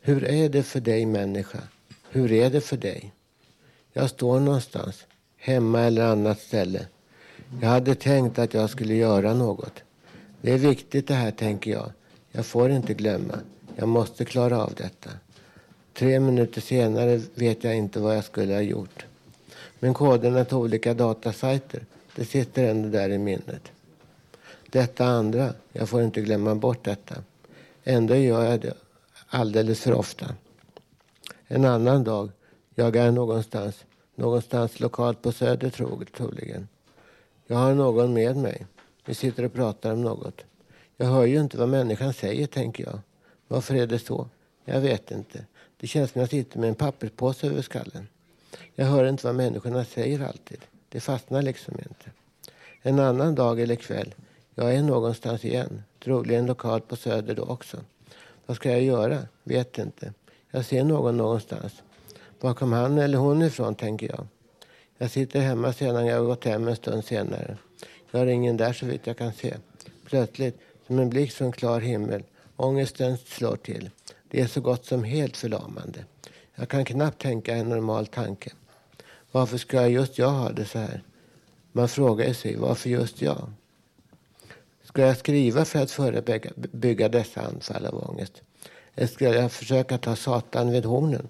Hur 0.00 0.24
är 0.24 0.48
det 0.48 0.62
för 0.62 0.80
dig 0.80 1.06
människa? 1.06 1.58
Hur 2.10 2.32
är 2.32 2.50
det 2.50 2.60
för 2.60 2.76
dig? 2.76 3.12
Jag 3.92 4.10
står 4.10 4.40
någonstans, 4.40 5.06
hemma 5.36 5.80
eller 5.80 6.04
annat 6.04 6.40
ställe. 6.40 6.86
Jag 7.60 7.68
hade 7.68 7.94
tänkt 7.94 8.38
att 8.38 8.54
jag 8.54 8.70
skulle 8.70 8.94
göra 8.94 9.34
något. 9.34 9.82
Det 10.40 10.52
är 10.52 10.58
viktigt 10.58 11.08
det 11.08 11.14
här, 11.14 11.30
tänker 11.30 11.70
jag. 11.70 11.92
Jag 12.32 12.46
får 12.46 12.70
inte 12.70 12.94
glömma. 12.94 13.38
Jag 13.76 13.88
måste 13.88 14.24
klara 14.24 14.62
av 14.62 14.74
detta. 14.76 15.10
Tre 15.98 16.20
minuter 16.20 16.60
senare 16.60 17.20
vet 17.34 17.64
jag 17.64 17.76
inte 17.76 18.00
vad 18.00 18.16
jag 18.16 18.24
skulle 18.24 18.54
ha 18.54 18.60
gjort. 18.60 19.06
Men 19.78 19.94
koderna 19.94 20.44
till 20.44 20.56
olika 20.56 20.94
datasajter, 20.94 21.84
det 22.14 22.24
sitter 22.24 22.64
ändå 22.64 22.88
där 22.88 23.10
i 23.10 23.18
minnet. 23.18 23.72
Detta 24.70 25.04
andra, 25.04 25.52
jag 25.72 25.88
får 25.88 26.02
inte 26.02 26.20
glömma 26.20 26.54
bort 26.54 26.84
detta. 26.84 27.14
Ändå 27.84 28.14
gör 28.16 28.44
jag 28.44 28.60
det 28.60 28.74
alldeles 29.28 29.80
för 29.80 29.92
ofta. 29.92 30.34
En 31.46 31.64
annan 31.64 32.04
dag, 32.04 32.30
jag 32.74 32.96
är 32.96 33.10
någonstans, 33.10 33.84
någonstans 34.14 34.80
lokalt 34.80 35.22
på 35.22 35.32
Söder 35.32 35.70
troligen. 36.16 36.68
Jag 37.46 37.56
har 37.56 37.74
någon 37.74 38.12
med 38.12 38.36
mig. 38.36 38.66
Vi 39.04 39.14
sitter 39.14 39.44
och 39.44 39.52
pratar 39.52 39.92
om 39.92 40.02
något. 40.02 40.44
Jag 40.96 41.06
hör 41.06 41.24
ju 41.24 41.40
inte 41.40 41.58
vad 41.58 41.68
människan 41.68 42.12
säger, 42.12 42.46
tänker 42.46 42.84
jag. 42.84 42.98
Varför 43.48 43.74
är 43.74 43.86
det 43.86 43.98
så? 43.98 44.28
Jag 44.64 44.80
vet 44.80 45.10
inte. 45.10 45.44
Det 45.80 45.86
känns 45.86 46.10
som 46.10 46.20
jag 46.20 46.30
sitter 46.30 46.58
med 46.58 46.68
en 46.68 46.74
papperspåse 46.74 47.46
över 47.46 47.62
skallen. 47.62 48.08
Jag 48.74 48.86
hör 48.86 49.08
inte 49.08 49.26
vad 49.26 49.34
människorna 49.34 49.84
säger 49.84 50.24
alltid. 50.24 50.58
Det 50.88 51.00
fastnar 51.00 51.42
liksom 51.42 51.74
inte. 51.74 52.10
En 52.82 52.98
annan 52.98 53.34
dag 53.34 53.60
eller 53.60 53.76
kväll. 53.76 54.14
Jag 54.54 54.74
är 54.74 54.82
någonstans 54.82 55.44
igen. 55.44 55.82
Troligen 56.04 56.46
lokalt 56.46 56.88
på 56.88 56.96
Söder 56.96 57.34
då 57.34 57.42
också. 57.42 57.76
Vad 58.46 58.56
ska 58.56 58.70
jag 58.70 58.82
göra? 58.82 59.22
Vet 59.44 59.78
inte. 59.78 60.12
Jag 60.50 60.64
ser 60.64 60.84
någon 60.84 61.16
någonstans. 61.16 61.82
Var 62.40 62.54
kom 62.54 62.72
han 62.72 62.98
eller 62.98 63.18
hon 63.18 63.42
ifrån, 63.42 63.74
tänker 63.74 64.06
jag. 64.08 64.26
Jag 64.98 65.10
sitter 65.10 65.40
hemma 65.40 65.72
sedan 65.72 66.06
jag 66.06 66.18
har 66.18 66.24
gått 66.24 66.44
hem 66.44 66.68
en 66.68 66.76
stund 66.76 67.04
senare. 67.04 67.56
Jag 68.10 68.18
har 68.18 68.26
ingen 68.26 68.56
där 68.56 68.72
så 68.72 68.86
vitt 68.86 69.06
jag 69.06 69.16
kan 69.16 69.32
se. 69.32 69.54
Plötsligt 70.04 70.58
Som 70.86 70.98
en 70.98 71.10
blixt 71.10 71.36
från 71.36 71.52
klar 71.52 71.80
himmel. 71.80 72.22
Ångesten 72.56 73.18
slår 73.18 73.56
till. 73.56 73.90
Det 74.30 74.40
är 74.40 74.46
så 74.46 74.60
gott 74.60 74.84
som 74.86 75.04
helt 75.04 75.36
förlamande. 75.36 76.04
Jag 76.54 76.68
kan 76.68 76.84
knappt 76.84 77.22
tänka 77.22 77.54
en 77.56 77.68
normal 77.68 78.06
tanke. 78.06 78.52
Varför 79.32 79.58
ska 79.58 79.88
just 79.88 80.18
jag 80.18 80.30
ha 80.30 80.52
det 80.52 80.64
så 80.64 80.78
här? 80.78 81.02
Man 81.72 81.88
frågar 81.88 82.32
sig, 82.32 82.56
varför 82.56 82.90
just 82.90 83.22
jag? 83.22 83.52
Ska 84.84 85.02
jag 85.02 85.16
skriva 85.16 85.64
för 85.64 85.78
att 85.78 85.90
förebygga 85.90 87.08
dessa 87.08 87.40
anfall 87.40 87.86
av 87.86 88.10
ångest? 88.10 88.42
Eller 88.94 89.08
ska 89.08 89.34
jag 89.34 89.52
försöka 89.52 89.98
ta 89.98 90.16
Satan 90.16 90.70
vid 90.70 90.84
hornen 90.84 91.28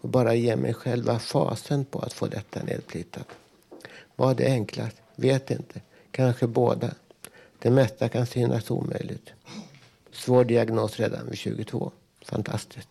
och 0.00 0.08
bara 0.08 0.34
ge 0.34 0.56
mig 0.56 0.74
själva 0.74 1.18
fasen 1.18 1.84
på 1.84 1.98
att 1.98 2.12
få 2.12 2.26
detta 2.26 2.62
nedplitat? 2.62 3.28
Vad 4.16 4.40
är 4.40 4.50
enklast? 4.50 4.96
Vet 5.16 5.50
inte. 5.50 5.80
Kanske 6.10 6.46
båda. 6.46 6.90
Det 7.58 7.70
mesta 7.70 8.08
kan 8.08 8.26
synas 8.26 8.70
omöjligt. 8.70 9.30
Svår 10.12 10.44
diagnos 10.44 10.96
redan 11.00 11.26
vid 11.26 11.38
22. 11.38 11.92
Fantastisch. 12.28 12.84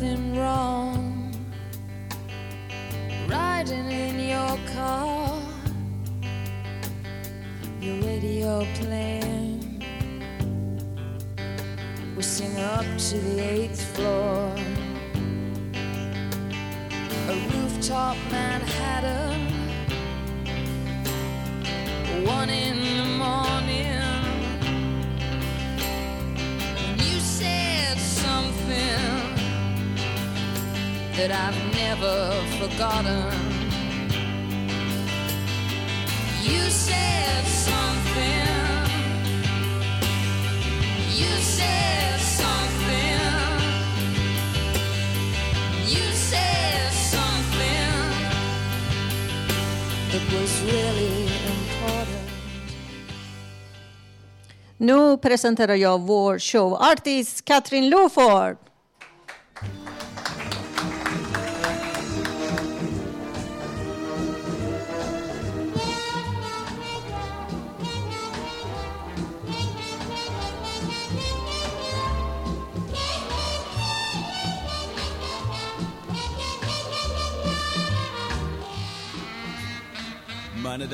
Nothing 0.00 0.36
wrong. 0.36 1.30
Riding 3.28 3.90
in 3.90 4.18
your 4.30 4.58
car, 4.74 5.38
your 7.80 7.96
radio 8.02 8.66
playing. 8.76 9.84
We 12.16 12.22
sing 12.22 12.56
up 12.60 12.86
to 13.08 13.18
the 13.18 13.40
eighth 13.40 13.94
floor. 13.94 14.54
A 17.28 17.34
rooftop 17.52 18.16
Manhattan. 18.30 18.49
That 31.20 31.30
I've 31.32 31.60
never 31.74 32.32
forgotten. 32.58 33.32
You 36.42 36.70
said 36.70 37.44
something. 37.44 38.46
You 41.20 41.32
said 41.56 42.20
something. 42.20 43.20
You 45.86 46.06
said 46.12 46.92
something 46.92 47.92
that 50.12 50.40
was 50.40 50.62
really 50.62 51.22
important. 51.22 52.30
Nu 54.76 55.16
presenterar 55.18 55.74
jag 55.74 56.00
vår 56.00 56.38
showartist 56.38 57.44
Katrin 57.44 57.90
Loford. 57.90 58.69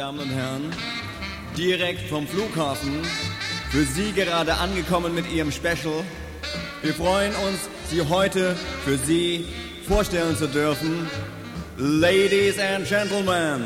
Damen 0.07 0.21
und 0.21 0.31
Herren, 0.31 0.73
direkt 1.59 2.09
vom 2.09 2.29
Flughafen, 2.29 3.03
für 3.73 3.83
Sie 3.83 4.13
gerade 4.13 4.55
angekommen 4.55 5.13
mit 5.17 5.29
Ihrem 5.33 5.51
Special. 5.51 6.05
Wir 6.81 6.95
freuen 6.95 7.35
uns, 7.35 7.69
Sie 7.91 8.03
heute 8.03 8.55
für 8.85 8.99
Sie 8.99 9.49
vorstellen 9.89 10.37
zu 10.37 10.47
dürfen. 10.47 11.11
Ladies 11.77 12.57
and 12.61 12.89
Gentlemen, 12.89 13.65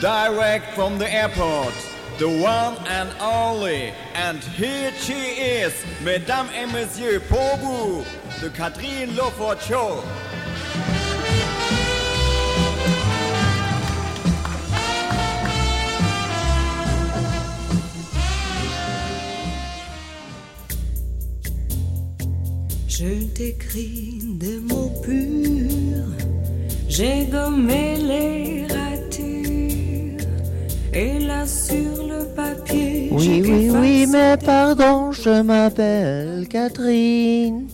direct 0.00 0.72
from 0.76 0.96
the 1.00 1.06
airport, 1.06 1.74
the 2.20 2.26
one 2.26 2.76
and 2.88 3.10
only, 3.20 3.92
and 4.14 4.38
here 4.44 4.92
she 5.00 5.40
is, 5.64 5.72
Mesdames 6.04 6.50
et 6.54 6.66
Messieurs, 6.66 7.20
vous, 7.28 8.04
the 8.40 8.50
Catherine 8.50 9.16
Lofort 9.16 9.60
Show. 9.60 10.04
Je 23.00 23.24
t'écris 23.34 24.18
des 24.34 24.58
mots 24.58 24.92
purs, 25.02 26.12
j'ai 26.86 27.24
gommé 27.32 27.96
les 27.96 28.66
ratures 28.66 30.26
Et 30.92 31.18
là 31.18 31.46
sur 31.46 32.06
le 32.06 32.26
papier, 32.36 33.08
Oui, 33.10 33.40
oui, 33.42 33.70
oui, 33.70 34.06
mais 34.06 34.36
pardon, 34.36 35.12
je 35.12 35.40
m'appelle 35.40 36.46
Catherine. 36.50 37.68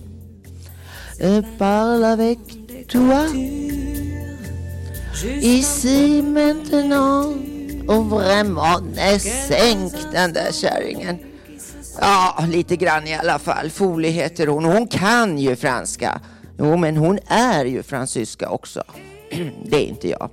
Je 1.18 1.41
parle 1.59 2.05
avec 2.05 2.39
toi. 2.87 3.27
Ici 5.43 6.22
maintenant. 6.22 7.35
Och 7.89 8.22
sänk 9.49 9.93
den 10.12 10.33
där 10.33 10.53
kärringen. 10.53 11.18
Ja, 12.01 12.45
lite 12.49 12.77
grann 12.77 13.07
i 13.07 13.15
alla 13.15 13.39
fall. 13.39 13.71
Folie 13.71 14.11
heter 14.11 14.47
hon. 14.47 14.65
Hon 14.65 14.87
kan 14.87 15.39
ju 15.39 15.57
franska. 15.57 16.21
Jo, 16.59 16.77
men 16.77 16.97
hon 16.97 17.19
är 17.27 17.65
ju 17.65 17.83
fransyska 17.83 18.49
också. 18.49 18.83
Det 19.65 19.77
är 19.77 19.87
inte 19.87 20.09
jag. 20.09 20.31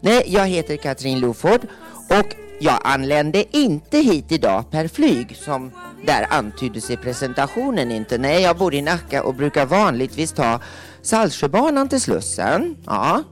Nej, 0.00 0.24
jag 0.26 0.46
heter 0.46 0.76
Katrin 0.76 1.20
Loford 1.20 1.60
och 2.08 2.34
jag 2.60 2.78
anlände 2.84 3.56
inte 3.56 3.98
hit 3.98 4.32
idag 4.32 4.70
per 4.70 4.88
flyg 4.88 5.36
som 5.36 5.70
där 6.06 6.26
antyddes 6.30 6.90
i 6.90 6.96
presentationen 6.96 7.90
inte. 7.90 8.18
Nej, 8.18 8.42
jag 8.42 8.58
bor 8.58 8.74
i 8.74 8.82
Nacka 8.82 9.22
och 9.22 9.34
brukar 9.34 9.66
vanligtvis 9.66 10.32
ta 10.32 10.60
Saltsjöbanan 11.02 11.88
till 11.88 12.00
Slussen. 12.00 12.76
Ja, 12.86 13.22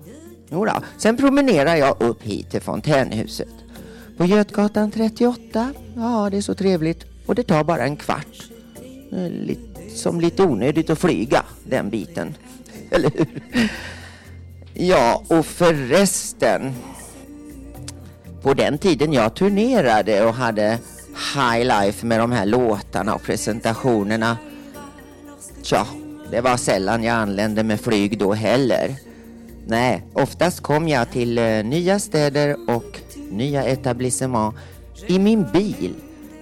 jodå. 0.51 0.73
Sen 0.99 1.17
promenerar 1.17 1.77
jag 1.77 2.03
upp 2.03 2.23
hit 2.23 2.51
till 2.51 2.61
fontänhuset. 2.61 3.49
På 4.17 4.25
Götgatan 4.25 4.91
38. 4.91 5.73
Ja, 5.97 6.29
det 6.31 6.37
är 6.37 6.43
så 6.43 6.55
trevligt. 6.55 7.10
Och 7.27 7.35
det 7.35 7.43
tar 7.43 7.65
bara 7.65 7.85
en 7.85 7.97
kvart. 7.97 8.51
Som 9.95 10.21
lite 10.21 10.43
onödigt 10.43 10.91
att 10.91 10.99
flyga 10.99 11.45
den 11.65 11.91
biten. 11.91 12.35
Eller 12.91 13.11
hur? 13.11 13.43
Ja, 14.75 15.25
och 15.29 15.47
förresten. 15.47 16.75
På 18.43 18.55
den 18.55 18.79
tiden 18.79 19.13
jag 19.13 19.35
turnerade 19.35 20.25
och 20.25 20.35
hade 20.35 20.79
high 21.35 21.65
life 21.65 22.07
med 22.07 22.21
de 22.21 22.33
här 22.33 22.47
låtarna 22.47 23.15
och 23.15 23.23
presentationerna. 23.23 24.37
Tja, 25.63 25.87
det 26.31 26.41
var 26.41 26.57
sällan 26.57 27.05
jag 27.05 27.15
anlände 27.15 27.63
med 27.63 27.81
flyg 27.81 28.19
då 28.19 28.33
heller. 28.33 28.97
Nej, 29.67 30.03
oftast 30.13 30.61
kom 30.61 30.89
jag 30.89 31.11
till 31.11 31.39
eh, 31.39 31.65
nya 31.65 31.99
städer 31.99 32.57
och 32.71 33.01
nya 33.31 33.65
etablissemang 33.65 34.55
i 35.07 35.19
min 35.19 35.47
bil. 35.53 35.95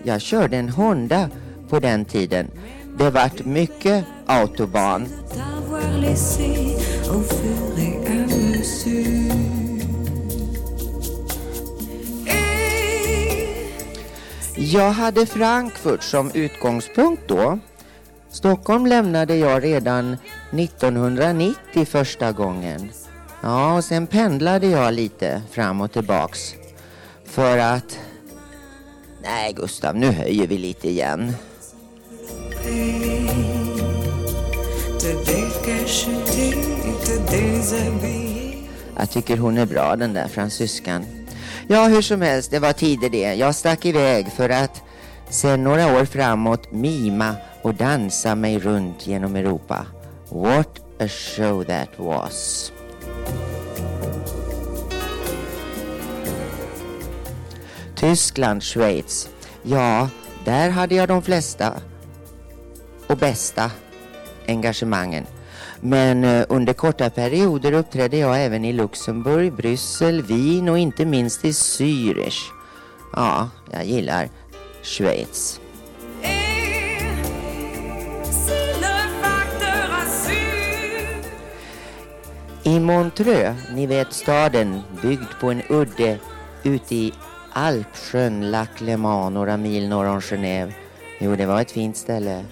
Jag 0.03 0.20
körde 0.20 0.57
en 0.57 0.68
Honda 0.68 1.30
på 1.68 1.80
den 1.80 2.05
tiden. 2.05 2.51
Det 2.99 3.11
vart 3.11 3.44
mycket 3.44 4.05
autobahn. 4.26 5.09
Jag 14.57 14.90
hade 14.90 15.26
Frankfurt 15.26 16.03
som 16.03 16.30
utgångspunkt 16.34 17.22
då. 17.26 17.59
Stockholm 18.30 18.86
lämnade 18.86 19.36
jag 19.36 19.64
redan 19.64 20.16
1990 20.53 21.84
första 21.84 22.32
gången. 22.32 22.90
Ja, 23.42 23.76
och 23.76 23.84
sen 23.84 24.07
pendlade 24.07 24.66
jag 24.66 24.94
lite 24.94 25.42
fram 25.51 25.80
och 25.80 25.92
tillbaks. 25.92 26.55
För 27.24 27.59
att... 27.59 27.99
Nej, 29.28 29.52
Gustav, 29.52 29.96
nu 29.96 30.10
höjer 30.10 30.46
vi 30.46 30.58
lite 30.58 30.88
igen. 30.88 31.32
Jag 38.96 39.10
tycker 39.10 39.36
hon 39.36 39.58
är 39.58 39.66
bra 39.66 39.96
den 39.96 40.12
där 40.12 40.28
fransyskan. 40.28 41.04
Ja, 41.66 41.86
hur 41.86 42.02
som 42.02 42.22
helst, 42.22 42.50
det 42.50 42.58
var 42.58 42.72
tider 42.72 43.08
det. 43.10 43.34
Jag 43.34 43.54
stack 43.54 43.86
iväg 43.86 44.32
för 44.32 44.48
att 44.48 44.82
sen 45.30 45.64
några 45.64 46.00
år 46.00 46.04
framåt 46.04 46.72
mima 46.72 47.34
och 47.62 47.74
dansa 47.74 48.34
mig 48.34 48.58
runt 48.58 49.06
genom 49.06 49.36
Europa. 49.36 49.86
What 50.28 50.80
a 51.00 51.08
show 51.08 51.64
that 51.64 51.88
was. 51.96 52.72
Tyskland, 57.99 58.62
Schweiz. 58.62 59.30
Ja, 59.62 60.09
där 60.44 60.70
hade 60.70 60.94
jag 60.94 61.09
de 61.09 61.22
flesta 61.22 61.74
och 63.07 63.16
bästa 63.16 63.70
engagemangen. 64.46 65.26
Men 65.80 66.24
eh, 66.24 66.46
under 66.49 66.72
korta 66.72 67.11
perioder 67.11 67.72
uppträdde 67.72 68.16
jag 68.16 68.44
även 68.44 68.64
i 68.64 68.72
Luxemburg, 68.72 69.53
Bryssel, 69.53 70.22
Wien 70.22 70.68
och 70.68 70.78
inte 70.78 71.05
minst 71.05 71.44
i 71.44 71.51
Zürich. 71.51 72.38
Ja, 73.12 73.51
jag 73.70 73.84
gillar 73.84 74.28
Schweiz. 74.82 75.61
I 82.62 82.80
Montreux, 82.80 83.57
ni 83.74 83.86
vet 83.86 84.12
staden 84.12 84.80
byggd 85.03 85.40
på 85.40 85.51
en 85.51 85.62
udde 85.68 86.18
ute 86.62 86.94
i 86.94 87.12
Alpsjön, 87.59 88.50
Lac 88.50 88.68
Léman, 88.80 89.34
några 89.34 89.56
mil 89.56 89.88
norr 89.88 90.06
om 90.06 90.20
Genève. 90.20 90.72
Jo, 91.18 91.36
det 91.36 91.46
var 91.46 91.61
ett 91.61 91.70
fint 91.70 91.96
ställe. 91.96 92.44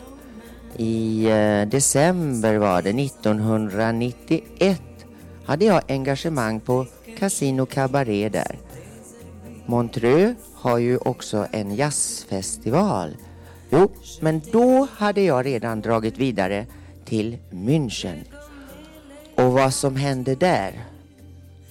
I 0.76 1.26
eh, 1.30 1.68
december 1.68 2.57
var 2.57 2.82
det 2.82 2.90
1991 2.90 4.80
hade 5.44 5.64
jag 5.64 5.82
engagemang 5.88 6.61
på 6.61 6.86
Casino 7.18 7.66
Cabaret 7.66 8.32
där. 8.32 8.59
Montreux 9.66 10.36
har 10.54 10.78
ju 10.78 10.96
också 10.96 11.46
en 11.52 11.74
jazzfestival. 11.74 13.16
Jo, 13.70 13.90
men 14.20 14.42
då 14.52 14.88
hade 14.96 15.20
jag 15.20 15.46
redan 15.46 15.80
dragit 15.80 16.18
vidare 16.18 16.66
till 17.04 17.38
München. 17.50 18.24
Och 19.34 19.52
vad 19.52 19.74
som 19.74 19.96
hände 19.96 20.34
där 20.34 20.84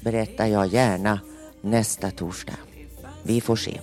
berättar 0.02 0.46
jag 0.46 0.68
gärna 0.68 1.20
nästa 1.62 2.12
torsdag. 2.12 2.58
Vi 3.28 3.42
får 3.42 3.56
se. 3.56 3.80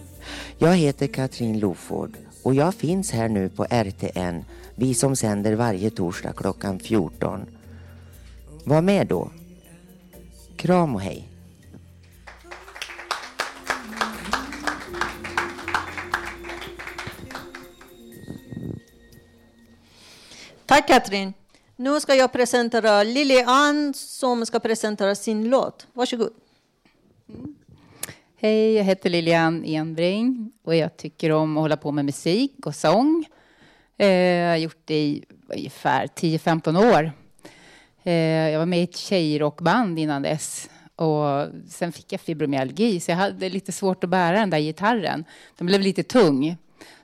Jag 0.59 0.77
heter 0.77 1.07
Katrin 1.07 1.59
Loford 1.59 2.17
och 2.43 2.55
jag 2.55 2.75
finns 2.75 3.11
här 3.11 3.29
nu 3.29 3.49
på 3.49 3.65
RTN, 3.65 4.45
vi 4.75 4.95
som 4.95 5.17
sänder 5.17 5.55
varje 5.55 5.91
torsdag 5.91 6.33
klockan 6.33 6.79
14. 6.79 7.47
Var 8.65 8.83
med 8.83 9.07
då. 9.07 9.31
Kram 10.57 10.95
och 10.95 11.01
hej. 11.01 11.29
Tack 20.67 20.89
Katrin. 20.89 21.33
Nu 21.77 22.01
ska 22.01 22.15
jag 22.15 22.33
presentera 22.33 23.03
Lilian 23.03 23.95
som 23.95 24.47
ska 24.47 24.61
presentera 24.61 25.15
sin 25.15 25.49
låt. 25.51 25.87
Varsågod. 25.93 26.33
Hej, 28.45 28.73
jag 28.73 28.85
heter 28.85 29.11
Lilian 29.11 29.65
Enbring 29.65 30.53
och 30.63 30.77
jag 30.77 30.97
tycker 30.97 31.33
om 31.33 31.57
att 31.57 31.61
hålla 31.61 31.77
på 31.77 31.93
med 31.93 32.05
musik 32.05 32.67
och 32.67 32.75
sång. 32.75 33.25
Eh, 33.99 34.09
jag 34.09 34.51
har 34.51 34.57
gjort 34.57 34.83
det 34.85 34.95
i 34.95 35.25
ungefär 35.49 36.07
10-15 36.07 36.95
år. 36.95 37.13
Eh, 38.03 38.13
jag 38.51 38.59
var 38.59 38.67
med 38.67 38.81
i 38.81 38.83
ett 38.83 38.97
tjejrockband 38.97 39.99
innan 39.99 40.23
dess 40.23 40.71
och 40.97 41.47
sen 41.69 41.93
fick 41.93 42.13
jag 42.13 42.21
fibromyalgi 42.21 43.01
så 43.01 43.11
jag 43.11 43.17
hade 43.17 43.49
lite 43.49 43.73
svårt 43.73 44.05
att 44.05 44.11
bära 44.11 44.39
den 44.39 44.51
där 44.51 44.59
gitarren. 44.59 45.25
Den 45.59 45.67
blev 45.67 45.81
lite 45.81 46.03
tung. 46.03 46.57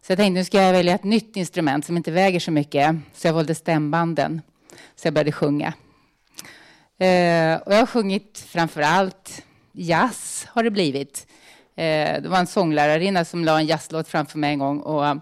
Så 0.02 0.12
jag 0.12 0.18
tänkte 0.18 0.38
nu 0.38 0.44
ska 0.44 0.62
jag 0.62 0.72
välja 0.72 0.94
ett 0.94 1.04
nytt 1.04 1.36
instrument 1.36 1.86
som 1.86 1.96
inte 1.96 2.10
väger 2.10 2.40
så 2.40 2.50
mycket. 2.50 2.96
Så 3.14 3.28
jag 3.28 3.32
valde 3.32 3.54
stämbanden. 3.54 4.42
Så 4.96 5.06
jag 5.06 5.14
började 5.14 5.32
sjunga. 5.32 5.68
Eh, 6.98 7.54
och 7.56 7.72
jag 7.72 7.78
har 7.78 7.86
sjungit 7.86 8.38
framför 8.38 8.80
allt 8.80 9.42
jazz 9.72 10.46
har 10.50 10.62
det 10.62 10.70
blivit. 10.70 11.26
Eh, 11.76 12.22
det 12.22 12.28
var 12.28 12.38
en 12.38 12.46
sånglärarinna 12.46 13.24
som 13.24 13.44
la 13.44 13.58
en 13.58 13.66
jazzlåt 13.66 14.08
framför 14.08 14.38
mig 14.38 14.52
en 14.52 14.58
gång 14.58 14.80
och 14.80 15.06
eh, 15.06 15.16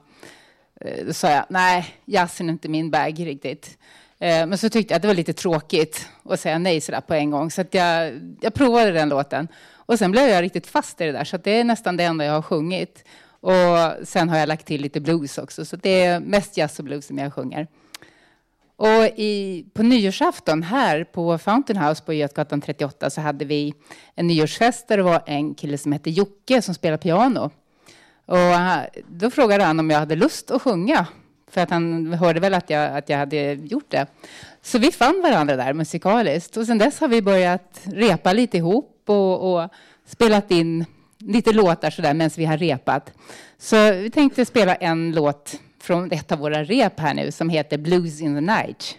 då 1.07 1.13
sa 1.13 1.31
jag 1.31 1.45
nej, 1.49 1.95
jazz 2.05 2.41
är 2.41 2.45
inte 2.45 2.69
min 2.69 2.91
bag 2.91 3.27
riktigt. 3.27 3.79
Eh, 4.19 4.47
men 4.47 4.59
så 4.59 4.69
tyckte 4.69 4.93
jag 4.93 4.97
att 4.97 5.03
det 5.03 5.09
var 5.09 5.15
lite 5.15 5.33
tråkigt 5.33 6.09
att 6.25 6.41
säga 6.41 6.59
nej 6.59 6.81
sådär 6.81 7.01
på 7.01 7.15
en 7.15 7.31
gång 7.31 7.51
så 7.51 7.61
att 7.61 7.75
jag, 7.75 8.21
jag 8.41 8.55
provade 8.55 8.93
den 8.93 9.09
låten 9.09 9.49
och 9.73 9.99
sen 9.99 10.11
blev 10.11 10.29
jag 10.29 10.43
riktigt 10.43 10.67
fast 10.67 11.01
i 11.01 11.05
det 11.05 11.13
där 11.13 11.25
så 11.25 11.37
att 11.37 11.45
det 11.45 11.51
är 11.51 11.65
nästan 11.65 11.97
det 11.97 12.05
enda 12.05 12.25
jag 12.25 12.33
har 12.33 12.43
sjungit. 12.43 13.05
Och 13.41 14.07
sen 14.09 14.29
har 14.29 14.39
jag 14.39 14.49
lagt 14.49 14.67
till 14.67 14.81
lite 14.81 15.01
blues 15.01 15.39
också 15.39 15.65
så 15.65 15.77
det 15.77 16.05
är 16.05 16.21
mest 16.21 16.57
jazz 16.57 16.79
och 16.79 16.85
blues 16.85 17.07
som 17.07 17.19
jag 17.19 17.35
sjunger. 17.35 17.67
Och 18.77 19.05
i, 19.17 19.65
på 19.75 19.83
nyårsafton 19.83 20.63
här 20.63 21.05
på 21.05 21.39
Fountain 21.39 21.79
House 21.79 22.05
på 22.05 22.13
Götgatan 22.13 22.61
38 22.61 23.11
så 23.11 23.21
hade 23.21 23.45
vi 23.45 23.75
en 24.15 24.27
nyårsfest 24.27 24.89
där 24.89 24.97
det 24.97 25.03
var 25.03 25.23
en 25.27 25.55
kille 25.55 25.79
som 25.79 25.93
hette 25.93 26.11
Jocke 26.11 26.63
som 26.63 26.75
spelade 26.75 27.03
piano. 27.03 27.51
Och 28.27 28.39
eh, 28.39 28.81
då 29.09 29.31
frågade 29.31 29.65
han 29.65 29.81
om 29.81 29.91
jag 29.91 29.99
hade 29.99 30.17
lust 30.17 30.51
att 30.51 30.63
sjunga. 30.63 31.07
För 31.51 31.61
att 31.61 31.71
han 31.71 32.13
hörde 32.13 32.41
väl 32.41 32.55
att 32.55 32.71
jag, 32.71 32.97
att 32.97 33.09
jag 33.09 33.19
hade 33.19 33.53
gjort 33.53 33.91
det. 33.91 34.07
Så 34.63 34.79
vi 34.79 34.93
fann 34.93 35.23
varandra 35.23 35.57
där 35.57 35.73
musikaliskt. 35.73 36.57
Och 36.57 36.67
sen 36.67 36.79
dess 36.79 37.01
har 37.01 37.09
vi 37.09 37.23
börjat 37.23 37.81
repa 37.85 38.33
lite 38.33 38.57
ihop 38.57 39.03
och, 39.07 39.55
och 39.55 39.71
spelat 40.07 40.51
in 40.51 40.85
lite 41.19 41.53
låtar 41.53 41.91
sådär 41.91 42.15
medan 42.15 42.31
vi 42.37 42.45
har 42.45 42.59
repat. 42.59 43.13
Så 43.59 43.93
vi 43.93 44.11
tänkte 44.11 44.45
spela 44.45 44.75
en 44.75 45.13
låt 45.13 45.61
från 45.87 46.13
ett 46.13 46.33
av 46.33 46.39
våra 46.39 46.65
rep 46.65 47.01
här 47.01 47.15
nu 47.15 47.33
som 47.33 47.49
heter 47.49 47.79
Blues 47.79 48.21
in 48.21 48.35
the 48.35 48.41
night. 48.41 48.99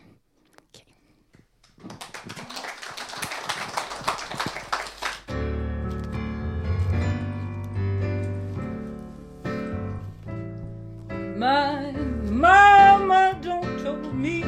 My 11.35 11.91
mama 12.31 13.33
don't 13.43 13.83
told 13.83 14.13
me 14.15 14.43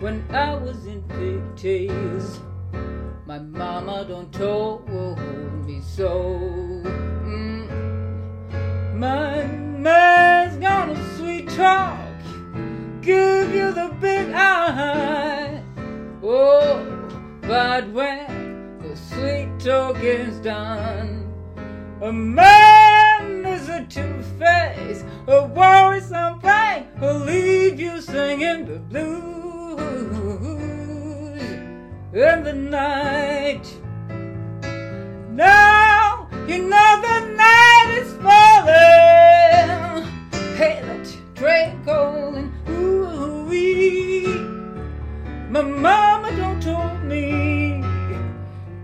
when 0.00 0.22
I 0.30 0.54
was 0.54 0.86
in 0.86 1.02
pigtails. 1.08 2.40
My 3.26 3.38
mama 3.38 4.04
don't 4.08 4.32
told 4.32 4.88
me 5.66 5.80
so. 5.82 6.38
Mm. 7.24 7.68
My 8.98 9.67
man's 9.78 10.56
got 10.56 10.88
a 10.90 11.16
sweet 11.16 11.48
talk, 11.50 11.98
give 13.00 13.54
you 13.54 13.72
the 13.72 13.94
big 14.00 14.30
eye. 14.34 15.62
Oh, 16.22 16.84
but 17.42 17.88
when 17.90 18.78
the 18.80 18.96
sweet 18.96 19.48
talking's 19.60 20.40
done, 20.40 21.32
a 22.02 22.12
man 22.12 23.46
is 23.46 23.68
a 23.68 23.84
two-face, 23.86 25.04
a 25.28 25.46
worrisome 25.46 26.40
thing, 26.40 26.88
who'll 26.98 27.20
leave 27.20 27.78
you 27.80 28.00
singing 28.00 28.66
the 28.66 28.78
blues 28.80 29.78
in 32.12 32.42
the 32.42 32.52
night. 32.52 33.66
Now 35.30 35.97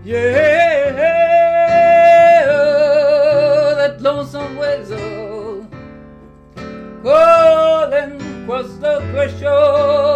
yeah, 0.05 0.91
that 3.75 4.01
lonesome 4.01 4.55
whistle 4.55 5.67
calling 7.01 8.21
across 8.43 8.69
the 8.77 8.99
threshold. 9.11 10.14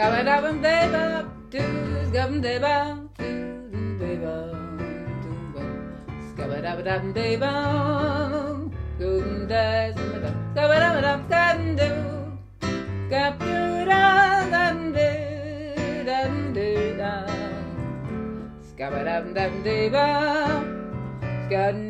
Gabba 0.00 0.24
dabba 0.24 0.50
deba, 0.64 1.28
doos 1.52 2.08
gabba 2.08 2.40
deba, 2.40 2.74
doos 3.20 4.00
deba, 4.00 4.34
doos 5.52 6.28
gabba 6.40 6.56
dabba 6.64 6.82
dabba 6.88 7.12
deba, 7.12 7.52
doos 8.96 9.44
des 9.44 9.92
gabba 10.00 10.32
dabba 10.56 10.76
dabba 10.80 11.00
dabba 11.04 11.76
do, 11.76 11.90
gabba 13.12 13.84
da 13.84 14.02
dabba 14.48 14.96
do, 16.56 17.12
dabba 18.80 19.00
dabba 19.04 19.30
dabba 19.36 19.60
deba, 19.68 20.06
gabba 21.52 21.89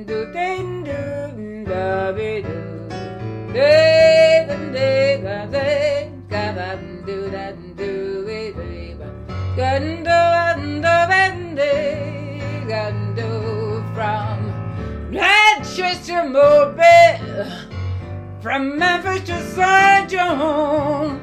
from 18.51 18.77
Memphis 18.81 19.23
to 19.29 19.41
San 19.55 20.09
John, 20.09 21.21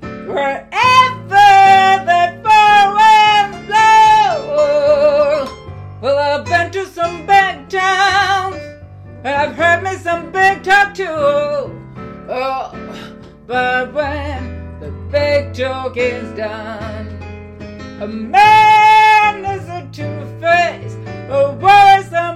wherever 0.00 0.64
the 2.08 2.40
far 2.42 2.94
winds 2.96 3.66
blow. 3.66 5.46
Well, 6.00 6.16
I've 6.16 6.46
been 6.46 6.70
to 6.70 6.86
some 6.86 7.26
big 7.26 7.68
towns, 7.68 8.56
and 9.24 9.28
I've 9.28 9.54
heard 9.54 9.82
me 9.82 9.96
some 9.96 10.32
big 10.32 10.62
talk 10.62 10.94
too. 10.94 11.04
Oh, 12.30 12.72
but 13.46 13.92
when 13.92 14.80
the 14.80 14.90
big 15.12 15.52
talk 15.52 15.98
is 15.98 16.34
done, 16.34 17.08
a 18.00 18.06
man 18.06 19.44
is 19.44 19.68
a 19.68 19.86
two-faced, 19.92 20.96
a 21.28 21.52
worrisome 21.60 22.33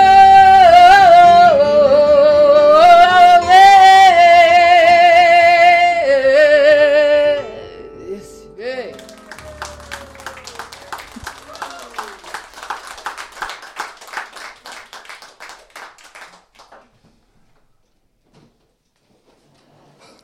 Yeah. 8.58 8.96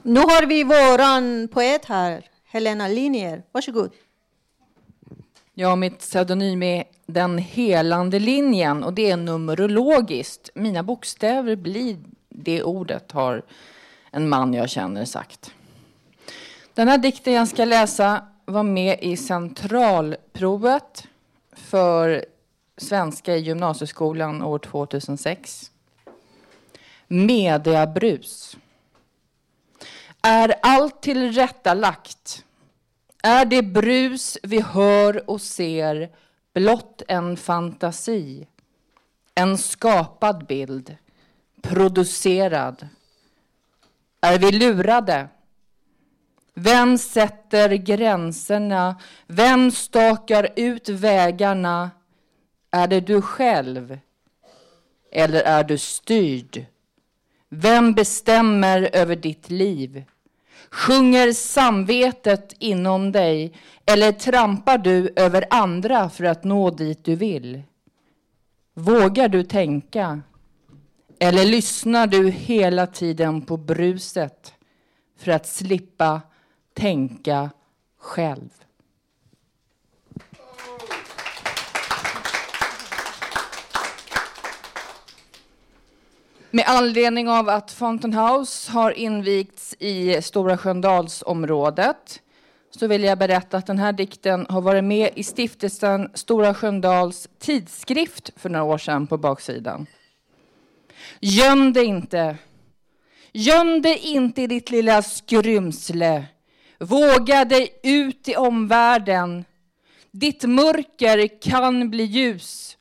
Nu 0.01 0.20
har 0.20 0.45
vi 0.45 0.63
våran 0.63 1.47
poet 1.47 1.86
här, 1.86 2.30
Helena 2.45 2.88
Linier. 2.88 3.43
Varsågod. 3.51 3.91
Ja, 5.60 5.76
mitt 5.76 5.99
pseudonym 5.99 6.64
är 6.64 6.84
Den 7.05 7.38
helande 7.38 8.20
linjen 8.20 8.84
och 8.84 8.93
det 8.93 9.12
är 9.12 9.18
numerologiskt. 9.18 10.49
Mina 10.53 10.84
bokstäver 10.84 11.55
blir 11.55 11.97
det 12.30 12.64
ordet, 12.64 13.12
har 13.12 13.41
en 14.12 14.30
man 14.30 14.53
jag 14.53 14.70
känner 14.70 15.05
sagt. 15.05 15.51
Den 16.74 16.88
här 16.88 16.97
dikten 16.97 17.34
jag 17.34 17.47
ska 17.47 17.66
läsa 17.66 18.28
var 18.45 18.64
med 18.64 18.99
i 19.01 19.18
centralprovet 19.18 21.08
för 21.51 22.26
svenska 22.78 23.36
i 23.36 23.39
gymnasieskolan 23.39 24.43
år 24.43 24.60
2006. 24.60 25.72
Mediabrus. 27.08 28.58
Är 30.22 30.55
allt 30.62 31.01
tillrättalagt? 31.01 32.43
Är 33.24 33.45
det 33.45 33.61
brus 33.61 34.38
vi 34.43 34.61
hör 34.61 35.30
och 35.30 35.41
ser 35.41 36.09
blott 36.53 37.01
en 37.07 37.38
fantasi? 37.38 38.47
En 39.36 39.57
skapad 39.57 40.45
bild, 40.45 40.95
producerad. 41.61 42.88
Är 44.22 44.39
vi 44.39 44.51
lurade? 44.51 45.28
Vem 46.53 46.97
sätter 46.97 47.70
gränserna? 47.70 49.01
Vem 49.28 49.72
stakar 49.72 50.49
ut 50.55 50.89
vägarna? 50.89 51.91
Är 52.72 52.88
det 52.88 52.99
du 52.99 53.22
själv? 53.22 53.99
Eller 55.11 55.41
är 55.41 55.63
du 55.63 55.78
styrd? 55.78 56.65
Vem 57.49 57.93
bestämmer 57.93 58.89
över 58.93 59.15
ditt 59.15 59.49
liv? 59.49 60.03
Sjunger 60.72 61.32
samvetet 61.32 62.55
inom 62.59 63.11
dig 63.11 63.53
eller 63.86 64.11
trampar 64.11 64.78
du 64.78 65.13
över 65.15 65.45
andra 65.49 66.09
för 66.09 66.24
att 66.24 66.43
nå 66.43 66.70
dit 66.70 67.05
du 67.05 67.15
vill? 67.15 67.63
Vågar 68.74 69.28
du 69.28 69.43
tänka? 69.43 70.22
Eller 71.20 71.45
lyssnar 71.45 72.07
du 72.07 72.30
hela 72.30 72.88
tiden 72.88 73.41
på 73.41 73.57
bruset 73.57 74.53
för 75.20 75.32
att 75.32 75.47
slippa 75.47 76.22
tänka 76.74 77.49
själv? 77.99 78.49
Med 86.58 86.66
anledning 86.68 87.30
av 87.30 87.49
att 87.49 87.72
Fountain 87.72 88.14
House 88.14 88.72
har 88.72 88.91
invigts 88.91 89.76
i 89.80 90.22
Stora 90.22 90.58
Sköndalsområdet 90.58 92.22
så 92.72 92.88
vill 92.88 93.03
jag 93.03 93.18
berätta 93.18 93.58
att 93.58 93.68
den 93.68 93.78
här 93.78 93.93
dikten 93.93 94.45
har 94.49 94.62
varit 94.62 94.84
med 94.84 95.10
i 95.16 95.24
stiftelsen 95.24 96.12
Stora 96.14 96.53
Sköndals 96.53 97.28
tidskrift 97.39 98.32
för 98.36 98.49
några 98.49 98.64
år 98.64 98.78
sedan 98.78 99.08
på 99.08 99.18
baksidan. 99.18 99.86
Göm 101.20 101.74
dig 101.74 101.86
inte. 101.86 102.38
Göm 103.32 103.82
dig 103.82 103.97
inte 103.97 104.41
i 104.41 104.47
ditt 104.47 104.72
lilla 104.72 105.01
skrymsle. 105.01 106.26
Våga 106.80 107.45
dig 107.45 107.80
ut 107.84 108.30
i 108.30 108.36
omvärlden. 108.36 109.45
Ditt 110.12 110.43
mörker 110.43 111.41
kan 111.41 111.89
bli 111.89 112.03
ljus. 112.03 112.77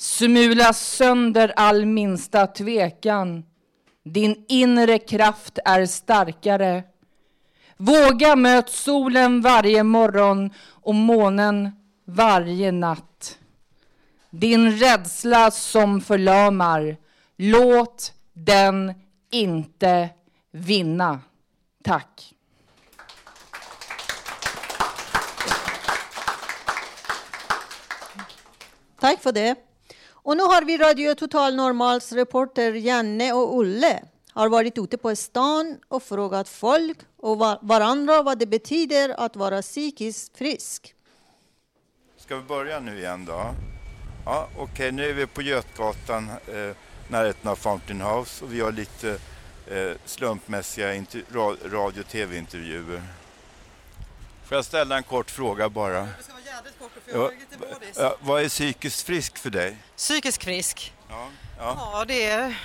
Smula 0.00 0.72
sönder 0.72 1.52
all 1.56 1.86
minsta 1.86 2.46
tvekan. 2.46 3.44
Din 4.04 4.44
inre 4.48 4.98
kraft 4.98 5.58
är 5.64 5.86
starkare. 5.86 6.82
Våga 7.76 8.36
möt 8.36 8.70
solen 8.70 9.40
varje 9.40 9.82
morgon 9.82 10.50
och 10.66 10.94
månen 10.94 11.70
varje 12.04 12.72
natt. 12.72 13.38
Din 14.30 14.78
rädsla 14.78 15.50
som 15.50 16.00
förlamar, 16.00 16.96
låt 17.36 18.12
den 18.32 18.94
inte 19.30 20.08
vinna. 20.50 21.20
Tack. 21.84 22.34
Tack 29.00 29.22
för 29.22 29.32
det. 29.32 29.69
Och 30.22 30.36
nu 30.36 30.42
har 30.42 30.62
vi 30.62 30.78
Radio 30.78 31.14
Total 31.14 31.54
Normals 31.54 32.12
reporter 32.12 32.72
Janne 32.72 33.32
och 33.32 33.54
Olle 33.56 34.02
har 34.32 34.48
varit 34.48 34.78
ute 34.78 34.98
på 34.98 35.16
stan 35.16 35.78
och 35.88 36.02
frågat 36.02 36.48
folk 36.48 36.98
och 37.16 37.38
varandra 37.60 38.22
vad 38.22 38.38
det 38.38 38.46
betyder 38.46 39.14
att 39.20 39.36
vara 39.36 39.62
psykiskt 39.62 40.38
frisk. 40.38 40.94
Ska 42.16 42.36
vi 42.36 42.42
börja 42.42 42.80
nu 42.80 42.98
igen 42.98 43.24
då? 43.24 43.54
Ja, 44.24 44.48
okej, 44.58 44.92
nu 44.92 45.10
är 45.10 45.14
vi 45.14 45.26
på 45.26 45.42
Götgatan, 45.42 46.28
eh, 46.28 46.76
närheten 47.08 47.50
av 47.50 47.56
Fountain 47.56 48.00
House 48.00 48.44
och 48.44 48.54
vi 48.54 48.60
har 48.60 48.72
lite 48.72 49.10
eh, 49.66 49.92
slumpmässiga 50.04 51.04
radio 51.64 52.00
och 52.00 52.08
tv-intervjuer. 52.08 53.02
Får 54.50 54.56
jag 54.56 54.64
ställa 54.64 54.96
en 54.96 55.02
kort 55.02 55.30
fråga 55.30 55.68
bara? 55.68 56.08
Ja, 57.12 57.30
ja, 57.94 58.16
vad 58.20 58.42
är 58.42 58.48
psykiskt 58.48 59.06
frisk 59.06 59.38
för 59.38 59.50
dig? 59.50 59.76
Psykiskt 59.96 60.44
frisk? 60.44 60.92
Ja, 61.08 61.28
ja. 61.58 61.90
Ja, 61.92 62.04
det 62.04 62.24
är... 62.24 62.60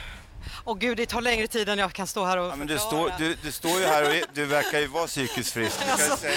Åh 0.63 0.77
gud, 0.77 0.97
det 0.97 1.05
tar 1.05 1.21
längre 1.21 1.47
tid 1.47 1.69
än 1.69 1.79
jag 1.79 1.93
kan 1.93 2.07
stå 2.07 2.25
här 2.25 2.37
och 2.37 2.45
Ja, 2.45 2.55
men 2.55 2.67
du, 2.67 2.79
står, 2.79 3.11
du, 3.17 3.35
du 3.35 3.51
står 3.51 3.79
ju 3.79 3.85
här 3.85 4.03
och 4.03 4.09
är, 4.09 4.23
du 4.33 4.45
verkar 4.45 4.79
ju 4.79 4.87
vara 4.87 5.07
psykiskt 5.07 5.53
frisk. 5.53 5.79
Alltså, 5.89 6.17
säga. 6.17 6.35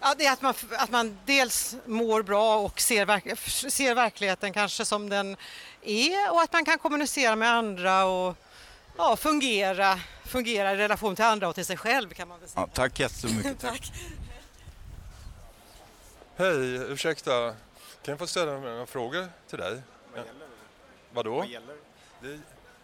Ja, 0.00 0.14
det 0.18 0.26
är 0.26 0.32
att 0.32 0.42
man, 0.42 0.54
att 0.70 0.90
man 0.90 1.18
dels 1.24 1.74
mår 1.86 2.22
bra 2.22 2.58
och 2.58 2.80
ser, 2.80 3.06
verk, 3.06 3.38
ser 3.72 3.94
verkligheten 3.94 4.52
kanske 4.52 4.84
som 4.84 5.08
den 5.08 5.36
är 5.82 6.32
och 6.32 6.42
att 6.42 6.52
man 6.52 6.64
kan 6.64 6.78
kommunicera 6.78 7.36
med 7.36 7.50
andra 7.50 8.04
och 8.04 8.36
ja, 8.98 9.16
fungera, 9.16 10.00
fungera 10.24 10.72
i 10.72 10.76
relation 10.76 11.16
till 11.16 11.24
andra 11.24 11.48
och 11.48 11.54
till 11.54 11.64
sig 11.64 11.76
själv 11.76 12.10
kan 12.10 12.28
man 12.28 12.40
väl 12.40 12.48
säga. 12.48 12.60
Ja, 12.60 12.68
tack 12.74 13.00
jättemycket. 13.00 13.60
Tack. 13.60 13.92
Hej, 16.36 16.74
ursäkta. 16.74 17.54
Kan 18.02 18.12
jag 18.12 18.18
få 18.18 18.26
ställa 18.26 18.52
några 18.52 18.86
frågor 18.86 19.28
till 19.48 19.58
dig? 19.58 19.82
Vad 20.12 20.24
gäller 20.24 20.40
det? 20.40 20.46
Vadå? 21.12 21.36
Vad 21.36 21.48
gäller 21.48 21.76
det? 22.20 22.38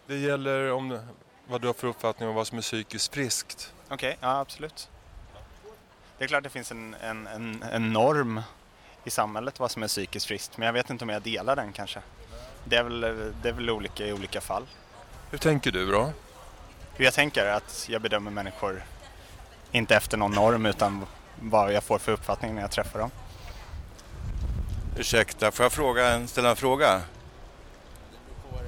Det 0.07 0.17
gäller 0.17 0.71
om 0.71 0.99
vad 1.47 1.61
du 1.61 1.67
har 1.67 1.73
för 1.73 1.87
uppfattning 1.87 2.29
om 2.29 2.35
vad 2.35 2.47
som 2.47 2.57
är 2.57 2.61
psykiskt 2.61 3.13
friskt. 3.13 3.73
Okej, 3.89 4.17
ja 4.21 4.39
absolut. 4.39 4.89
Det 6.17 6.23
är 6.23 6.27
klart 6.27 6.43
det 6.43 6.49
finns 6.49 6.71
en, 6.71 6.93
en, 6.93 7.27
en, 7.27 7.63
en 7.63 7.93
norm 7.93 8.41
i 9.03 9.09
samhället 9.09 9.59
vad 9.59 9.71
som 9.71 9.83
är 9.83 9.87
psykiskt 9.87 10.25
friskt, 10.25 10.57
men 10.57 10.65
jag 10.65 10.73
vet 10.73 10.89
inte 10.89 11.03
om 11.05 11.09
jag 11.09 11.21
delar 11.21 11.55
den 11.55 11.73
kanske. 11.73 12.01
Det 12.65 12.75
är 12.75 12.83
väl, 12.83 13.01
det 13.41 13.49
är 13.49 13.53
väl 13.53 13.69
olika 13.69 14.07
i 14.07 14.13
olika 14.13 14.41
fall. 14.41 14.65
Hur 15.33 15.37
tänker 15.37 15.71
du 15.71 15.91
då? 15.91 16.11
Hur 16.95 17.05
jag 17.05 17.13
tänker 17.13 17.45
är 17.45 17.53
att 17.53 17.85
jag 17.89 18.01
bedömer 18.01 18.31
människor 18.31 18.83
inte 19.71 19.95
efter 19.95 20.17
någon 20.17 20.31
norm 20.31 20.65
utan 20.65 21.05
vad 21.41 21.73
jag 21.73 21.83
får 21.83 21.99
för 21.99 22.11
uppfattning 22.11 22.55
när 22.55 22.61
jag 22.61 22.71
träffar 22.71 22.99
dem. 22.99 23.11
Ursäkta, 24.97 25.51
får 25.51 25.63
jag 25.63 25.71
fråga, 25.71 26.27
ställa 26.27 26.49
en 26.49 26.55
fråga? 26.55 27.01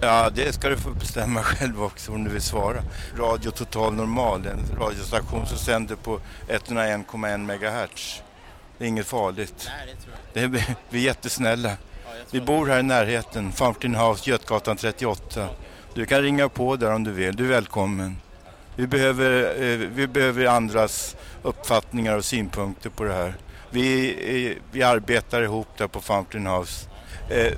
Ja, 0.02 0.30
det 0.30 0.54
ska 0.54 0.70
du 0.70 0.78
få 0.78 0.90
bestämma 0.90 1.44
själv 1.44 1.84
också 1.84 2.12
om 2.12 2.24
du 2.24 2.30
vill 2.30 2.42
svara. 2.42 2.84
Radio 3.18 3.52
Total 3.52 3.94
Normal, 3.94 4.46
en 4.46 4.80
radiostation 4.80 5.46
som 5.46 5.58
sänder 5.58 5.96
på 5.96 6.20
101,1 6.48 7.38
MHz. 7.38 8.22
Det 8.78 8.84
är 8.84 8.88
inget 8.88 9.08
farligt. 9.08 9.70
Nej, 9.78 9.96
det 9.96 10.02
tror 10.02 10.16
jag. 10.34 10.52
Det 10.52 10.60
är, 10.60 10.76
vi 10.90 11.00
är 11.00 11.04
jättesnälla. 11.04 11.72
Vi 12.32 12.42
bor 12.42 12.68
här 12.68 12.80
i 12.80 12.84
närheten, 12.84 13.52
Fountain 13.52 13.96
House, 13.96 14.30
Götgatan 14.30 14.78
38. 14.78 15.50
Du 15.96 16.06
kan 16.06 16.22
ringa 16.22 16.50
på 16.50 16.76
där 16.76 16.94
om 16.94 17.04
du 17.04 17.12
vill, 17.12 17.36
du 17.36 17.46
är 17.46 17.50
välkommen. 17.50 18.18
Vi 18.76 18.88
behöver, 18.88 19.64
eh, 19.64 19.78
vi 19.78 20.08
behöver 20.08 20.46
andras 20.46 21.16
uppfattningar 21.44 22.18
och 22.18 22.26
synpunkter 22.26 22.90
på 22.90 23.04
det 23.04 23.14
här. 23.14 23.36
Vi, 23.70 24.10
eh, 24.52 24.58
vi 24.72 24.84
arbetar 24.84 25.42
ihop 25.42 25.68
där 25.78 25.88
på 25.88 26.02
Fountain 26.02 26.48
House. 26.48 26.90
Eh, 27.30 27.54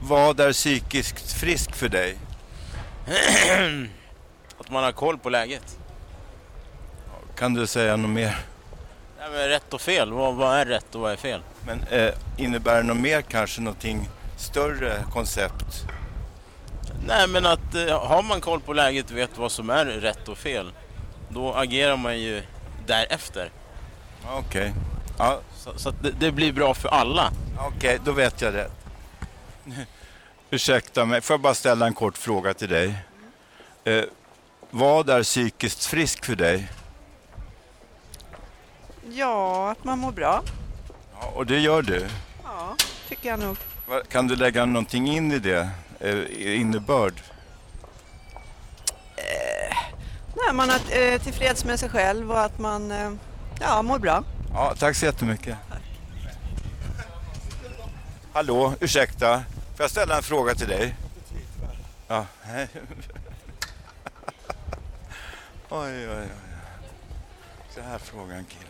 vad 0.00 0.40
är 0.40 0.52
psykiskt 0.52 1.32
frisk 1.32 1.74
för 1.74 1.88
dig? 1.88 2.16
Att 4.58 4.70
man 4.70 4.84
har 4.84 4.92
koll 4.92 5.18
på 5.18 5.30
läget. 5.30 5.78
Kan 7.36 7.54
du 7.54 7.66
säga 7.66 7.96
något 7.96 8.10
mer? 8.10 8.38
Nej, 9.18 9.28
men 9.32 9.48
rätt 9.48 9.74
och 9.74 9.80
fel, 9.80 10.12
vad, 10.12 10.34
vad 10.34 10.56
är 10.56 10.66
rätt 10.66 10.94
och 10.94 11.00
vad 11.00 11.12
är 11.12 11.16
fel? 11.16 11.40
Men 11.66 11.82
eh, 11.82 12.14
innebär 12.36 12.76
det 12.76 12.82
något 12.82 12.96
mer 12.96 13.22
kanske, 13.22 13.60
någonting 13.60 14.08
större 14.36 15.04
koncept? 15.12 15.86
Nej 17.06 17.28
men 17.28 17.46
att 17.46 17.74
eh, 17.74 18.06
har 18.06 18.22
man 18.22 18.40
koll 18.40 18.60
på 18.60 18.72
läget 18.72 19.10
och 19.10 19.16
vet 19.16 19.38
vad 19.38 19.52
som 19.52 19.70
är 19.70 19.84
rätt 19.84 20.28
och 20.28 20.38
fel, 20.38 20.72
då 21.28 21.54
agerar 21.54 21.96
man 21.96 22.18
ju 22.18 22.42
därefter. 22.86 23.50
Okej. 24.30 24.74
Ja. 25.18 25.40
Så, 25.56 25.78
så 25.78 25.88
att 25.88 26.02
det, 26.02 26.10
det 26.10 26.32
blir 26.32 26.52
bra 26.52 26.74
för 26.74 26.88
alla. 26.88 27.32
Okej, 27.58 27.98
då 28.04 28.12
vet 28.12 28.40
jag 28.40 28.54
det. 28.54 28.70
Ursäkta 30.50 31.04
mig, 31.04 31.20
får 31.20 31.34
jag 31.34 31.40
bara 31.40 31.54
ställa 31.54 31.86
en 31.86 31.94
kort 31.94 32.18
fråga 32.18 32.54
till 32.54 32.68
dig? 32.68 32.94
Eh, 33.84 34.04
vad 34.70 35.10
är 35.10 35.22
psykiskt 35.22 35.84
frisk 35.84 36.24
för 36.24 36.36
dig? 36.36 36.68
Ja, 39.10 39.70
att 39.70 39.84
man 39.84 39.98
mår 39.98 40.12
bra. 40.12 40.42
Ja, 41.20 41.32
och 41.34 41.46
det 41.46 41.58
gör 41.58 41.82
du? 41.82 42.06
Ja, 42.44 42.76
tycker 43.08 43.28
jag 43.28 43.38
nog. 43.38 43.56
Kan 44.08 44.28
du 44.28 44.36
lägga 44.36 44.64
någonting 44.64 45.08
in 45.08 45.32
i 45.32 45.38
det? 45.38 45.70
Eh, 46.04 46.60
innebörd? 46.60 47.22
Nej, 50.36 50.54
man 50.54 50.70
är 50.70 51.12
eh, 51.12 51.20
tillfreds 51.20 51.64
med 51.64 51.80
sig 51.80 51.88
själv 51.88 52.30
och 52.30 52.40
att 52.40 52.58
man 52.58 52.92
eh, 52.92 53.12
ja, 53.60 53.82
mår 53.82 53.98
bra. 53.98 54.24
Ja, 54.52 54.74
tack 54.78 54.96
så 54.96 55.04
jättemycket. 55.04 55.56
Hallå, 58.32 58.74
ursäkta. 58.80 59.44
Får 59.76 59.84
jag 59.84 59.90
ställa 59.90 60.16
en 60.16 60.22
fråga 60.22 60.54
till 60.54 60.68
dig? 60.68 60.96
Ja, 62.08 62.26
hej. 62.42 62.68
Oj, 65.68 66.08
oj, 66.08 66.08
oj. 66.08 66.28
Så 67.74 67.80
här 67.80 67.98
frågar 67.98 68.36
en 68.36 68.44
kille. 68.44 68.64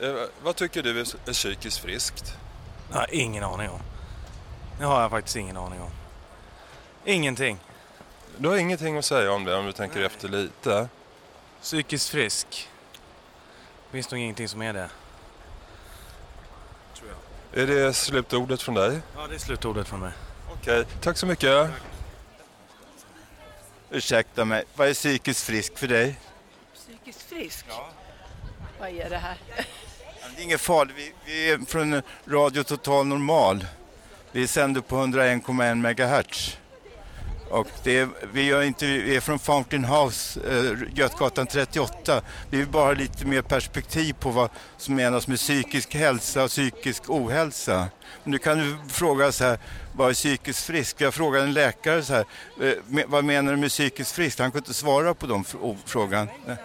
Eh, 0.00 0.26
vad 0.42 0.56
tycker 0.56 0.82
du 0.82 1.00
är, 1.00 1.28
är 1.28 1.32
psykiskt 1.32 1.78
friskt? 1.78 2.36
Nej, 2.92 3.06
ingen 3.10 3.44
aning 3.44 3.70
om. 3.70 3.80
Det 4.78 4.84
har 4.84 5.00
jag 5.02 5.10
faktiskt 5.10 5.36
ingen 5.36 5.56
aning 5.56 5.80
om. 5.80 5.90
Ingenting. 7.04 7.58
Du 8.36 8.48
har 8.48 8.56
ingenting 8.56 8.98
att 8.98 9.04
säga 9.04 9.32
om 9.32 9.44
det 9.44 9.56
om 9.56 9.66
du 9.66 9.72
tänker 9.72 10.00
efter 10.02 10.28
lite. 10.28 10.88
Psykiskt 11.62 12.08
frisk. 12.08 12.68
Finns 13.90 14.10
nog 14.10 14.20
ingenting 14.20 14.48
som 14.48 14.62
är 14.62 14.72
det. 14.72 14.88
Är 17.52 17.66
det 17.66 17.92
slutordet 17.92 18.62
från 18.62 18.74
dig? 18.74 19.00
Ja, 19.16 19.26
det 19.26 19.34
är 19.34 19.38
slutordet 19.38 19.88
från 19.88 20.00
mig. 20.00 20.12
Okej, 20.52 20.84
tack 21.00 21.16
så 21.16 21.26
mycket. 21.26 21.70
Ursäkta 23.90 24.44
mig, 24.44 24.64
vad 24.74 24.88
är 24.88 24.94
psykiskt 24.94 25.42
frisk 25.42 25.78
för 25.78 25.88
dig? 25.88 26.20
Psykiskt 26.74 27.22
frisk? 27.22 27.66
Vad 28.80 28.88
är 28.88 29.10
det 29.10 29.18
här? 29.18 29.36
Det 30.36 30.42
är 30.42 30.44
inget 30.44 30.60
farligt, 30.60 30.96
vi, 30.96 31.12
vi 31.24 31.50
är 31.50 31.58
från 31.58 32.02
Radio 32.26 32.62
Total 32.62 33.06
Normal. 33.06 33.66
Vi 34.36 34.46
sänder 34.46 34.80
på 34.80 34.96
101,1 34.96 35.74
MHz. 35.74 36.56
Och 37.50 37.68
det 37.82 37.98
är, 37.98 38.08
vi, 38.32 38.42
gör 38.42 38.62
inte, 38.62 38.86
vi 38.86 39.16
är 39.16 39.20
från 39.20 39.38
Fountain 39.38 39.84
House, 39.84 40.40
eh, 40.50 40.98
Götgatan 40.98 41.46
38. 41.46 42.22
Vi 42.50 42.58
vill 42.58 42.66
bara 42.66 42.84
ha 42.84 42.92
lite 42.92 43.26
mer 43.26 43.42
perspektiv 43.42 44.12
på 44.12 44.30
vad 44.30 44.50
som 44.76 44.94
menas 44.94 45.28
med 45.28 45.38
psykisk 45.38 45.94
hälsa 45.94 46.44
och 46.44 46.50
psykisk 46.50 47.10
ohälsa. 47.10 47.88
Nu 48.24 48.38
kan 48.38 48.58
du 48.58 48.76
fråga 48.88 49.32
så 49.32 49.44
här, 49.44 49.58
vad 49.94 50.10
är 50.10 50.14
psykiskt 50.14 50.66
frisk? 50.66 51.00
Jag 51.00 51.14
frågade 51.14 51.44
en 51.44 51.52
läkare 51.52 52.02
så 52.02 52.12
här, 52.12 52.24
eh, 52.60 53.04
vad 53.06 53.24
menar 53.24 53.52
du 53.52 53.58
med 53.58 53.70
psykiskt 53.70 54.12
frisk? 54.12 54.38
Han 54.38 54.50
kunde 54.50 54.66
inte 54.66 54.74
svara 54.74 55.14
på 55.14 55.26
den 55.26 55.44
frågan. 55.86 56.28
Nej. 56.46 56.56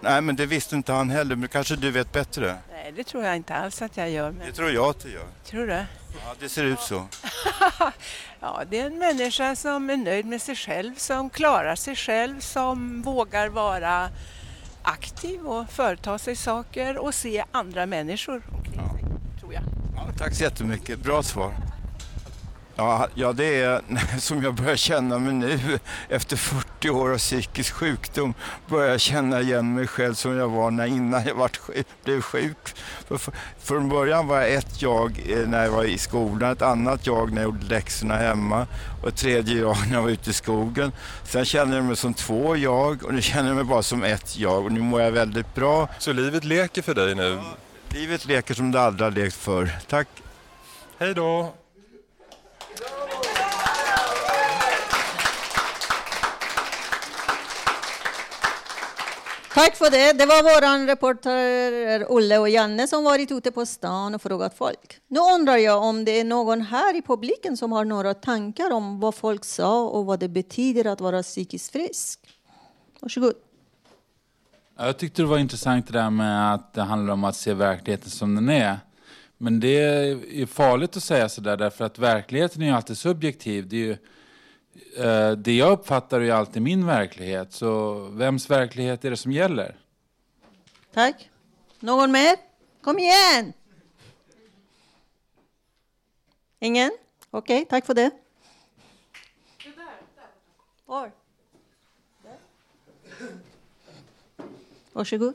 Nej, 0.00 0.20
men 0.20 0.36
det 0.36 0.46
visste 0.46 0.76
inte 0.76 0.92
han 0.92 1.10
heller, 1.10 1.36
men 1.36 1.48
kanske 1.48 1.76
du 1.76 1.90
vet 1.90 2.12
bättre? 2.12 2.56
Nej, 2.72 2.92
det 2.96 3.04
tror 3.04 3.24
jag 3.24 3.36
inte 3.36 3.54
alls 3.54 3.82
att 3.82 3.96
jag 3.96 4.10
gör. 4.10 4.30
Men... 4.30 4.46
Det 4.46 4.52
tror 4.52 4.70
jag 4.70 4.90
att 4.90 5.02
du 5.02 5.12
gör. 5.12 5.26
Tror 5.44 5.66
du? 5.66 5.72
Ja, 5.72 6.34
det 6.40 6.48
ser 6.48 6.64
ut 6.64 6.80
så. 6.80 7.06
Ja, 8.42 8.62
det 8.70 8.80
är 8.80 8.86
en 8.86 8.98
människa 8.98 9.56
som 9.56 9.90
är 9.90 9.96
nöjd 9.96 10.26
med 10.26 10.42
sig 10.42 10.56
själv, 10.56 10.94
som 10.96 11.30
klarar 11.30 11.76
sig 11.76 11.96
själv, 11.96 12.40
som 12.40 13.02
vågar 13.02 13.48
vara 13.48 14.08
aktiv 14.82 15.46
och 15.46 15.70
företa 15.70 16.18
sig 16.18 16.36
saker 16.36 16.98
och 16.98 17.14
se 17.14 17.44
andra 17.52 17.86
människor 17.86 18.42
omkring 18.52 18.74
sig, 18.74 19.04
tror 19.40 19.54
jag. 19.54 19.62
Tack 20.18 20.34
så 20.34 20.42
jättemycket. 20.42 20.98
Bra 20.98 21.22
svar. 21.22 21.52
Ja, 22.76 23.08
ja, 23.14 23.32
det 23.32 23.60
är 23.60 23.82
som 24.18 24.42
jag 24.42 24.54
börjar 24.54 24.76
känna 24.76 25.18
mig 25.18 25.34
nu 25.34 25.78
efter 26.08 26.36
40 26.36 26.90
år 26.90 27.12
av 27.12 27.18
psykisk 27.18 27.74
sjukdom. 27.74 28.34
Börjar 28.66 28.90
jag 28.90 29.00
känna 29.00 29.40
igen 29.40 29.74
mig 29.74 29.86
själv 29.86 30.14
som 30.14 30.36
jag 30.36 30.48
var 30.48 30.70
när, 30.70 30.86
innan 30.86 31.24
jag 31.24 31.34
vart 31.34 31.60
blev 32.04 32.20
sjuk. 32.20 32.74
För, 33.08 33.18
för, 33.18 33.32
från 33.58 33.88
början 33.88 34.26
var 34.26 34.40
jag 34.40 34.54
ett 34.54 34.82
jag 34.82 35.22
eh, 35.28 35.48
när 35.48 35.64
jag 35.64 35.72
var 35.72 35.84
i 35.84 35.98
skolan, 35.98 36.52
ett 36.52 36.62
annat 36.62 37.06
jag 37.06 37.32
när 37.32 37.42
jag 37.42 37.44
gjorde 37.44 37.66
läxorna 37.66 38.16
hemma 38.16 38.66
och 39.02 39.08
ett 39.08 39.16
tredje 39.16 39.60
jag 39.60 39.76
när 39.88 39.94
jag 39.94 40.02
var 40.02 40.10
ute 40.10 40.30
i 40.30 40.32
skogen. 40.32 40.92
Sen 41.24 41.44
känner 41.44 41.76
jag 41.76 41.84
mig 41.84 41.96
som 41.96 42.14
två 42.14 42.56
jag 42.56 43.04
och 43.04 43.14
nu 43.14 43.22
känner 43.22 43.48
jag 43.48 43.56
mig 43.56 43.64
bara 43.64 43.82
som 43.82 44.04
ett 44.04 44.38
jag 44.38 44.64
och 44.64 44.72
nu 44.72 44.80
mår 44.80 45.00
jag 45.00 45.12
väldigt 45.12 45.54
bra. 45.54 45.88
Så 45.98 46.12
livet 46.12 46.44
leker 46.44 46.82
för 46.82 46.94
dig 46.94 47.14
nu? 47.14 47.38
Livet 47.88 48.26
leker 48.26 48.54
som 48.54 48.72
det 48.72 48.80
aldrig 48.80 49.06
har 49.06 49.10
lekt 49.10 49.36
förr. 49.36 49.70
Tack. 49.88 50.08
Hej 50.98 51.14
då. 51.14 51.59
Tack 59.54 59.76
för 59.76 59.90
det. 59.90 60.12
Det 60.12 60.26
var 60.26 60.42
vår 60.42 60.86
reporter 60.86 62.12
Olle 62.12 62.38
och 62.38 62.48
Janne 62.48 62.86
som 62.86 63.04
varit 63.04 63.32
ute 63.32 63.50
på 63.50 63.66
stan 63.66 64.14
och 64.14 64.22
frågat 64.22 64.56
folk. 64.56 65.00
Nu 65.08 65.20
undrar 65.20 65.56
jag 65.56 65.82
om 65.82 66.04
det 66.04 66.20
är 66.20 66.24
någon 66.24 66.60
här 66.60 66.96
i 66.96 67.02
publiken 67.02 67.56
som 67.56 67.72
har 67.72 67.84
några 67.84 68.14
tankar 68.14 68.70
om 68.70 69.00
vad 69.00 69.14
folk 69.14 69.44
sa 69.44 69.88
och 69.88 70.06
vad 70.06 70.20
det 70.20 70.28
betyder 70.28 70.84
att 70.84 71.00
vara 71.00 71.22
psykiskt 71.22 71.72
frisk. 71.72 72.20
Varsågod. 73.00 73.34
Jag 74.78 74.98
tyckte 74.98 75.22
det 75.22 75.26
var 75.26 75.38
intressant 75.38 75.86
det 75.86 75.92
där 75.92 76.10
med 76.10 76.54
att 76.54 76.74
det 76.74 76.82
handlar 76.82 77.12
om 77.12 77.24
att 77.24 77.36
se 77.36 77.54
verkligheten 77.54 78.10
som 78.10 78.34
den 78.34 78.48
är. 78.48 78.78
Men 79.38 79.60
det 79.60 79.78
är 79.78 80.46
farligt 80.46 80.96
att 80.96 81.02
säga 81.02 81.28
sådär 81.28 81.56
därför 81.56 81.84
att 81.84 81.98
verkligheten 81.98 82.62
är 82.62 82.66
ju 82.66 82.72
alltid 82.72 82.98
subjektiv. 82.98 83.68
Det, 83.68 83.76
är 83.76 83.80
ju, 83.80 83.96
eh, 84.96 85.30
det 85.32 85.56
jag 85.56 85.72
uppfattar 85.72 86.20
är 86.20 86.24
ju 86.24 86.30
alltid 86.30 86.62
min 86.62 86.86
verklighet. 86.86 87.52
Så 87.52 87.94
vems 87.94 88.50
verklighet 88.50 89.04
är 89.04 89.10
det 89.10 89.16
som 89.16 89.32
gäller? 89.32 89.76
Tack. 90.92 91.30
Någon 91.80 92.12
mer? 92.12 92.36
Kom 92.82 92.98
igen! 92.98 93.52
Ingen? 96.58 96.90
Okej, 97.30 97.64
tack 97.70 97.86
för 97.86 97.94
det. 97.94 98.10
Var? 100.86 101.12
Varsågod. 104.92 105.34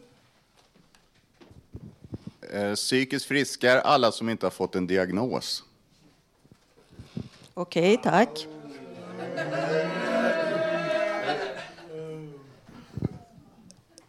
Eh, 2.53 2.73
Psykiskt 2.75 3.25
friska 3.25 3.71
är 3.71 3.77
alla 3.77 4.11
som 4.11 4.29
inte 4.29 4.45
har 4.45 4.51
fått 4.51 4.75
en 4.75 4.87
diagnos. 4.87 5.63
Okej, 7.53 7.99
tack. 8.03 8.47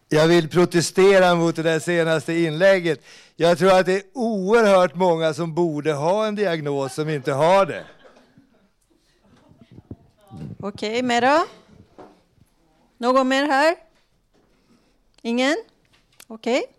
Jag 0.09 0.29
vill 0.29 0.49
protestera 0.49 1.35
mot 1.35 1.57
det 1.57 1.63
där 1.63 1.79
senaste 1.79 2.33
inlägget. 2.33 3.05
Jag 3.37 3.59
tror 3.59 3.79
att 3.79 3.87
det 3.87 3.95
är 3.95 4.03
oerhört 4.13 4.95
många 4.95 5.35
som 5.35 5.55
borde 5.55 5.93
ha 5.93 6.27
en 6.27 6.35
diagnos 6.35 6.95
som 6.95 7.09
inte 7.09 7.33
har 7.33 7.67
det. 7.67 7.85
Okej, 10.61 11.03
mera? 11.03 11.45
Någon 12.99 13.29
mer 13.29 13.47
här? 13.47 13.77
Ingen? 15.23 15.57
Okej. 16.27 16.76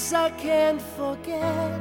Face 0.00 0.12
I 0.12 0.30
can't 0.30 0.80
forget, 0.80 1.80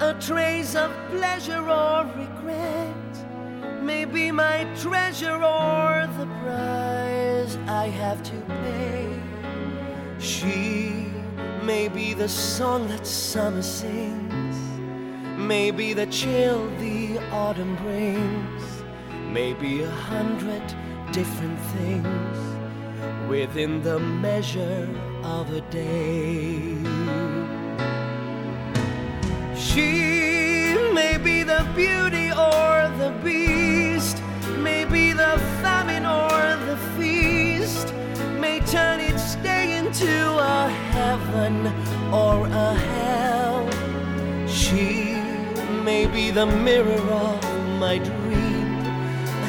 a 0.00 0.14
trace 0.20 0.74
of 0.74 0.90
pleasure 1.10 1.68
or 1.68 2.04
regret. 2.16 3.14
Maybe 3.82 4.30
my 4.30 4.66
treasure 4.76 5.42
or 5.42 6.06
the 6.18 6.26
price 6.42 7.56
I 7.66 7.86
have 8.00 8.22
to 8.22 8.36
pay. 8.62 9.08
She 10.18 11.10
may 11.62 11.88
be 11.88 12.14
the 12.14 12.28
song 12.28 12.88
that 12.88 13.06
summer 13.06 13.62
sings, 13.62 14.56
maybe 15.36 15.94
the 15.94 16.06
chill 16.06 16.68
the 16.78 17.18
autumn 17.30 17.76
brings, 17.76 18.62
maybe 19.30 19.82
a 19.82 19.90
hundred 19.90 20.62
different 21.12 21.58
things 21.76 22.51
within 23.32 23.80
the 23.80 23.98
measure 23.98 24.86
of 25.22 25.50
a 25.54 25.62
day. 25.70 26.76
She 29.56 29.90
may 30.92 31.16
be 31.16 31.42
the 31.42 31.62
beauty 31.74 32.28
or 32.50 32.74
the 33.02 33.10
beast, 33.24 34.16
may 34.58 34.84
be 34.84 35.14
the 35.14 35.34
famine 35.62 36.04
or 36.04 36.40
the 36.68 36.76
feast, 36.98 37.94
may 38.38 38.60
turn 38.74 39.00
each 39.00 39.28
day 39.42 39.78
into 39.78 40.14
a 40.56 40.68
heaven 40.96 41.54
or 42.12 42.46
a 42.68 42.74
hell. 42.92 43.60
She 44.46 45.14
may 45.88 46.04
be 46.04 46.30
the 46.30 46.48
mirror 46.68 47.04
of 47.26 47.40
my 47.80 47.96
dream, 47.96 48.68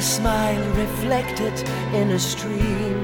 smile 0.00 0.66
reflected 0.84 1.56
in 1.92 2.12
a 2.12 2.18
stream. 2.18 3.03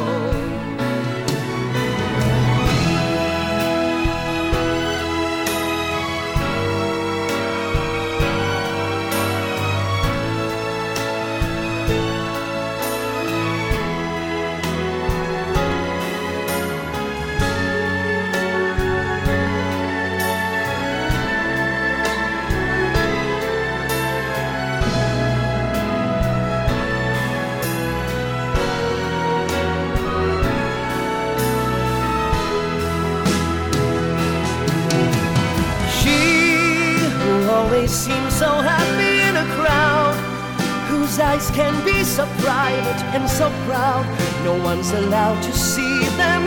Private 42.71 43.01
and 43.15 43.29
so 43.29 43.49
proud. 43.67 44.05
No 44.43 44.53
one's 44.63 44.91
allowed 44.91 45.41
to 45.43 45.53
see 45.53 46.05
them 46.17 46.43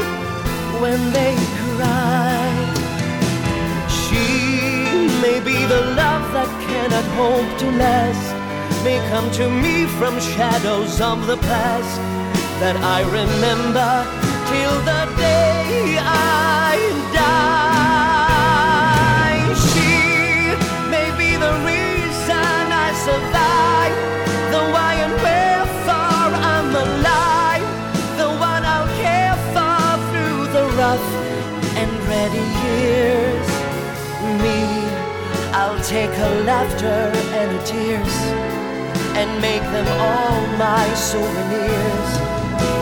when 0.80 1.12
they 1.12 1.36
cry. 1.76 2.50
She 3.88 4.26
may 5.20 5.38
be 5.40 5.66
the 5.66 5.82
love 6.02 6.24
that 6.32 6.50
cannot 6.66 7.06
hope 7.20 7.50
to 7.62 7.66
last, 7.84 8.26
may 8.84 8.98
come 9.10 9.30
to 9.32 9.48
me 9.50 9.86
from 9.98 10.20
shadows 10.20 11.00
of 11.00 11.26
the 11.26 11.36
past 11.36 12.00
that 12.60 12.76
I 12.76 13.00
remember 13.20 13.90
till 14.50 14.76
the 14.90 15.02
day 15.16 15.98
I 16.00 16.76
die. 17.20 18.34
She 19.68 19.94
may 20.94 21.08
be 21.20 21.30
the 21.46 21.54
reason 21.70 22.72
I 22.86 22.88
survive, 23.06 23.53
ready 32.24 32.46
years. 32.68 33.48
Me, 34.42 34.60
I'll 35.52 35.82
take 35.84 36.10
her 36.10 36.34
laughter 36.44 37.00
and 37.38 37.48
her 37.52 37.64
tears 37.66 38.16
and 39.18 39.28
make 39.42 39.64
them 39.74 39.88
all 40.00 40.40
my 40.56 40.86
souvenirs. 40.94 42.10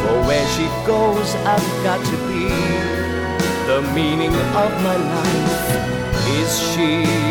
For 0.02 0.16
where 0.28 0.46
she 0.54 0.66
goes, 0.86 1.34
I've 1.54 1.70
got 1.82 2.00
to 2.10 2.16
be. 2.28 2.44
The 3.70 3.80
meaning 3.94 4.34
of 4.64 4.70
my 4.88 4.96
life 5.16 5.62
is. 6.38 6.52
She. 6.72 7.21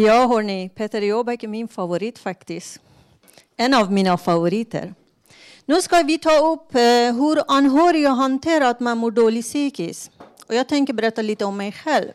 Ja, 0.00 0.26
hörni, 0.26 0.68
Peter 0.68 1.02
Jöback 1.02 1.42
är 1.42 1.48
min 1.48 1.68
favorit 1.68 2.18
faktiskt. 2.18 2.80
En 3.56 3.74
av 3.74 3.92
mina 3.92 4.18
favoriter. 4.18 4.94
Nu 5.64 5.82
ska 5.82 6.02
vi 6.02 6.18
ta 6.18 6.52
upp 6.52 6.74
eh, 6.74 6.80
hur 7.14 7.42
anhöriga 7.48 8.08
hanterar 8.08 8.70
att 8.70 8.80
man 8.80 8.98
mår 8.98 9.10
dåligt 9.10 9.46
psykiskt. 9.46 10.10
Och 10.46 10.54
jag 10.54 10.68
tänker 10.68 10.92
berätta 10.92 11.22
lite 11.22 11.44
om 11.44 11.56
mig 11.56 11.72
själv 11.72 12.08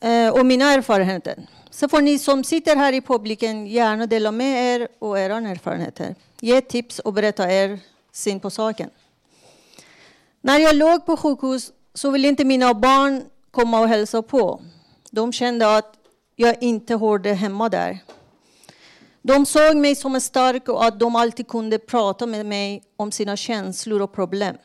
eh, 0.00 0.28
och 0.28 0.46
mina 0.46 0.72
erfarenheter. 0.72 1.46
Så 1.70 1.88
får 1.88 2.00
ni 2.00 2.18
som 2.18 2.44
sitter 2.44 2.76
här 2.76 2.92
i 2.92 3.00
publiken 3.00 3.66
gärna 3.66 4.06
dela 4.06 4.32
med 4.32 4.74
er 4.74 4.88
och 4.98 5.18
era 5.18 5.36
erfarenheter. 5.36 6.14
Ge 6.40 6.60
tips 6.60 6.98
och 6.98 7.12
berätta 7.12 7.52
er 7.52 7.78
syn 8.12 8.40
på 8.40 8.50
saken. 8.50 8.90
När 10.40 10.58
jag 10.58 10.76
låg 10.76 11.06
på 11.06 11.16
sjukhus 11.16 11.72
så 11.94 12.10
ville 12.10 12.28
inte 12.28 12.44
mina 12.44 12.74
barn 12.74 13.24
komma 13.50 13.80
och 13.80 13.88
hälsa 13.88 14.22
på. 14.22 14.60
De 15.10 15.32
kände 15.32 15.76
att 15.76 15.99
jag 16.40 16.62
inte 16.62 16.96
hörde 16.96 17.32
hemma 17.32 17.68
där. 17.68 17.98
De 19.22 19.46
såg 19.46 19.76
mig 19.76 19.94
som 19.96 20.20
stark 20.20 20.68
och 20.68 20.84
att 20.84 21.00
de 21.00 21.16
alltid 21.16 21.48
kunde 21.48 21.78
prata 21.78 22.26
med 22.26 22.46
mig 22.46 22.82
om 22.96 23.12
sina 23.12 23.36
känslor 23.36 24.02
och 24.02 24.12
problem. 24.12 24.56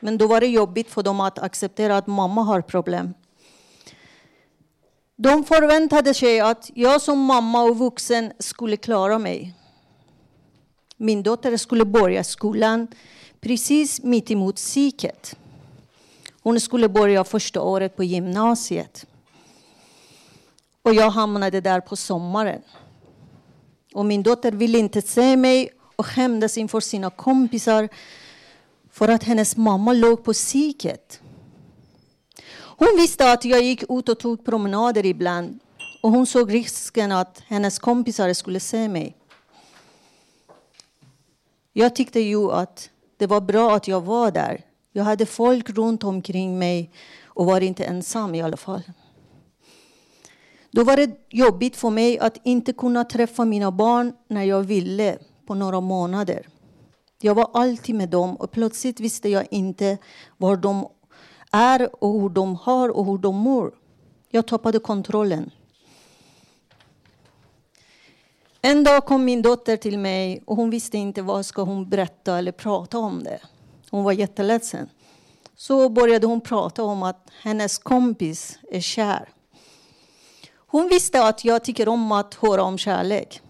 Men 0.00 0.18
då 0.18 0.26
var 0.26 0.40
det 0.40 0.46
jobbigt 0.46 0.90
för 0.90 1.02
dem 1.02 1.20
att 1.20 1.38
acceptera 1.38 1.96
att 1.96 2.06
mamma 2.06 2.42
har 2.42 2.60
problem. 2.60 3.14
De 5.16 5.44
förväntade 5.44 6.14
sig 6.14 6.40
att 6.40 6.70
jag 6.74 7.02
som 7.02 7.18
mamma 7.18 7.62
och 7.62 7.78
vuxen 7.78 8.32
skulle 8.38 8.76
klara 8.76 9.18
mig. 9.18 9.54
Min 10.96 11.22
dotter 11.22 11.56
skulle 11.56 11.84
börja 11.84 12.24
skolan 12.24 12.86
precis 13.40 14.02
mitt 14.02 14.30
emot 14.30 14.56
psyket. 14.56 15.36
Hon 16.42 16.60
skulle 16.60 16.88
börja 16.88 17.24
första 17.24 17.62
året 17.62 17.96
på 17.96 18.04
gymnasiet. 18.04 19.06
Och 20.88 20.94
jag 20.94 21.10
hamnade 21.10 21.60
där 21.60 21.80
på 21.80 21.96
sommaren. 21.96 22.62
Och 23.94 24.06
min 24.06 24.22
dotter 24.22 24.52
ville 24.52 24.78
inte 24.78 25.02
se 25.02 25.36
mig 25.36 25.70
och 25.96 26.06
skämdes 26.06 26.58
inför 26.58 26.80
sina 26.80 27.10
kompisar 27.10 27.88
för 28.90 29.08
att 29.08 29.24
hennes 29.24 29.56
mamma 29.56 29.92
låg 29.92 30.24
på 30.24 30.32
psyket. 30.32 31.20
Hon 32.56 32.88
visste 32.96 33.32
att 33.32 33.44
jag 33.44 33.62
gick 33.62 33.82
ut 33.88 34.08
och 34.08 34.18
tog 34.18 34.44
promenader 34.44 35.06
ibland 35.06 35.58
och 36.02 36.10
hon 36.10 36.26
såg 36.26 36.54
risken 36.54 37.12
att 37.12 37.42
hennes 37.46 37.78
kompisar 37.78 38.32
skulle 38.32 38.60
se 38.60 38.88
mig. 38.88 39.16
Jag 41.72 41.96
tyckte 41.96 42.20
ju 42.20 42.52
att 42.52 42.90
det 43.16 43.26
var 43.26 43.40
bra 43.40 43.76
att 43.76 43.88
jag 43.88 44.00
var 44.00 44.30
där. 44.30 44.64
Jag 44.92 45.04
hade 45.04 45.26
folk 45.26 45.70
runt 45.70 46.04
omkring 46.04 46.58
mig 46.58 46.90
och 47.24 47.46
var 47.46 47.60
inte 47.60 47.84
ensam 47.84 48.34
i 48.34 48.42
alla 48.42 48.56
fall. 48.56 48.82
Då 50.70 50.84
var 50.84 50.96
det 50.96 51.10
jobbigt 51.30 51.76
för 51.76 51.90
mig 51.90 52.18
att 52.18 52.36
inte 52.44 52.72
kunna 52.72 53.04
träffa 53.04 53.44
mina 53.44 53.70
barn 53.70 54.12
när 54.28 54.42
jag 54.44 54.62
ville 54.62 55.18
på 55.46 55.54
några 55.54 55.80
månader. 55.80 56.48
Jag 57.20 57.34
var 57.34 57.50
alltid 57.54 57.94
med 57.94 58.08
dem 58.08 58.36
och 58.36 58.50
plötsligt 58.50 59.00
visste 59.00 59.28
jag 59.28 59.46
inte 59.50 59.98
var 60.36 60.56
de 60.56 60.88
är 61.50 62.04
och 62.04 62.20
hur 62.20 62.28
de 62.28 62.56
har 62.56 62.88
och 62.88 63.06
hur 63.06 63.18
de 63.18 63.36
mår. 63.36 63.74
Jag 64.30 64.46
tappade 64.46 64.78
kontrollen. 64.78 65.50
En 68.62 68.84
dag 68.84 69.06
kom 69.06 69.24
min 69.24 69.42
dotter 69.42 69.76
till 69.76 69.98
mig 69.98 70.42
och 70.44 70.56
hon 70.56 70.70
visste 70.70 70.98
inte 70.98 71.22
vad 71.22 71.46
ska 71.46 71.62
hon 71.62 71.88
berätta 71.88 72.38
eller 72.38 72.52
prata 72.52 72.98
om 72.98 73.24
det. 73.24 73.40
Hon 73.90 74.04
var 74.04 74.12
jätteledsen. 74.12 74.88
Så 75.56 75.88
började 75.88 76.26
hon 76.26 76.40
prata 76.40 76.82
om 76.82 77.02
att 77.02 77.30
hennes 77.42 77.78
kompis 77.78 78.58
är 78.70 78.80
kär. 78.80 79.28
Hon 80.70 80.88
visste 80.88 81.24
att 81.24 81.44
jag 81.44 81.64
tycker 81.64 81.88
om 81.88 82.12
att 82.12 82.34
höra 82.34 82.62
om 82.62 82.78
kärlek. 82.78 83.42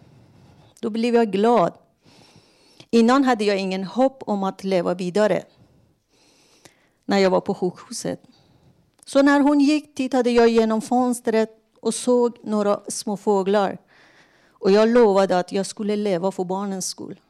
Då 0.80 0.90
blev 0.90 1.14
jag 1.14 1.32
glad. 1.32 1.72
Innan 2.90 3.24
hade 3.24 3.44
jag 3.44 3.58
ingen 3.58 3.84
hopp 3.84 4.22
om 4.26 4.42
att 4.42 4.64
leva 4.64 4.94
vidare 4.94 5.42
när 7.04 7.18
jag 7.18 7.30
var 7.30 7.40
på 7.40 7.54
sjukhuset. 7.54 8.22
Så 9.04 9.22
när 9.22 9.40
hon 9.40 9.60
gick 9.60 9.94
tittade 9.94 10.30
jag 10.30 10.48
genom 10.48 10.82
fönstret 10.82 11.50
och 11.80 11.94
såg 11.94 12.38
några 12.42 12.80
små 12.88 13.16
fåglar. 13.16 13.78
Och 14.50 14.70
jag 14.70 14.88
lovade 14.88 15.38
att 15.38 15.52
jag 15.52 15.66
skulle 15.66 15.96
leva 15.96 16.32
för 16.32 16.44
barnens 16.44 16.86
skull. 16.86 17.20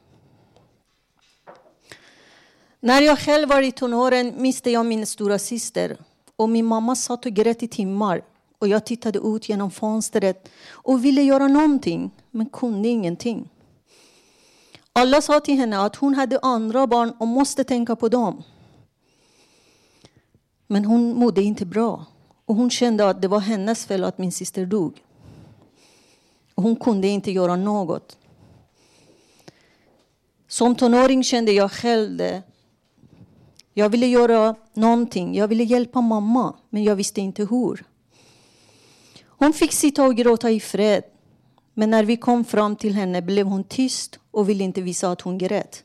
När 2.81 3.01
jag 3.01 3.19
själv 3.19 3.49
var 3.49 3.63
i 3.63 3.73
tonåren 3.73 4.35
miste 4.37 4.71
jag 4.71 4.87
min 4.87 5.07
stora 5.07 5.39
syster 5.39 5.97
och 6.37 6.49
min 6.49 6.67
mamma 6.67 6.97
satt 6.97 7.27
och 7.27 7.33
grät 7.33 7.63
i 7.63 7.69
timmar. 7.69 8.23
Och 8.59 8.69
jag 8.69 8.87
tittade 8.87 9.19
ut 9.19 9.49
genom 9.49 9.71
fönstret 9.71 10.49
och 10.71 11.05
ville 11.05 11.23
göra 11.23 11.49
någonting, 11.49 12.11
men 12.31 12.47
kunde 12.47 12.89
ingenting. 12.89 13.51
Alla 14.93 15.21
sa 15.21 15.41
till 15.41 15.57
henne 15.57 15.81
att 15.81 15.97
hon 15.97 16.15
hade 16.15 16.39
andra 16.43 16.87
barn 16.87 17.13
och 17.19 17.29
måste 17.29 17.65
tänka 17.65 17.97
på 17.97 18.09
dem. 18.09 18.43
Men 20.67 20.85
hon 20.85 21.15
mådde 21.15 21.43
inte 21.43 21.67
bra 21.67 22.05
och 22.45 22.55
hon 22.55 22.71
kände 22.71 23.09
att 23.09 23.23
det 23.23 23.29
var 23.29 23.41
hennes 23.41 23.87
fel 23.87 24.05
att 24.05 24.19
min 24.19 24.33
syster 24.33 24.67
dog. 24.67 25.03
Och 26.55 26.63
hon 26.63 26.77
kunde 26.77 27.09
inte 27.09 27.31
göra 27.31 27.57
något. 27.57 28.19
Som 30.49 30.75
tonåring 30.75 31.25
kände 31.25 31.53
jag 31.53 31.73
själv 31.73 32.17
det. 32.17 32.43
Jag 33.75 33.89
ville 33.89 34.07
göra 34.07 34.55
någonting. 34.75 35.35
Jag 35.35 35.49
ville 35.49 35.65
hjälpa 35.65 36.01
mamma, 36.01 36.55
men 36.71 36.85
jag 36.85 36.97
visste 36.97 37.21
inte 37.21 37.45
hur. 37.45 37.85
Hon 39.39 39.53
fick 39.53 39.73
sitta 39.73 40.05
och 40.05 40.17
gråta 40.17 40.51
i 40.51 40.61
fred. 40.61 41.03
Men 41.75 41.91
när 41.91 42.05
vi 42.05 42.17
kom 42.17 42.45
fram 42.45 42.77
till 42.77 42.95
henne 42.95 43.23
blev 43.23 43.47
hon 43.47 43.65
tyst 43.65 44.19
och 44.31 44.49
ville 44.49 44.65
inte 44.65 44.81
visa 44.81 45.11
att 45.11 45.21
hon 45.21 45.39
grät. 45.39 45.85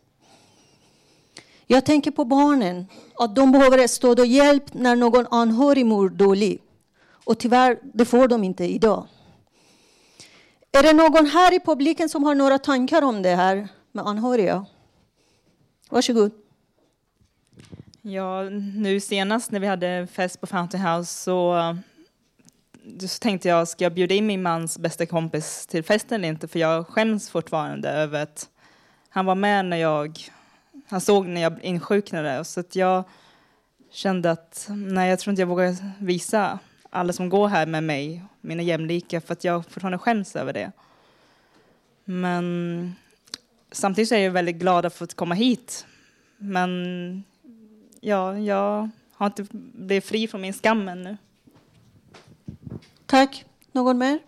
Jag 1.68 1.86
tänker 1.86 2.12
på 2.12 2.26
barnen, 2.26 2.88
att 3.16 3.36
de 3.36 3.52
behöver 3.52 3.88
stöd 3.88 4.20
och 4.20 4.26
hjälp 4.26 4.74
när 4.74 4.96
någon 4.96 5.28
anhörig 5.32 5.86
mår 5.86 6.10
dåligt. 6.10 6.62
Och 7.26 7.40
tyvärr, 7.40 7.80
det 7.94 8.06
får 8.06 8.28
de 8.28 8.44
inte 8.44 8.66
idag. 8.66 9.08
Är 10.72 10.84
det 10.84 10.94
någon 10.94 11.26
här 11.26 11.54
i 11.54 11.60
publiken 11.60 12.10
som 12.10 12.24
har 12.24 12.36
några 12.36 12.60
tankar 12.60 13.02
om 13.02 13.22
det 13.22 13.36
här 13.36 13.68
med 13.92 14.08
anhöriga? 14.08 14.66
Varsågod. 15.90 16.32
Ja, 18.02 18.44
nu 18.76 19.00
senast 19.00 19.52
när 19.52 19.60
vi 19.60 19.68
hade 19.68 20.08
fest 20.08 20.42
på 20.42 20.48
Fountain 20.48 20.84
House 20.84 21.24
så, 21.24 21.56
så 23.00 23.20
tänkte 23.20 23.48
jag, 23.48 23.68
ska 23.68 23.84
jag 23.84 23.94
bjuda 23.94 24.16
in 24.16 24.28
min 24.28 24.42
mans 24.42 24.78
bästa 24.78 25.06
kompis 25.06 25.68
till 25.68 25.84
festen 25.84 26.16
eller 26.16 26.28
inte? 26.28 26.48
För 26.48 26.60
jag 26.60 26.88
skäms 26.88 27.30
fortfarande 27.30 27.90
över 27.90 28.24
att 28.24 28.50
han 29.10 29.26
var 29.26 29.36
med 29.36 29.66
när 29.66 29.78
jag, 29.78 30.20
han 30.88 31.02
såg 31.02 31.28
när 31.28 31.42
jag 31.42 31.64
insjuknade. 31.64 32.46
Så 32.46 32.60
att 32.60 32.76
jag 32.76 33.04
kände 33.92 34.32
att, 34.32 34.68
nej 34.70 35.10
jag 35.10 35.20
tror 35.20 35.32
inte 35.32 35.42
jag 35.42 35.48
vågar 35.48 35.76
visa 36.00 36.60
alla 36.90 37.14
som 37.14 37.30
går 37.30 37.48
här 37.48 37.66
med 37.66 37.84
mig, 37.84 38.24
mina 38.42 38.64
jämlika, 38.64 39.22
för 39.22 39.34
att 39.34 39.44
jag 39.44 39.66
fortfarande 39.66 39.98
skäms 39.98 40.36
över 40.36 40.54
det. 40.54 40.72
Men 42.06 42.96
samtidigt 43.72 44.12
är 44.12 44.18
jag 44.18 44.32
väldigt 44.32 44.56
glad 44.56 44.86
att 44.86 44.94
få 44.94 45.08
komma 45.08 45.36
hit. 45.36 45.86
Men 46.38 47.24
ja, 48.02 48.38
jag 48.38 48.90
har 49.14 49.26
inte 49.26 49.46
blivit 49.52 50.06
fri 50.06 50.28
från 50.28 50.42
min 50.42 50.54
skam 50.54 50.88
ännu. 50.88 51.18
Tack. 53.14 53.46
Någon 53.72 53.98
mer? 53.98 54.20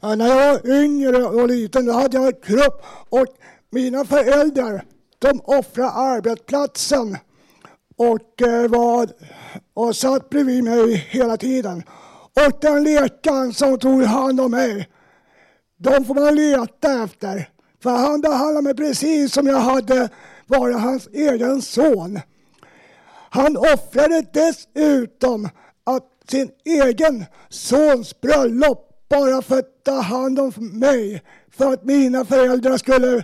Ja, 0.00 0.14
när 0.14 0.26
jag 0.26 0.36
var 0.36 0.82
yngre 0.82 1.24
och 1.24 1.48
liten 1.48 1.86
då 1.86 1.92
hade 1.92 2.16
jag 2.16 2.26
en 2.26 2.40
kropp 2.42 2.84
och 3.08 3.26
mina 3.70 4.04
föräldrar 4.04 4.84
de 5.18 5.40
offrade 5.44 5.90
arbetsplatsen 5.90 7.16
och, 7.96 8.42
eh, 8.42 8.68
var, 8.68 9.08
och 9.74 9.96
satt 9.96 10.30
bredvid 10.30 10.64
mig 10.64 10.94
hela 10.94 11.36
tiden. 11.36 11.82
Och 12.46 12.58
den 12.60 12.84
läkaren 12.84 13.52
som 13.52 13.78
tog 13.78 14.02
hand 14.02 14.40
om 14.40 14.50
mig, 14.50 14.88
de 15.76 16.04
får 16.04 16.14
man 16.14 16.34
leta 16.34 17.02
efter. 17.04 17.48
För 17.82 17.90
han 17.90 18.20
behandlade 18.20 18.62
mig 18.62 18.74
precis 18.74 19.32
som 19.32 19.46
jag 19.46 19.60
hade 19.60 20.08
varit 20.46 20.80
hans 20.80 21.08
egen 21.12 21.62
son. 21.62 22.20
Han 23.30 23.56
offrade 23.56 24.26
dessutom 24.32 25.48
att 25.84 26.04
sin 26.28 26.50
egen 26.64 27.24
sons 27.48 28.20
bröllop 28.20 29.08
bara 29.08 29.42
för 29.42 29.58
att 29.58 29.84
ta 29.84 30.00
hand 30.00 30.40
om 30.40 30.52
mig. 30.58 31.22
För 31.50 31.72
att 31.72 31.84
mina 31.84 32.24
föräldrar 32.24 32.76
skulle 32.76 33.22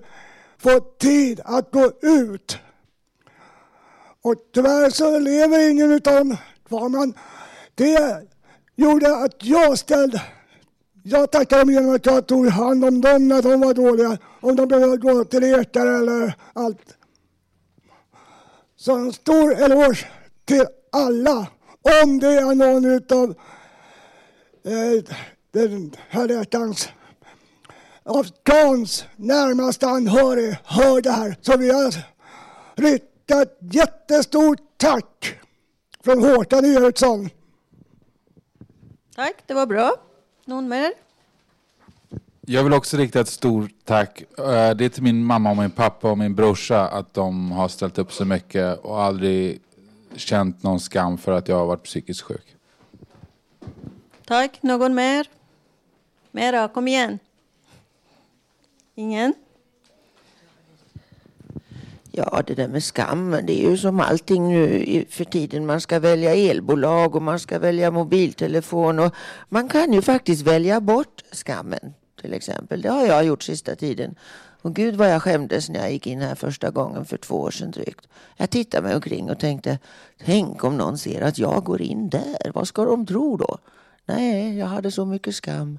få 0.59 0.81
tid 0.81 1.41
att 1.45 1.71
gå 1.73 1.93
ut. 2.03 2.59
Och 4.23 4.35
tyvärr 4.55 4.91
så 4.91 5.19
lever 5.19 5.71
ingen 5.71 5.93
utav 5.93 6.15
dem 6.15 6.37
kvar. 6.69 6.89
Men 6.89 7.15
det 7.75 8.23
gjorde 8.77 9.17
att 9.17 9.45
jag 9.45 9.79
ställde 9.79 10.23
jag 11.07 11.31
tackade 11.31 11.61
dem 11.61 11.71
genom 11.71 11.95
att 11.95 12.07
jag 12.07 12.27
tog 12.27 12.49
hand 12.49 12.85
om 12.85 13.01
dem 13.01 13.29
när 13.29 13.43
de 13.43 13.61
var 13.61 13.75
dåliga. 13.75 14.19
Om 14.41 14.57
de 14.57 14.69
behövde 14.69 14.97
gå 14.97 15.25
till 15.25 15.41
läkare 15.41 15.97
eller 15.99 16.35
allt. 16.53 16.97
Så 18.85 18.97
en 18.97 19.13
stor 19.13 19.53
eloge 19.63 20.07
till 20.45 20.67
alla. 20.93 21.47
Om 22.03 22.19
det 22.19 22.29
är 22.29 22.55
någon 22.55 22.85
utav 22.85 23.31
eh, 24.65 25.15
den 25.53 25.95
här 26.09 26.29
läkarens 26.29 26.89
av 28.03 28.27
Gans 28.45 29.05
närmaste 29.17 29.87
anhörig 29.87 30.57
hör 30.65 31.01
det 31.01 31.11
här. 31.11 31.37
Så 31.41 31.57
vi 31.57 31.71
har 31.71 31.95
riktat 32.75 33.43
ett 33.43 33.75
jättestort 33.75 34.61
tack 34.77 35.39
från 36.05 36.23
Håkan 36.25 36.65
Eriksson. 36.65 37.31
Tack, 39.15 39.37
det 39.47 39.55
var 39.55 39.67
bra. 39.67 39.93
Någon 40.45 40.69
mer? 40.69 41.04
Jag 42.47 42.65
vill 42.65 42.73
också 42.73 42.97
rikta 42.97 43.21
ett 43.21 43.29
stort 43.29 43.71
tack. 43.85 44.21
Eh, 44.39 44.75
Det 44.75 44.85
är 44.85 44.89
till 44.89 45.03
min 45.03 45.25
mamma 45.25 45.51
och 45.51 45.57
min 45.57 45.71
pappa 45.71 46.11
och 46.11 46.19
min 46.19 46.35
brorsa 46.35 46.89
att 46.89 47.15
de 47.15 47.53
har 47.53 47.69
ställt 47.69 47.99
upp 47.99 48.13
så 48.13 48.25
mycket 48.25 48.79
och 48.79 49.03
aldrig 49.03 49.61
känt 50.17 50.63
någon 50.63 50.81
skam 50.81 51.19
för 51.19 51.33
att 51.33 51.49
jag 51.49 51.57
har 51.57 51.67
varit 51.67 51.83
psykiskt 51.83 52.21
sjuk. 52.21 52.57
Tack. 54.27 54.63
Någon 54.63 54.95
mer? 54.95 55.27
Mera, 56.31 56.69
kom 56.69 56.89
igen. 56.89 57.19
Ingen? 58.95 59.35
Ja, 62.11 62.43
det 62.47 62.55
där 62.55 62.69
med 62.69 62.85
skammen, 62.85 63.47
det 63.47 63.65
är 63.65 63.71
ju 63.71 63.77
som 63.79 64.01
allting 64.01 64.49
nu 64.49 65.05
för 65.11 65.25
tiden. 65.25 65.67
Man 65.67 65.81
ska 65.81 65.99
välja 65.99 66.35
elbolag 66.35 67.17
och 67.17 67.23
man 67.23 67.41
ska 67.41 67.59
välja 67.59 67.91
mobiltelefon 67.91 68.99
och 68.99 69.15
man 69.49 69.69
kan 69.69 69.93
ju 69.93 70.03
faktiskt 70.03 70.43
välja 70.43 70.81
bort 70.81 71.23
skammen 71.33 71.95
till 72.25 72.35
exempel. 72.35 72.83
Det 72.83 72.89
har 72.89 73.07
jag 73.07 73.25
gjort 73.25 73.43
sista 73.43 73.77
tiden. 73.77 74.15
Och 74.63 74.75
gud 74.75 74.97
vad 74.97 75.11
jag 75.11 75.23
skämdes 75.23 75.69
när 75.69 75.81
jag 75.81 75.93
gick 75.93 76.07
in 76.07 76.21
här 76.21 76.35
första 76.35 76.71
gången 76.71 77.05
för 77.05 77.17
två 77.17 77.41
år 77.41 77.51
sedan 77.51 77.71
drygt. 77.71 78.09
Jag 78.37 78.51
tittade 78.51 78.87
mig 78.87 78.95
omkring 78.95 79.31
och 79.31 79.39
tänkte, 79.39 79.79
tänk 80.25 80.65
om 80.65 80.77
någon 80.77 80.99
ser 80.99 81.21
att 81.21 81.39
jag 81.39 81.65
går 81.65 81.83
in 81.83 82.09
där. 82.09 82.51
Vad 82.55 82.69
ska 82.69 82.85
de 82.85 83.07
tro 83.07 83.37
då? 83.37 83.59
Nej, 84.07 84.59
jag 84.59 84.67
hade 84.67 84.91
så 84.91 85.05
mycket 85.05 85.35
skam. 85.35 85.79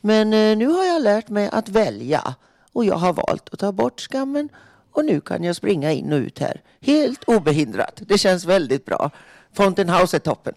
Men 0.00 0.32
eh, 0.32 0.56
nu 0.56 0.66
har 0.66 0.84
jag 0.84 1.02
lärt 1.02 1.28
mig 1.28 1.48
att 1.52 1.68
välja 1.68 2.34
och 2.72 2.84
jag 2.84 2.96
har 2.96 3.12
valt 3.12 3.48
att 3.52 3.58
ta 3.58 3.72
bort 3.72 4.00
skammen 4.00 4.48
och 4.92 5.04
nu 5.04 5.20
kan 5.20 5.44
jag 5.44 5.56
springa 5.56 5.92
in 5.92 6.12
och 6.12 6.18
ut 6.18 6.38
här 6.38 6.60
helt 6.80 7.24
obehindrat. 7.24 8.00
Det 8.06 8.18
känns 8.18 8.44
väldigt 8.44 8.84
bra. 8.84 9.10
Fountain 9.52 9.88
House 9.88 10.16
är 10.16 10.20
toppen. 10.20 10.54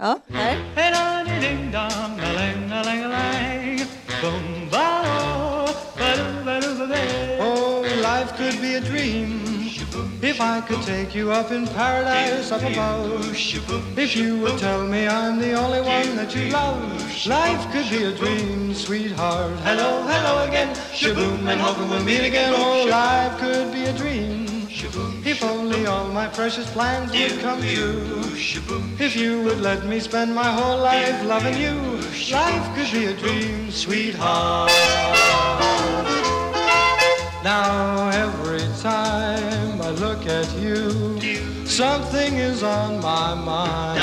Ja, 0.00 0.18
här. 0.32 0.56
Oh, 7.40 7.82
life 8.02 8.36
could 8.36 8.60
be 8.60 8.76
a 8.76 8.80
dream 8.80 9.40
if 10.22 10.40
I 10.40 10.60
could 10.60 10.82
take 10.82 11.18
you 11.18 11.32
up 11.32 11.50
in 11.50 11.66
paradise 11.66 12.52
up 12.52 12.62
above. 12.62 13.34
If 13.96 14.16
you 14.16 14.38
would 14.38 14.58
tell 14.58 14.86
me 14.86 15.08
I'm 15.08 15.40
the 15.40 15.54
only 15.54 15.80
one 15.80 16.16
that 16.16 16.32
you 16.32 16.50
love, 16.50 16.80
life 17.26 17.66
could 17.72 17.90
be 17.90 18.04
a 18.04 18.12
dream, 18.12 18.74
sweetheart. 18.74 19.58
Hello, 19.64 20.02
hello 20.06 20.46
again, 20.46 20.68
shaboom, 20.92 21.48
and 21.48 21.60
hoping 21.60 21.88
we'll 21.88 22.04
meet 22.04 22.24
again. 22.24 22.54
Oh, 22.56 22.86
life 22.88 23.36
could 23.40 23.72
be 23.72 23.84
a 23.86 23.92
dream. 23.92 24.47
If 24.80 25.42
only 25.42 25.86
all 25.86 26.06
my 26.08 26.28
precious 26.28 26.70
plans 26.70 27.10
would 27.10 27.40
come 27.40 27.60
true. 27.60 28.22
If 29.00 29.16
you 29.16 29.42
would 29.42 29.60
let 29.60 29.84
me 29.86 29.98
spend 29.98 30.32
my 30.32 30.50
whole 30.52 30.78
life 30.78 31.24
loving 31.24 31.58
you, 31.58 31.74
life 32.30 32.76
could 32.76 32.92
be 32.92 33.06
a 33.06 33.14
dream, 33.14 33.72
sweetheart. 33.72 34.70
Now 37.42 38.10
every 38.10 38.66
time 38.80 39.82
I 39.82 39.90
look 39.90 40.26
at 40.26 40.48
you, 40.58 41.18
something 41.66 42.34
is 42.34 42.62
on 42.62 43.00
my 43.00 43.34
mind. 43.34 44.00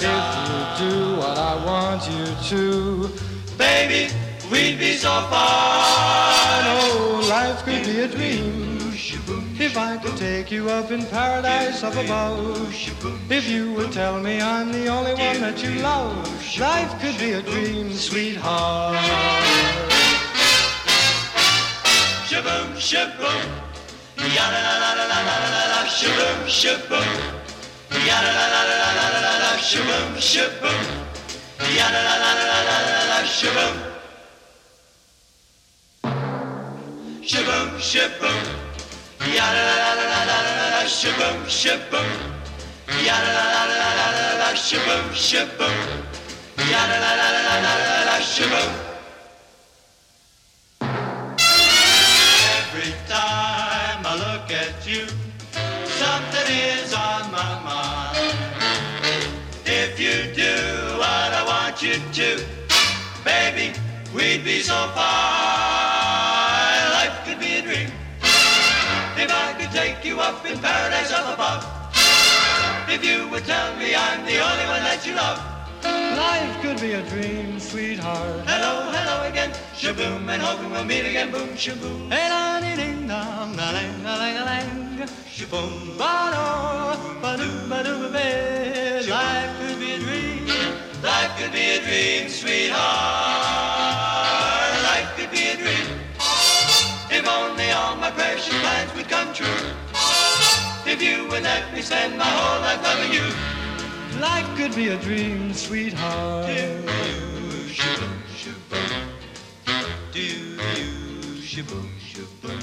If 0.00 0.26
you 0.48 0.88
do 0.88 1.16
what 1.16 1.36
I 1.36 1.54
want 1.66 2.08
you 2.08 2.24
to, 2.50 3.10
baby, 3.58 4.12
we'd 4.50 4.78
be 4.78 4.94
so 4.94 5.10
fine. 5.28 6.64
Oh, 6.78 7.26
life 7.28 7.62
could 7.64 7.84
be 7.84 8.00
a 8.00 8.08
dream. 8.08 8.45
If 9.76 9.82
I 9.82 9.98
could 9.98 10.16
take 10.16 10.50
you 10.50 10.70
up 10.70 10.90
in 10.90 11.04
paradise 11.04 11.82
up 11.82 11.96
above, 11.96 12.72
if 13.30 13.46
you 13.46 13.74
would 13.74 13.92
tell 13.92 14.18
me 14.18 14.40
I'm 14.40 14.72
the 14.72 14.86
only 14.86 15.12
one 15.12 15.38
that 15.42 15.62
you 15.62 15.68
love, 15.82 16.16
life 16.58 16.98
could 16.98 17.18
be 17.18 17.32
a 17.32 17.42
dream, 17.42 17.92
sweetheart. 17.92 18.96
Shaboom, 22.24 22.72
shaboom, 22.80 23.44
yada 24.16 24.62
shaboom, 25.92 26.38
shaboom, 26.48 27.10
yada 28.08 28.32
shaboom, 29.60 30.16
shaboom, 30.16 30.84
yada 31.76 32.00
shaboom, 33.28 33.76
shaboom, 37.20 37.68
shaboom. 37.76 38.65
Yada 39.34 39.62
la 39.68 39.76
la 39.82 40.04
la 40.12 40.20
la 40.30 40.38
la 40.58 40.66
la. 40.74 40.82
Shaboom, 40.86 41.38
shaboom. 41.46 42.10
Yada 43.06 43.30
la 43.36 43.44
la 43.54 43.62
la 43.70 43.88
la 43.98 44.06
la 44.18 44.28
la. 44.40 44.48
Shaboom, 44.54 45.06
shaboom. 45.12 45.78
Yada 46.70 46.96
la 47.04 47.12
la 47.20 47.28
la 47.34 47.54
la 47.64 47.72
la 47.82 48.04
la. 48.08 48.16
Shaboom. 48.32 48.72
Every 52.58 52.92
time 53.08 54.00
I 54.06 54.14
look 54.24 54.50
at 54.50 54.86
you, 54.86 55.06
something 56.00 56.48
is 56.54 56.94
on 56.94 57.30
my 57.32 57.52
mind. 57.66 58.36
If 59.66 59.98
you 59.98 60.32
do 60.34 60.54
what 60.98 61.30
I 61.40 61.42
want 61.46 61.82
you 61.82 61.94
to, 62.18 62.44
baby, 63.24 63.72
we'd 64.14 64.44
be 64.44 64.60
so 64.60 64.88
fine. 64.94 65.75
You 70.16 70.22
up 70.22 70.46
in 70.46 70.58
paradise 70.58 71.12
up 71.12 71.34
above, 71.34 71.62
if 72.88 73.04
you 73.04 73.28
would 73.28 73.44
tell 73.44 73.76
me 73.76 73.94
I'm 73.94 74.24
the 74.24 74.38
only 74.48 74.66
one 74.74 74.82
that 74.88 75.04
you 75.06 75.14
love. 75.14 75.38
Life 75.84 76.62
could 76.62 76.80
be 76.80 76.92
a 76.92 77.02
dream, 77.10 77.60
sweetheart. 77.60 78.40
Hello, 78.46 78.90
hello 78.96 79.28
again, 79.28 79.50
shaboom, 79.74 80.26
and 80.32 80.40
hoping 80.40 80.70
we'll 80.70 80.84
meet 80.84 81.04
again, 81.04 81.30
boom, 81.30 81.50
shaboom. 81.50 82.10
Hey, 82.10 82.30
la, 82.30 82.60
dee, 82.60 82.76
ding, 82.76 83.06
dong, 83.06 83.56
la, 83.56 83.70
lang, 83.72 84.02
la, 84.02 84.16
lang, 84.16 84.34
la, 84.36 84.44
lang, 84.44 85.08
shaboom, 85.36 85.98
ba, 85.98 86.32
do, 86.32 87.20
ba, 87.20 87.36
do, 87.36 87.48
ba, 87.68 87.82
do, 87.84 87.94
ba, 88.02 88.08
ba. 88.16 88.26
Life 89.16 89.52
could 89.60 89.78
be 89.78 89.92
a 89.92 89.98
dream, 89.98 90.46
life 91.02 91.32
could 91.38 91.52
be 91.52 91.64
a 91.76 91.80
dream, 91.84 92.28
sweetheart. 92.30 92.82
Life 94.90 95.10
could 95.16 95.30
be 95.30 95.42
a 95.52 95.56
dream, 95.56 95.86
if 97.10 97.28
only 97.28 97.70
all 97.72 97.96
my 97.96 98.10
precious 98.12 98.58
plans 98.62 98.94
would 98.94 99.08
come 99.08 99.34
true. 99.34 99.85
If 100.96 101.02
you 101.02 101.28
would 101.28 101.42
let 101.42 101.74
me 101.74 101.82
spend 101.82 102.16
my 102.16 102.24
whole 102.24 102.60
life 102.62 102.82
loving 102.82 103.12
you. 103.12 103.26
Life 104.18 104.48
could 104.56 104.74
be 104.74 104.88
a 104.88 104.96
dream, 104.96 105.52
sweetheart. 105.52 106.46
Shaboom, 107.76 108.22
shaboom. 108.40 108.92
Do 110.12 110.20
you 110.20 110.56
shaboom, 111.42 111.88
shaboom. 112.00 112.62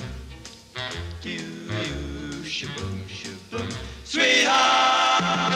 Do 1.21 1.29
you 1.29 2.43
shaboom, 2.43 3.07
shaboom. 3.07 3.69
Sweetheart. 4.03 5.53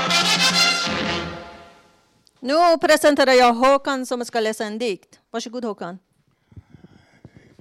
Nu 2.40 2.78
presenterar 2.82 3.32
jag 3.34 3.54
Håkan 3.54 4.06
som 4.06 4.26
ska 4.26 4.40
läsa 4.40 4.66
en 4.66 4.78
dikt. 4.78 5.20
Varsågod 5.32 5.66
Håkan. 5.66 6.00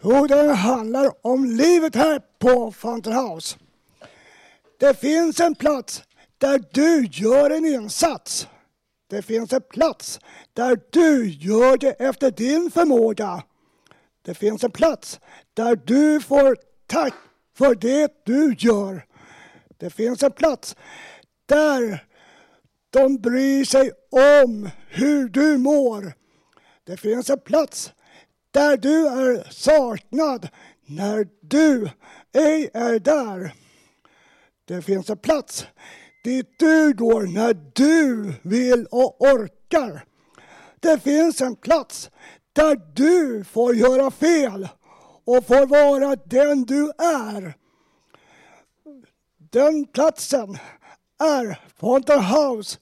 Jo, 0.02 0.26
den 0.26 0.50
handlar 0.50 1.26
om 1.26 1.44
livet 1.44 1.94
här 1.94 2.20
på 2.38 2.72
Fountain 2.72 3.16
House. 3.16 3.56
Det 4.78 5.00
finns 5.00 5.40
en 5.40 5.54
plats 5.54 6.02
där 6.38 6.64
du 6.72 7.06
gör 7.12 7.50
en 7.50 7.66
insats. 7.66 8.48
Det 9.08 9.22
finns 9.22 9.52
en 9.52 9.62
plats 9.62 10.20
där 10.52 10.80
du 10.90 11.28
gör 11.28 11.76
det 11.76 11.92
efter 11.92 12.30
din 12.30 12.70
förmåga. 12.70 13.42
Det 14.22 14.34
finns 14.34 14.64
en 14.64 14.70
plats 14.70 15.20
där 15.54 15.76
du 15.84 16.20
får 16.20 16.56
tack 16.86 17.14
för 17.58 17.74
det 17.74 18.24
du 18.24 18.54
gör. 18.58 19.06
Det 19.76 19.90
finns 19.90 20.22
en 20.22 20.32
plats 20.32 20.76
där 21.46 22.04
de 22.90 23.16
bryr 23.16 23.64
sig 23.64 23.90
om 24.40 24.70
hur 24.88 25.28
du 25.28 25.58
mår. 25.58 26.12
Det 26.84 26.96
finns 26.96 27.30
en 27.30 27.40
plats 27.40 27.92
där 28.50 28.76
du 28.76 29.06
är 29.06 29.50
saknad 29.50 30.48
när 30.86 31.28
du 31.40 31.90
ej 32.32 32.70
är 32.74 32.98
där. 32.98 33.52
Det 34.66 34.82
finns 34.82 35.10
en 35.10 35.18
plats 35.18 35.66
dit 36.24 36.58
du 36.58 36.94
går 36.94 37.22
när 37.22 37.54
du 37.74 38.32
vill 38.42 38.86
och 38.90 39.20
orkar. 39.20 40.04
Det 40.80 40.98
finns 41.02 41.40
en 41.40 41.56
plats 41.56 42.10
där 42.52 42.80
du 42.94 43.44
får 43.44 43.74
göra 43.74 44.10
fel 44.10 44.68
och 45.24 45.46
får 45.46 45.66
vara 45.66 46.16
den 46.16 46.64
du 46.64 46.90
är. 46.98 47.54
Den 49.38 49.86
platsen 49.86 50.58
är 51.18 51.60
Fountain 51.76 52.24
House 52.24 52.78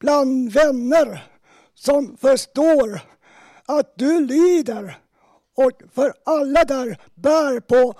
bland 0.00 0.52
vänner 0.52 1.26
som 1.74 2.16
förstår 2.16 3.00
att 3.66 3.92
du 3.96 4.26
lider 4.26 4.98
och 5.54 5.82
för 5.94 6.12
alla 6.24 6.64
där 6.64 6.98
bär 7.14 7.60
på 7.60 7.94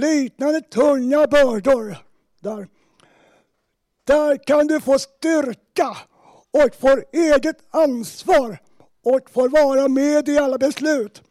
liknande 0.00 0.60
tunga 0.60 1.26
bördor. 1.26 1.96
Där, 2.40 2.68
där 4.04 4.46
kan 4.46 4.66
du 4.66 4.80
få 4.80 4.98
styrka 4.98 5.96
och 6.50 6.74
få 6.80 7.02
eget 7.12 7.56
ansvar 7.70 8.58
och 9.04 9.30
får 9.30 9.48
vara 9.48 9.88
med 9.88 10.28
i 10.28 10.38
alla 10.38 10.58
beslut. 10.58 11.22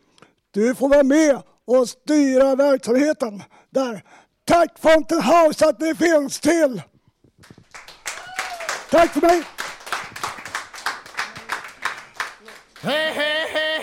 Du 0.51 0.75
får 0.75 0.89
vara 0.89 1.03
med 1.03 1.41
och 1.65 1.89
styra 1.89 2.55
verksamheten 2.55 3.43
där. 3.69 4.03
Tack 4.45 4.79
Fountain 4.79 5.21
House 5.21 5.69
att 5.69 5.79
ni 5.79 5.95
finns 5.95 6.39
till! 6.39 6.81
Tack 8.91 9.13
för 9.13 9.21
mig! 9.21 9.43
Hey, 12.81 13.11
hey, 13.11 13.13
hey, 13.13 13.47
hey, 13.47 13.53
hey, 13.53 13.74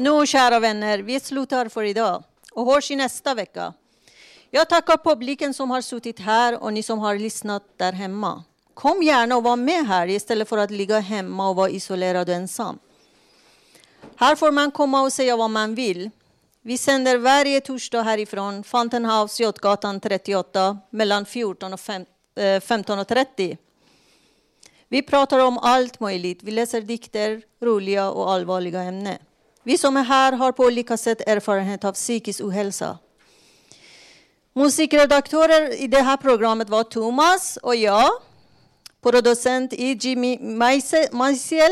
Nu, 0.00 0.26
kära 0.26 0.60
vänner, 0.60 0.98
vi 0.98 1.20
slutar 1.20 1.68
för 1.68 1.82
idag 1.82 2.24
och 2.52 2.66
hörs 2.66 2.90
i 2.90 2.96
nästa 2.96 3.34
vecka. 3.34 3.72
Jag 4.50 4.68
tackar 4.68 4.96
publiken 4.96 5.54
som 5.54 5.70
har 5.70 5.80
suttit 5.80 6.18
här 6.18 6.62
och 6.62 6.72
ni 6.72 6.82
som 6.82 6.98
har 6.98 7.14
lyssnat 7.14 7.62
där 7.76 7.92
hemma. 7.92 8.44
Kom 8.74 9.02
gärna 9.02 9.36
och 9.36 9.42
var 9.42 9.56
med 9.56 9.86
här 9.86 10.08
istället 10.08 10.48
för 10.48 10.58
att 10.58 10.70
ligga 10.70 10.98
hemma 10.98 11.48
och 11.48 11.56
vara 11.56 11.70
isolerad 11.70 12.28
och 12.28 12.34
ensam. 12.34 12.78
Här 14.16 14.36
får 14.36 14.50
man 14.50 14.70
komma 14.70 15.02
och 15.02 15.12
säga 15.12 15.36
vad 15.36 15.50
man 15.50 15.74
vill. 15.74 16.10
Vi 16.62 16.78
sänder 16.78 17.18
varje 17.18 17.60
torsdag 17.60 18.02
härifrån 18.02 18.64
Fountain 18.64 19.04
House, 19.04 19.42
Götgatan 19.42 20.00
38 20.00 20.78
mellan 20.90 21.26
14 21.26 21.72
och 21.72 21.80
15.30. 21.80 23.50
Eh, 23.50 23.56
vi 24.88 25.02
pratar 25.02 25.38
om 25.38 25.58
allt 25.58 26.00
möjligt. 26.00 26.42
Vi 26.42 26.50
läser 26.50 26.80
dikter, 26.80 27.42
roliga 27.60 28.10
och 28.10 28.30
allvarliga 28.32 28.82
ämnen. 28.82 29.18
Vi 29.70 29.78
som 29.78 29.96
är 29.96 30.02
här 30.04 30.32
har 30.32 30.52
på 30.52 30.64
olika 30.64 30.96
sätt 30.96 31.28
erfarenhet 31.28 31.84
av 31.84 31.92
psykisk 31.92 32.40
ohälsa. 32.40 32.98
Musikredaktörer 34.52 35.82
i 35.82 35.86
det 35.86 36.02
här 36.02 36.16
programmet 36.16 36.68
var 36.68 36.84
Thomas 36.84 37.56
och 37.56 37.76
jag. 37.76 38.10
Producent 39.02 39.72
i 39.72 39.98
Jimmy 40.00 40.38
Meise- 40.38 41.12
Meisel. 41.12 41.70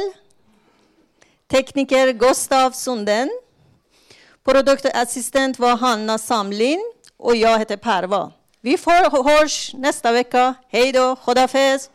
Tekniker 1.51 2.13
Gustav 2.13 2.71
Sunden. 2.71 3.31
Produktassistent 4.45 5.59
var 5.59 5.77
Hanna 5.77 6.19
Samlin 6.19 6.93
och 7.17 7.37
jag 7.37 7.59
heter 7.59 7.77
Perva. 7.77 8.33
Vi 8.61 8.79
får 8.79 9.25
hörs 9.25 9.75
nästa 9.75 10.13
vecka. 10.13 10.55
Hej 10.69 10.93
då, 10.93 11.17
Khodafez! 11.17 11.91